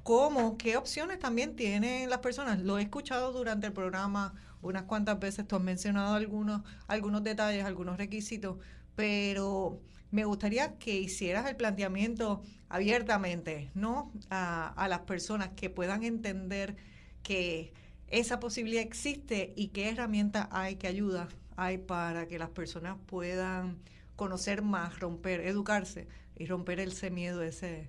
[0.02, 2.60] ¿cómo, qué opciones también tienen las personas?
[2.60, 7.64] Lo he escuchado durante el programa unas cuantas veces, tú has mencionado algunos, algunos detalles,
[7.64, 8.58] algunos requisitos,
[8.94, 9.80] pero
[10.10, 14.12] me gustaría que hicieras el planteamiento abiertamente, ¿no?
[14.28, 16.76] A, a las personas que puedan entender
[17.22, 17.72] que
[18.08, 21.26] esa posibilidad existe y qué herramientas hay, qué ayuda
[21.56, 23.78] hay para que las personas puedan
[24.16, 27.88] conocer más, romper, educarse y romper ese miedo, ese...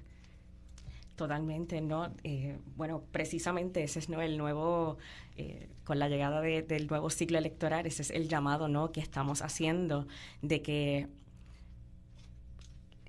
[1.16, 2.14] Totalmente, ¿no?
[2.24, 5.00] Eh, bueno, precisamente ese es el nuevo,
[5.36, 8.92] eh, con la llegada del nuevo ciclo electoral, ese es el llamado, ¿no?
[8.92, 10.08] Que estamos haciendo
[10.44, 11.08] de que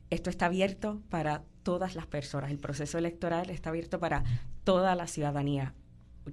[0.08, 4.24] esto está abierto para todas las personas, el proceso electoral está abierto para
[4.64, 5.74] toda la ciudadanía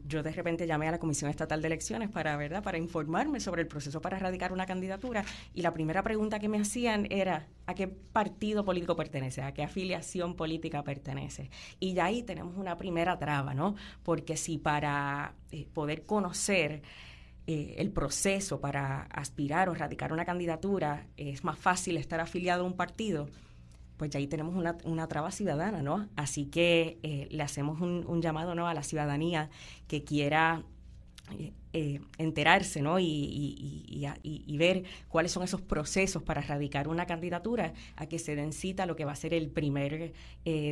[0.05, 2.63] yo de repente llamé a la Comisión Estatal de Elecciones para, ¿verdad?
[2.63, 5.23] para informarme sobre el proceso para erradicar una candidatura
[5.53, 9.41] y la primera pregunta que me hacían era ¿a qué partido político pertenece?
[9.41, 11.49] ¿A qué afiliación política pertenece?
[11.79, 13.75] Y ya ahí tenemos una primera traba, ¿no?
[14.03, 16.81] Porque si para eh, poder conocer
[17.47, 22.67] eh, el proceso para aspirar o erradicar una candidatura es más fácil estar afiliado a
[22.67, 23.29] un partido,
[23.97, 26.07] pues ya ahí tenemos una, una traba ciudadana, ¿no?
[26.15, 28.67] Así que eh, le hacemos un, un, llamado ¿no?
[28.67, 29.49] a la ciudadanía
[29.87, 30.63] que quiera
[31.75, 32.99] eh, eh, enterarse ¿no?
[32.99, 33.05] Y,
[34.23, 38.85] y, ver cuáles son esos procesos para erradicar una candidatura, a que se den cita
[38.85, 40.13] lo que va a ser el primer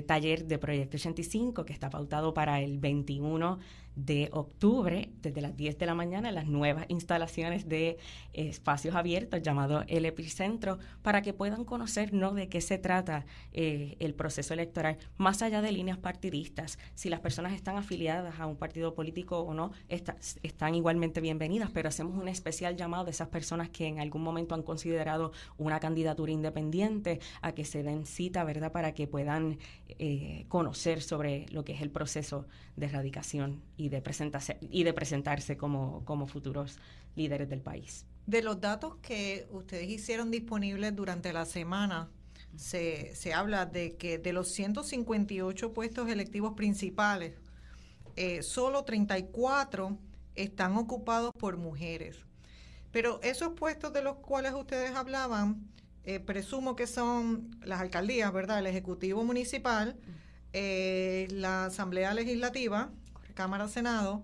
[0.07, 3.59] taller de Proyecto 85, que está pautado para el 21
[3.95, 7.97] de octubre, desde las 10 de la mañana, en las nuevas instalaciones de
[8.33, 12.33] espacios abiertos llamado El Epicentro, para que puedan conocer ¿no?
[12.33, 16.79] de qué se trata eh, el proceso electoral, más allá de líneas partidistas.
[16.95, 22.15] Si las personas están afiliadas a un partido político o no, están bienvenidas, pero hacemos
[22.15, 27.19] un especial llamado de esas personas que en algún momento han considerado una candidatura independiente
[27.41, 29.57] a que se den cita, ¿verdad?, para que puedan
[29.89, 32.45] eh, conocer sobre lo que es el proceso
[32.75, 36.77] de erradicación y de presentarse, y de presentarse como, como futuros
[37.15, 38.05] líderes del país.
[38.25, 42.09] De los datos que ustedes hicieron disponibles durante la semana,
[42.55, 47.33] se, se habla de que de los 158 puestos electivos principales,
[48.15, 49.97] eh, solo 34
[50.35, 52.25] están ocupados por mujeres.
[52.91, 55.67] Pero esos puestos de los cuales ustedes hablaban,
[56.03, 58.59] eh, presumo que son las alcaldías, ¿verdad?
[58.59, 59.97] El Ejecutivo Municipal,
[60.51, 62.91] eh, la Asamblea Legislativa,
[63.33, 64.23] Cámara, Senado,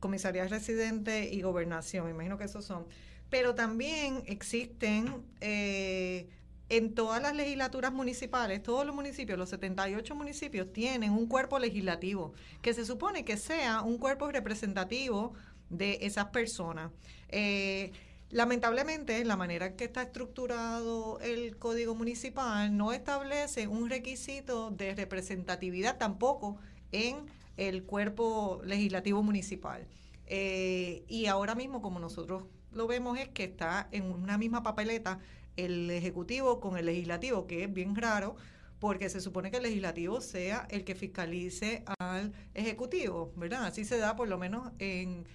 [0.00, 2.04] Comisaría Residente y Gobernación.
[2.04, 2.86] Me imagino que esos son.
[3.30, 6.28] Pero también existen eh,
[6.68, 12.34] en todas las legislaturas municipales, todos los municipios, los 78 municipios, tienen un cuerpo legislativo
[12.60, 15.32] que se supone que sea un cuerpo representativo
[15.70, 16.90] de esas personas.
[17.28, 17.92] Eh,
[18.30, 24.94] lamentablemente, la manera en que está estructurado el código municipal no establece un requisito de
[24.94, 26.58] representatividad tampoco
[26.92, 27.26] en
[27.56, 29.86] el cuerpo legislativo municipal.
[30.26, 35.18] Eh, y ahora mismo, como nosotros lo vemos, es que está en una misma papeleta
[35.58, 38.36] el Ejecutivo con el Legislativo, que es bien raro,
[38.78, 43.66] porque se supone que el Legislativo sea el que fiscalice al Ejecutivo, ¿verdad?
[43.66, 45.26] Así se da por lo menos en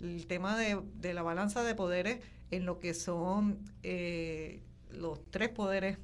[0.00, 2.20] el tema de, la balanza de poderes
[2.50, 5.98] en lo que son eh, los tres poderes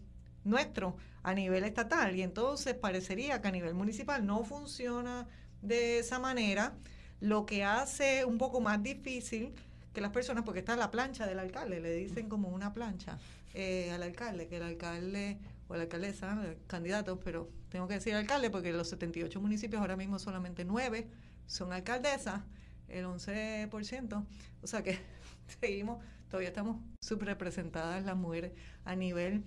[0.44, 2.16] nuestros a nivel estatal.
[2.16, 5.26] Y entonces parecería que a nivel municipal no funciona
[5.60, 6.74] de esa manera,
[7.20, 9.52] lo que hace un poco más difícil
[9.92, 13.18] que las personas, porque está la plancha del alcalde, le dicen como una plancha
[13.58, 18.50] eh, al alcalde, que el alcalde o la alcaldesa, candidatos, pero tengo que decir alcalde
[18.50, 21.08] porque los 78 municipios ahora mismo solamente 9
[21.46, 22.42] son alcaldesas,
[22.86, 24.26] el 11%,
[24.60, 24.98] o sea que
[25.60, 28.52] seguimos, todavía estamos subrepresentadas las mujeres
[28.84, 29.42] a nivel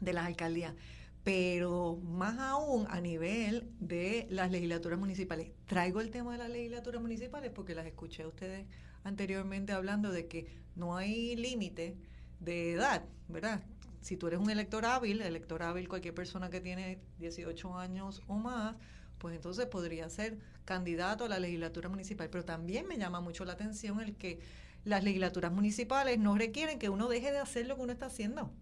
[0.00, 0.74] de las alcaldías.
[1.22, 5.52] Pero más aún a nivel de las legislaturas municipales.
[5.66, 8.66] Traigo el tema de las legislaturas municipales porque las escuché a ustedes
[9.04, 11.96] anteriormente hablando de que no hay límite
[12.40, 13.62] de edad, ¿verdad?
[14.00, 18.36] Si tú eres un elector hábil, elector hábil cualquier persona que tiene 18 años o
[18.36, 18.76] más,
[19.18, 22.30] pues entonces podría ser candidato a la legislatura municipal.
[22.30, 24.40] Pero también me llama mucho la atención el que
[24.84, 28.52] las legislaturas municipales no requieren que uno deje de hacer lo que uno está haciendo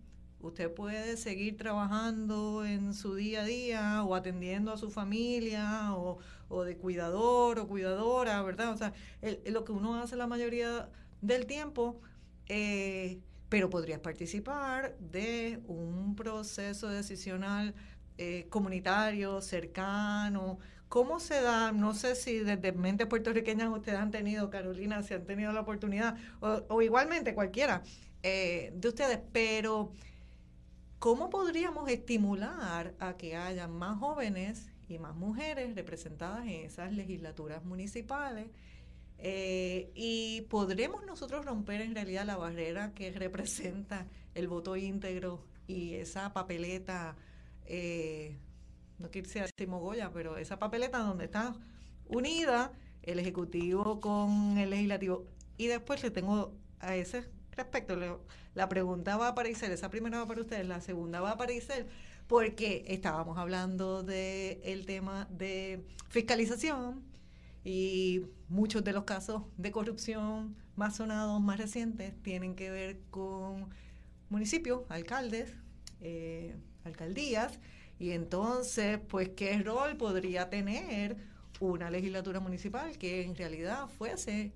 [0.40, 6.18] usted puede seguir trabajando en su día a día o atendiendo a su familia o,
[6.64, 8.72] de cuidador o cuidadora, ¿verdad?
[8.72, 8.92] O sea,
[9.46, 10.88] lo que uno hace la mayoría
[11.20, 12.00] del tiempo,
[12.48, 17.74] eh, pero podrías participar de un proceso decisional
[18.18, 20.58] eh, comunitario, cercano.
[20.88, 21.72] ¿Cómo se da?
[21.72, 26.16] No sé si desde mentes puertorriqueñas ustedes han tenido, Carolina, si han tenido la oportunidad,
[26.40, 27.82] o, igualmente cualquiera
[28.22, 29.92] eh, de ustedes, pero
[30.98, 37.64] ¿cómo podríamos estimular a que haya más jóvenes y más mujeres representadas en esas legislaturas
[37.64, 38.46] municipales?
[39.18, 45.94] Eh, y podremos nosotros romper en realidad la barrera que representa el voto íntegro y
[45.94, 47.16] esa papeleta,
[47.64, 48.36] eh,
[48.98, 51.54] no quiero decir Goya, pero esa papeleta donde está
[52.06, 52.72] unida
[53.02, 55.24] el Ejecutivo con el Legislativo.
[55.56, 57.96] Y después le tengo a ese respecto,
[58.54, 61.86] la pregunta va a aparecer, esa primera va para ustedes, la segunda va a aparecer
[62.26, 67.02] porque estábamos hablando del el tema de fiscalización
[67.66, 73.70] y muchos de los casos de corrupción más sonados, más recientes, tienen que ver con
[74.30, 75.52] municipios, alcaldes,
[76.00, 77.58] eh, alcaldías,
[77.98, 81.16] y entonces, pues, ¿qué rol podría tener
[81.58, 84.52] una legislatura municipal que en realidad fuese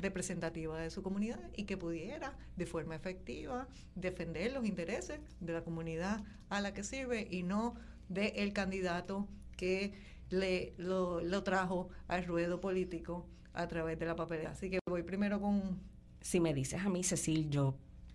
[0.00, 3.66] representativa de su comunidad y que pudiera de forma efectiva
[3.96, 7.74] defender los intereses de la comunidad a la que sirve y no
[8.08, 9.94] del el candidato que
[10.30, 14.50] le lo, lo trajo al ruedo político a través de la papelera.
[14.50, 15.80] Así que voy primero con...
[16.20, 17.74] Si me dices a mí, Cecil, yo,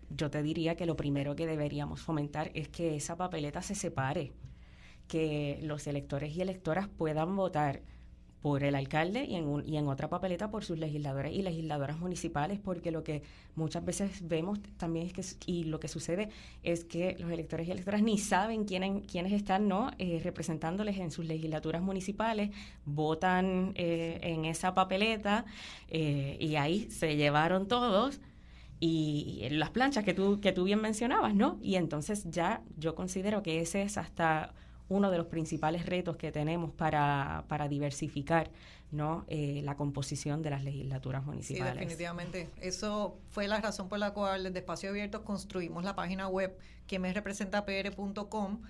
[0.10, 4.32] yo te diría que lo primero que deberíamos fomentar es que esa papeleta se separe,
[5.08, 7.82] que los electores y electoras puedan votar
[8.44, 12.60] por el alcalde y en, y en otra papeleta por sus legisladores y legisladoras municipales,
[12.60, 13.24] porque lo que
[13.56, 16.28] muchas veces vemos también es que, y lo que sucede
[16.62, 21.10] es que los electores y electoras ni saben quiénes, quiénes están no eh, representándoles en
[21.10, 22.50] sus legislaturas municipales,
[22.84, 25.46] votan eh, en esa papeleta
[25.88, 28.20] eh, y ahí se llevaron todos
[28.82, 31.60] y, las planchas que tú, que tú bien mencionabas, ¿no?
[31.62, 34.54] Y entonces ya yo considero que ese es hasta
[34.90, 38.52] uno de los principales retos que tenemos para, para diversificar
[38.94, 39.26] ¿no?
[39.28, 41.74] Eh, la composición de las legislaturas municipales.
[41.74, 42.50] Sí, definitivamente.
[42.62, 46.56] Eso fue la razón por la cual desde Espacio Abierto construimos la página web
[46.86, 48.62] que me representa pr.com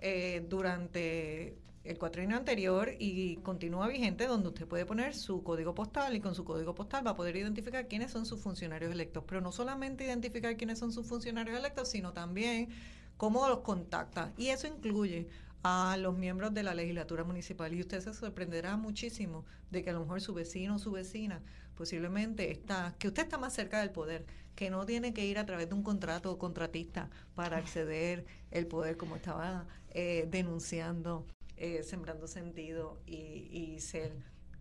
[0.00, 6.14] eh, durante el cuatrienio anterior y continúa vigente donde usted puede poner su código postal
[6.14, 9.40] y con su código postal va a poder identificar quiénes son sus funcionarios electos, pero
[9.40, 12.68] no solamente identificar quiénes son sus funcionarios electos, sino también
[13.16, 14.32] cómo los contacta.
[14.36, 15.28] Y eso incluye
[15.62, 17.72] a los miembros de la legislatura municipal.
[17.72, 21.42] Y usted se sorprenderá muchísimo de que a lo mejor su vecino o su vecina
[21.74, 25.46] posiblemente está, que usted está más cerca del poder, que no tiene que ir a
[25.46, 31.26] través de un contrato o contratista para acceder el poder, como estaba eh, denunciando,
[31.56, 33.16] eh, sembrando sentido y,
[33.50, 34.12] y ser.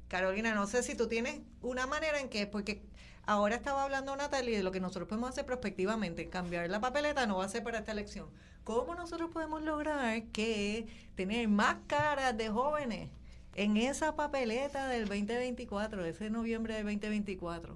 [0.08, 2.84] Carolina, no sé si tú tienes una manera en que, porque
[3.26, 7.38] ahora estaba hablando Natalie de lo que nosotros podemos hacer prospectivamente, cambiar la papeleta no
[7.38, 8.30] va a ser para esta elección
[8.64, 10.86] ¿Cómo nosotros podemos lograr que
[11.16, 13.10] tener más caras de jóvenes
[13.56, 17.76] en esa papeleta del 2024, ese noviembre del 2024?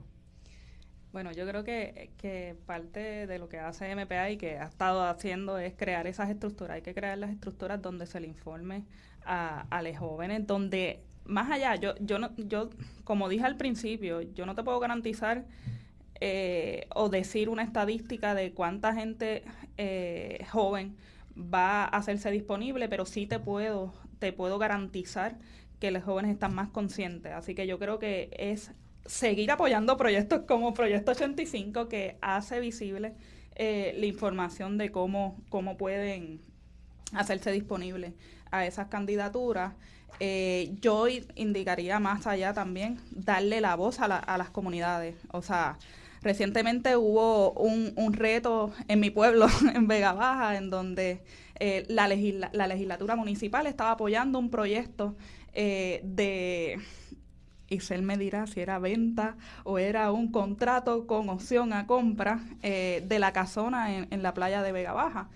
[1.12, 5.04] Bueno, yo creo que, que parte de lo que hace MPA y que ha estado
[5.06, 6.76] haciendo es crear esas estructuras.
[6.76, 8.84] Hay que crear las estructuras donde se le informe
[9.26, 12.70] a, a los jóvenes, donde más allá, yo, yo, no, yo,
[13.04, 15.46] como dije al principio, yo no te puedo garantizar
[16.22, 19.44] eh, o decir una estadística de cuánta gente
[19.78, 20.96] eh, joven
[21.38, 25.38] va a hacerse disponible, pero sí te puedo, te puedo garantizar
[25.80, 27.34] que los jóvenes están más conscientes.
[27.34, 28.72] Así que yo creo que es
[29.06, 33.14] seguir apoyando proyectos como Proyecto 85 que hace visible
[33.56, 36.40] eh, la información de cómo, cómo pueden
[37.12, 38.14] hacerse disponibles
[38.52, 39.74] a esas candidaturas.
[40.80, 45.16] yo indicaría más allá también darle la voz a, a las comunidades.
[45.32, 45.78] O sea,
[46.26, 49.46] Recientemente hubo un, un reto en mi pueblo,
[49.76, 51.22] en Vega Baja, en donde
[51.60, 52.08] eh, la,
[52.52, 55.16] la legislatura municipal estaba apoyando un proyecto
[55.54, 56.80] eh, de
[57.68, 62.40] y él me dirá si era venta o era un contrato con opción a compra
[62.64, 65.30] eh, de la casona en, la playa de Vega Baja.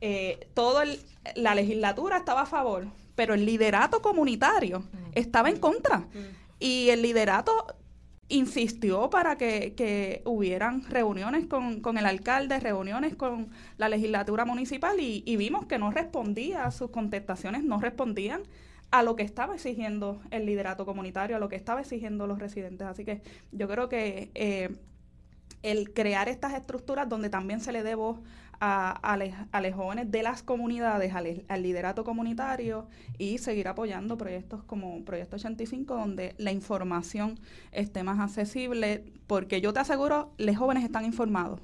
[0.00, 0.80] Eh, todo
[1.36, 5.10] la legislatura estaba a favor, pero el liderato comunitario mm.
[5.12, 5.98] estaba en contra.
[5.98, 6.40] Mm.
[6.60, 7.66] Y el liderato
[8.30, 15.66] insistió para que, hubieran reuniones con, el alcalde, reuniones con la legislatura municipal y, vimos
[15.66, 18.42] que no respondía, sus contestaciones no respondían
[18.90, 22.86] a lo que estaba exigiendo el liderato comunitario, a lo que estaba exigiendo los residentes.
[22.86, 24.70] Así que yo creo que eh,
[25.62, 28.18] el crear estas estructuras donde también se le dé voz
[28.60, 28.90] a,
[29.52, 32.86] a, los jóvenes de las comunidades, al, liderato comunitario
[33.18, 37.40] y seguir apoyando proyectos como Proyecto 85 donde la información
[37.72, 41.60] esté más accesible, porque yo te aseguro, los jóvenes están informados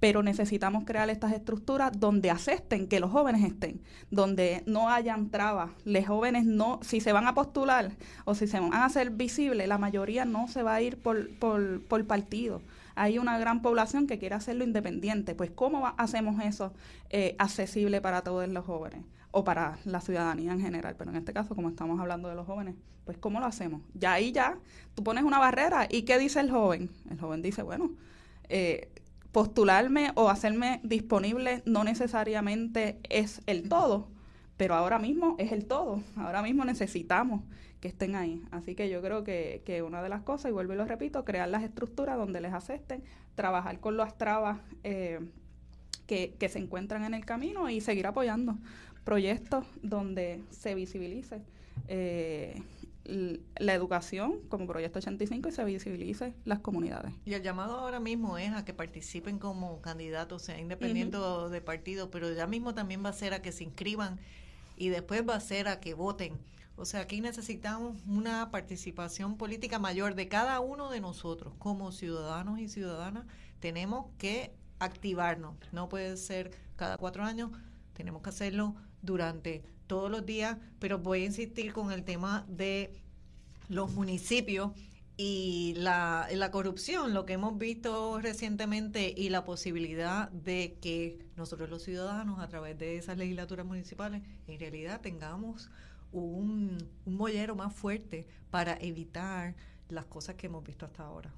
[0.00, 3.80] pero necesitamos crear estas estructuras donde acepten que los jóvenes estén,
[4.10, 5.70] donde no hayan trabas.
[5.84, 7.92] Los jóvenes no, si se van a postular
[8.24, 11.32] o si se van a hacer visibles, la mayoría no se va a ir por,
[11.38, 12.62] por, por partido
[12.94, 15.34] hay una gran población que quiere hacerlo independiente.
[15.34, 16.72] Pues, ¿cómo hacemos eso
[17.10, 19.04] eh, accesible para todos los jóvenes?
[19.30, 22.46] O para la ciudadanía en general, pero en este caso, como estamos hablando de los
[22.46, 22.74] jóvenes,
[23.04, 23.80] pues ¿cómo lo hacemos?
[23.94, 24.58] Ya ahí ya,
[24.94, 26.90] tú pones una barrera y ¿qué dice el joven?
[27.10, 27.92] El joven dice, bueno,
[28.48, 28.90] eh,
[29.32, 34.08] postularme o hacerme disponible no necesariamente es el todo,
[34.56, 36.02] pero ahora mismo es el todo.
[36.16, 37.42] Ahora mismo necesitamos
[37.82, 38.42] que estén ahí.
[38.52, 41.24] Así que yo creo que, que una de las cosas, y vuelvo y lo repito,
[41.24, 43.02] crear las estructuras donde les acepten,
[43.34, 45.18] trabajar con las trabas eh,
[46.06, 48.56] que, que se encuentran en el camino y seguir apoyando
[49.02, 51.42] proyectos donde se visibilice
[51.88, 52.62] eh,
[53.04, 57.12] la educación como Proyecto 85 y se visibilice las comunidades.
[57.24, 62.12] Y el llamado ahora mismo es a que participen como candidatos, sea independiente de partido,
[62.12, 64.20] pero ya mismo también va a ser a que se inscriban
[64.76, 66.34] y después va a ser a que voten
[66.76, 72.58] o sea, aquí necesitamos una participación política mayor de cada uno de nosotros como ciudadanos
[72.60, 73.26] y ciudadanas.
[73.60, 75.56] Tenemos que activarnos.
[75.70, 77.50] No puede ser cada cuatro años,
[77.92, 82.92] tenemos que hacerlo durante todos los días, pero voy a insistir con el tema de
[83.68, 84.72] los municipios
[85.16, 91.82] y la, corrupción, lo que hemos visto recientemente y la posibilidad de que nosotros los
[91.82, 95.70] ciudadanos a través de esas legislaturas municipales en realidad tengamos
[96.12, 99.54] un, un mollero más fuerte para evitar
[99.88, 101.32] las cosas que hemos visto hasta ahora.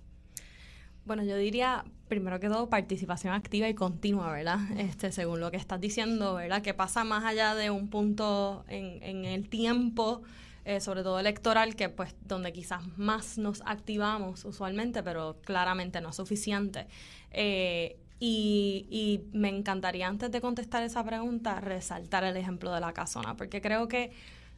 [1.05, 4.59] Bueno, yo diría, primero que todo, participación activa y continua, ¿verdad?
[4.79, 6.63] Este, según lo que estás diciendo, ¿verdad?
[6.63, 10.23] Que pasa más allá de un punto en, en el tiempo,
[10.65, 16.09] eh, sobre todo electoral, que pues donde quizás más nos activamos usualmente, pero claramente no
[16.09, 16.87] es suficiente.
[17.33, 22.95] Eh, y, y, me encantaría, antes de contestar esa pregunta, resaltar el ejemplo de la
[22.95, 24.13] casona, porque creo que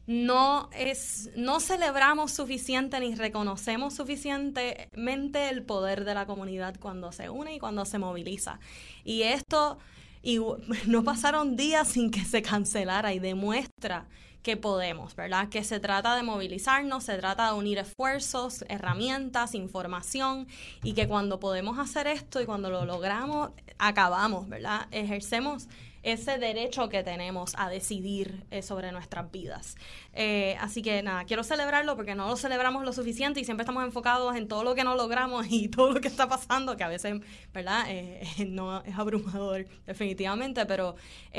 [0.06, 7.28] no es no celebramos suficiente ni reconocemos suficientemente el poder de la comunidad cuando se
[7.28, 8.60] une y cuando se moviliza.
[9.04, 9.78] Y esto
[10.22, 10.38] y
[10.86, 14.06] no pasaron días sin que se cancelara y demuestra
[14.42, 15.48] que podemos, ¿verdad?
[15.48, 20.46] Que se trata de movilizarnos, se trata de unir esfuerzos, herramientas, información
[20.84, 24.86] y que cuando podemos hacer esto y cuando lo logramos, acabamos, ¿verdad?
[24.92, 25.66] Ejercemos
[26.06, 29.76] ese derecho que tenemos a decidir eh, sobre nuestras vidas.
[30.12, 33.84] Eh, así que nada, quiero celebrarlo porque no lo celebramos lo suficiente y siempre estamos
[33.84, 36.88] enfocados en todo lo que no logramos y todo lo que está pasando, que a
[36.88, 37.20] veces,
[37.52, 37.86] ¿verdad?
[37.88, 40.94] Eh, no es abrumador definitivamente, pero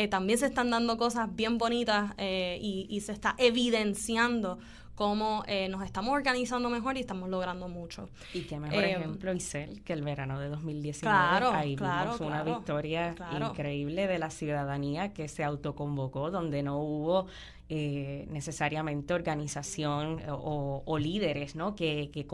[0.10, 4.60] también se están dando cosas bien bonitas y, y se está evidenciando
[4.98, 8.10] cómo eh, nos estamos organizando mejor y estamos logrando mucho.
[8.34, 11.16] Y qué mejor eh, ejemplo, Isel, que el verano de 2019.
[11.54, 17.28] Ahí vimos una victoria increíble de la ciudadanía que se autoconvocó, donde no hubo
[17.70, 21.76] eh, necesariamente organización o, líderes ¿no?
[21.76, 22.26] que, que,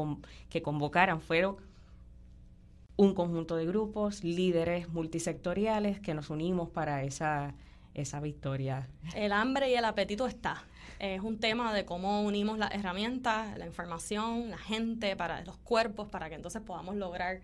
[0.50, 1.20] que convocaran.
[1.20, 1.58] Fueron
[2.96, 7.56] un conjunto de grupos, líderes multisectoriales que nos unimos para esa,
[7.94, 8.88] esa victoria.
[9.16, 10.64] El hambre y el apetito está
[11.04, 16.08] es un tema de cómo unimos las herramientas, la información, la gente, para los cuerpos,
[16.08, 17.42] para que entonces podamos lograr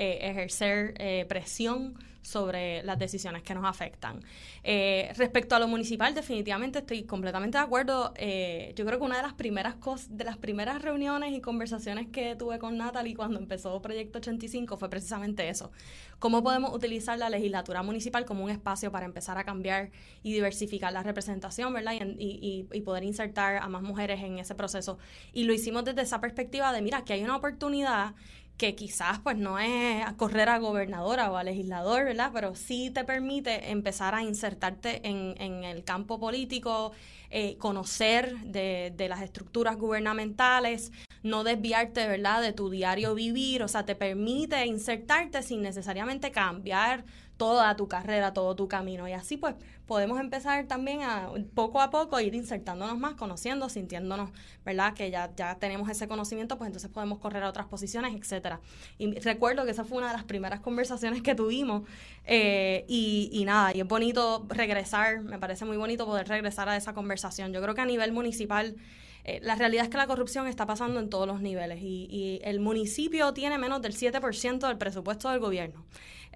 [0.00, 4.20] eh, ejercer eh, presión sobre las decisiones que nos afectan.
[4.62, 8.14] Eh, respecto a lo municipal, definitivamente estoy completamente de acuerdo.
[8.14, 12.36] yo creo que una de las primeras cosas, de las primeras reuniones y conversaciones que
[12.36, 15.72] tuve con Natalie cuando empezó Proyecto 85 fue precisamente eso.
[16.20, 19.90] Cómo podemos utilizar la legislatura municipal como un espacio para empezar a cambiar
[20.22, 21.94] y diversificar la representación, ¿verdad?
[22.18, 24.98] Y, y poder insertar a más mujeres en ese proceso.
[25.32, 28.14] Y lo hicimos desde esa perspectiva de, mira, que hay una oportunidad
[28.58, 32.32] que quizás pues no es correr a gobernadora o a legislador, ¿verdad?
[32.34, 36.90] Pero sí te permite empezar a insertarte en, en el campo político,
[37.30, 40.90] eh, conocer de, de, las estructuras gubernamentales,
[41.22, 47.04] no desviarte, ¿verdad?, de tu diario vivir, o sea, te permite insertarte sin necesariamente cambiar
[47.38, 49.08] toda tu carrera, todo tu camino.
[49.08, 49.54] Y así pues
[49.86, 54.30] podemos empezar también a poco a poco ir insertándonos más, conociendo, sintiéndonos,
[54.66, 54.92] ¿verdad?
[54.92, 58.60] Que ya, ya tenemos ese conocimiento, pues entonces podemos correr a otras posiciones, etcétera.
[58.98, 61.88] Y recuerdo que esa fue una de las primeras conversaciones que tuvimos.
[62.24, 66.76] Eh, y, y nada, y es bonito regresar, me parece muy bonito poder regresar a
[66.76, 67.52] esa conversación.
[67.52, 68.76] Yo creo que a nivel municipal
[69.24, 72.40] eh, la realidad es que la corrupción está pasando en todos los niveles y, y
[72.42, 75.84] el municipio tiene menos del 7% del presupuesto del gobierno.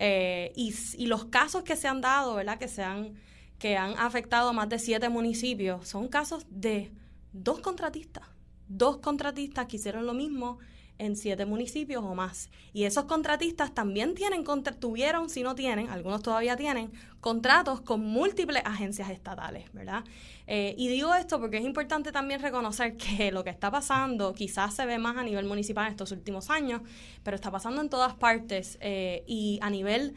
[0.05, 2.59] Eh, y, los casos que se han dado, ¿verdad?
[2.59, 3.15] Que se han,
[3.61, 6.91] que han afectado a más de siete municipios, son casos de
[7.33, 8.25] dos contratistas.
[8.67, 10.59] Dos contratistas que hicieron lo mismo
[11.03, 12.49] en siete municipios o más.
[12.73, 14.45] Y esos contratistas también tienen,
[14.79, 20.05] tuvieron, si no tienen, algunos todavía tienen, contratos con múltiples agencias estatales, ¿verdad?
[20.47, 24.75] Eh, y digo esto porque es importante también reconocer que lo que está pasando quizás
[24.75, 26.83] se ve más a nivel municipal en estos últimos años,
[27.23, 30.15] pero está pasando en todas partes eh, y a nivel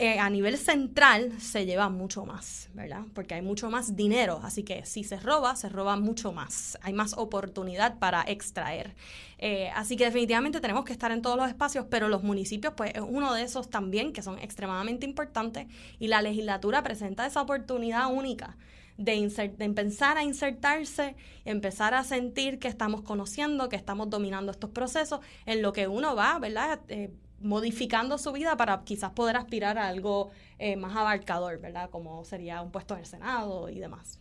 [0.00, 3.02] eh, a nivel central se lleva mucho más, ¿verdad?
[3.14, 6.92] Porque hay mucho más dinero, así que si se roba, se roba mucho más, hay
[6.92, 8.96] más oportunidad para extraer.
[9.38, 12.90] Eh, así que definitivamente tenemos que estar en todos los espacios, pero los municipios, pues
[12.92, 15.68] es uno de esos también que son extremadamente importantes
[16.00, 18.56] y la legislatura presenta esa oportunidad única.
[18.96, 24.70] De, de, empezar a insertarse, empezar a sentir que estamos conociendo, que estamos dominando estos
[24.70, 26.80] procesos, en lo que uno va, ¿verdad?
[26.88, 27.10] Eh,
[27.44, 31.90] modificando su vida para quizás poder aspirar a algo eh, más abarcador, ¿verdad?
[31.90, 34.18] Como sería un puesto en el Senado y demás.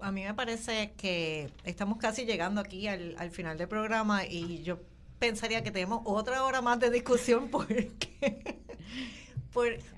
[0.00, 4.80] A mí me parece que estamos casi llegando aquí al, final del programa y yo
[5.18, 8.66] pensaría que tenemos otra hora más de discusión porque,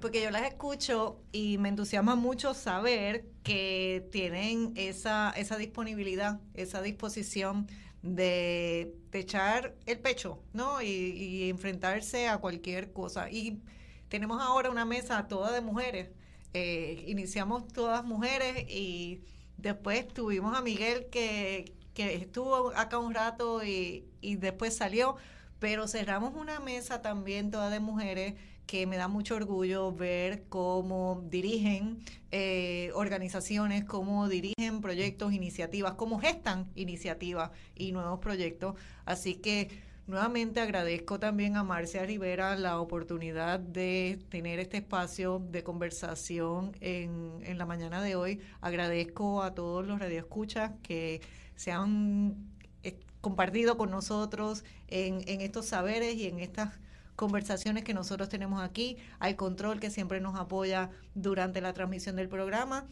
[0.01, 6.83] porque yo las escucho y me entusiasma mucho saber que tienen esa, esa disponibilidad, esa
[6.83, 7.67] disposición
[8.03, 10.83] de, echar el pecho, ¿no?
[10.83, 13.31] Y, enfrentarse a cualquier cosa.
[13.31, 13.61] Y
[14.09, 16.11] tenemos ahora una mesa toda de mujeres.
[16.53, 19.23] Eh, iniciamos todas mujeres y
[19.57, 25.17] después tuvimos a Miguel que, que estuvo acá un rato y, y después salió,
[25.59, 28.35] pero cerramos una mesa también toda de mujeres
[28.67, 31.99] que me da mucho orgullo ver cómo dirigen
[32.33, 38.75] eh, organizaciones, cómo dirigen proyectos, iniciativas, cómo gestan iniciativas y nuevos proyectos.
[39.05, 39.71] Así que
[40.09, 47.39] nuevamente agradezco también a Marcia Rivera la oportunidad de tener este espacio de conversación en,
[47.43, 48.41] en la mañana de hoy.
[48.61, 51.21] Agradezco a todos los radioescuchas que
[51.55, 52.35] se han
[52.83, 56.79] eh, compartido con nosotros en, en estos saberes y en estas
[57.17, 62.29] conversaciones que nosotros tenemos aquí, al control que siempre nos apoya durante la transmisión del
[62.29, 62.87] programa.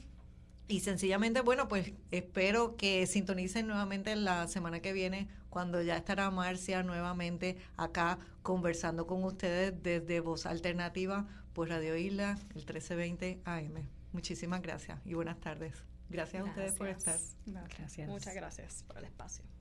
[0.66, 6.30] Y sencillamente, bueno, pues espero que sintonicen nuevamente la semana que viene, cuando ya estará
[6.30, 13.88] Marcia nuevamente acá conversando con ustedes desde Voz Alternativa por Radio Isla, el 1320 AM.
[14.12, 15.84] Muchísimas gracias y buenas tardes.
[16.08, 17.18] Gracias, a ustedes por estar.
[17.46, 18.08] Gracias.
[18.08, 19.53] Muchas gracias por el espacio.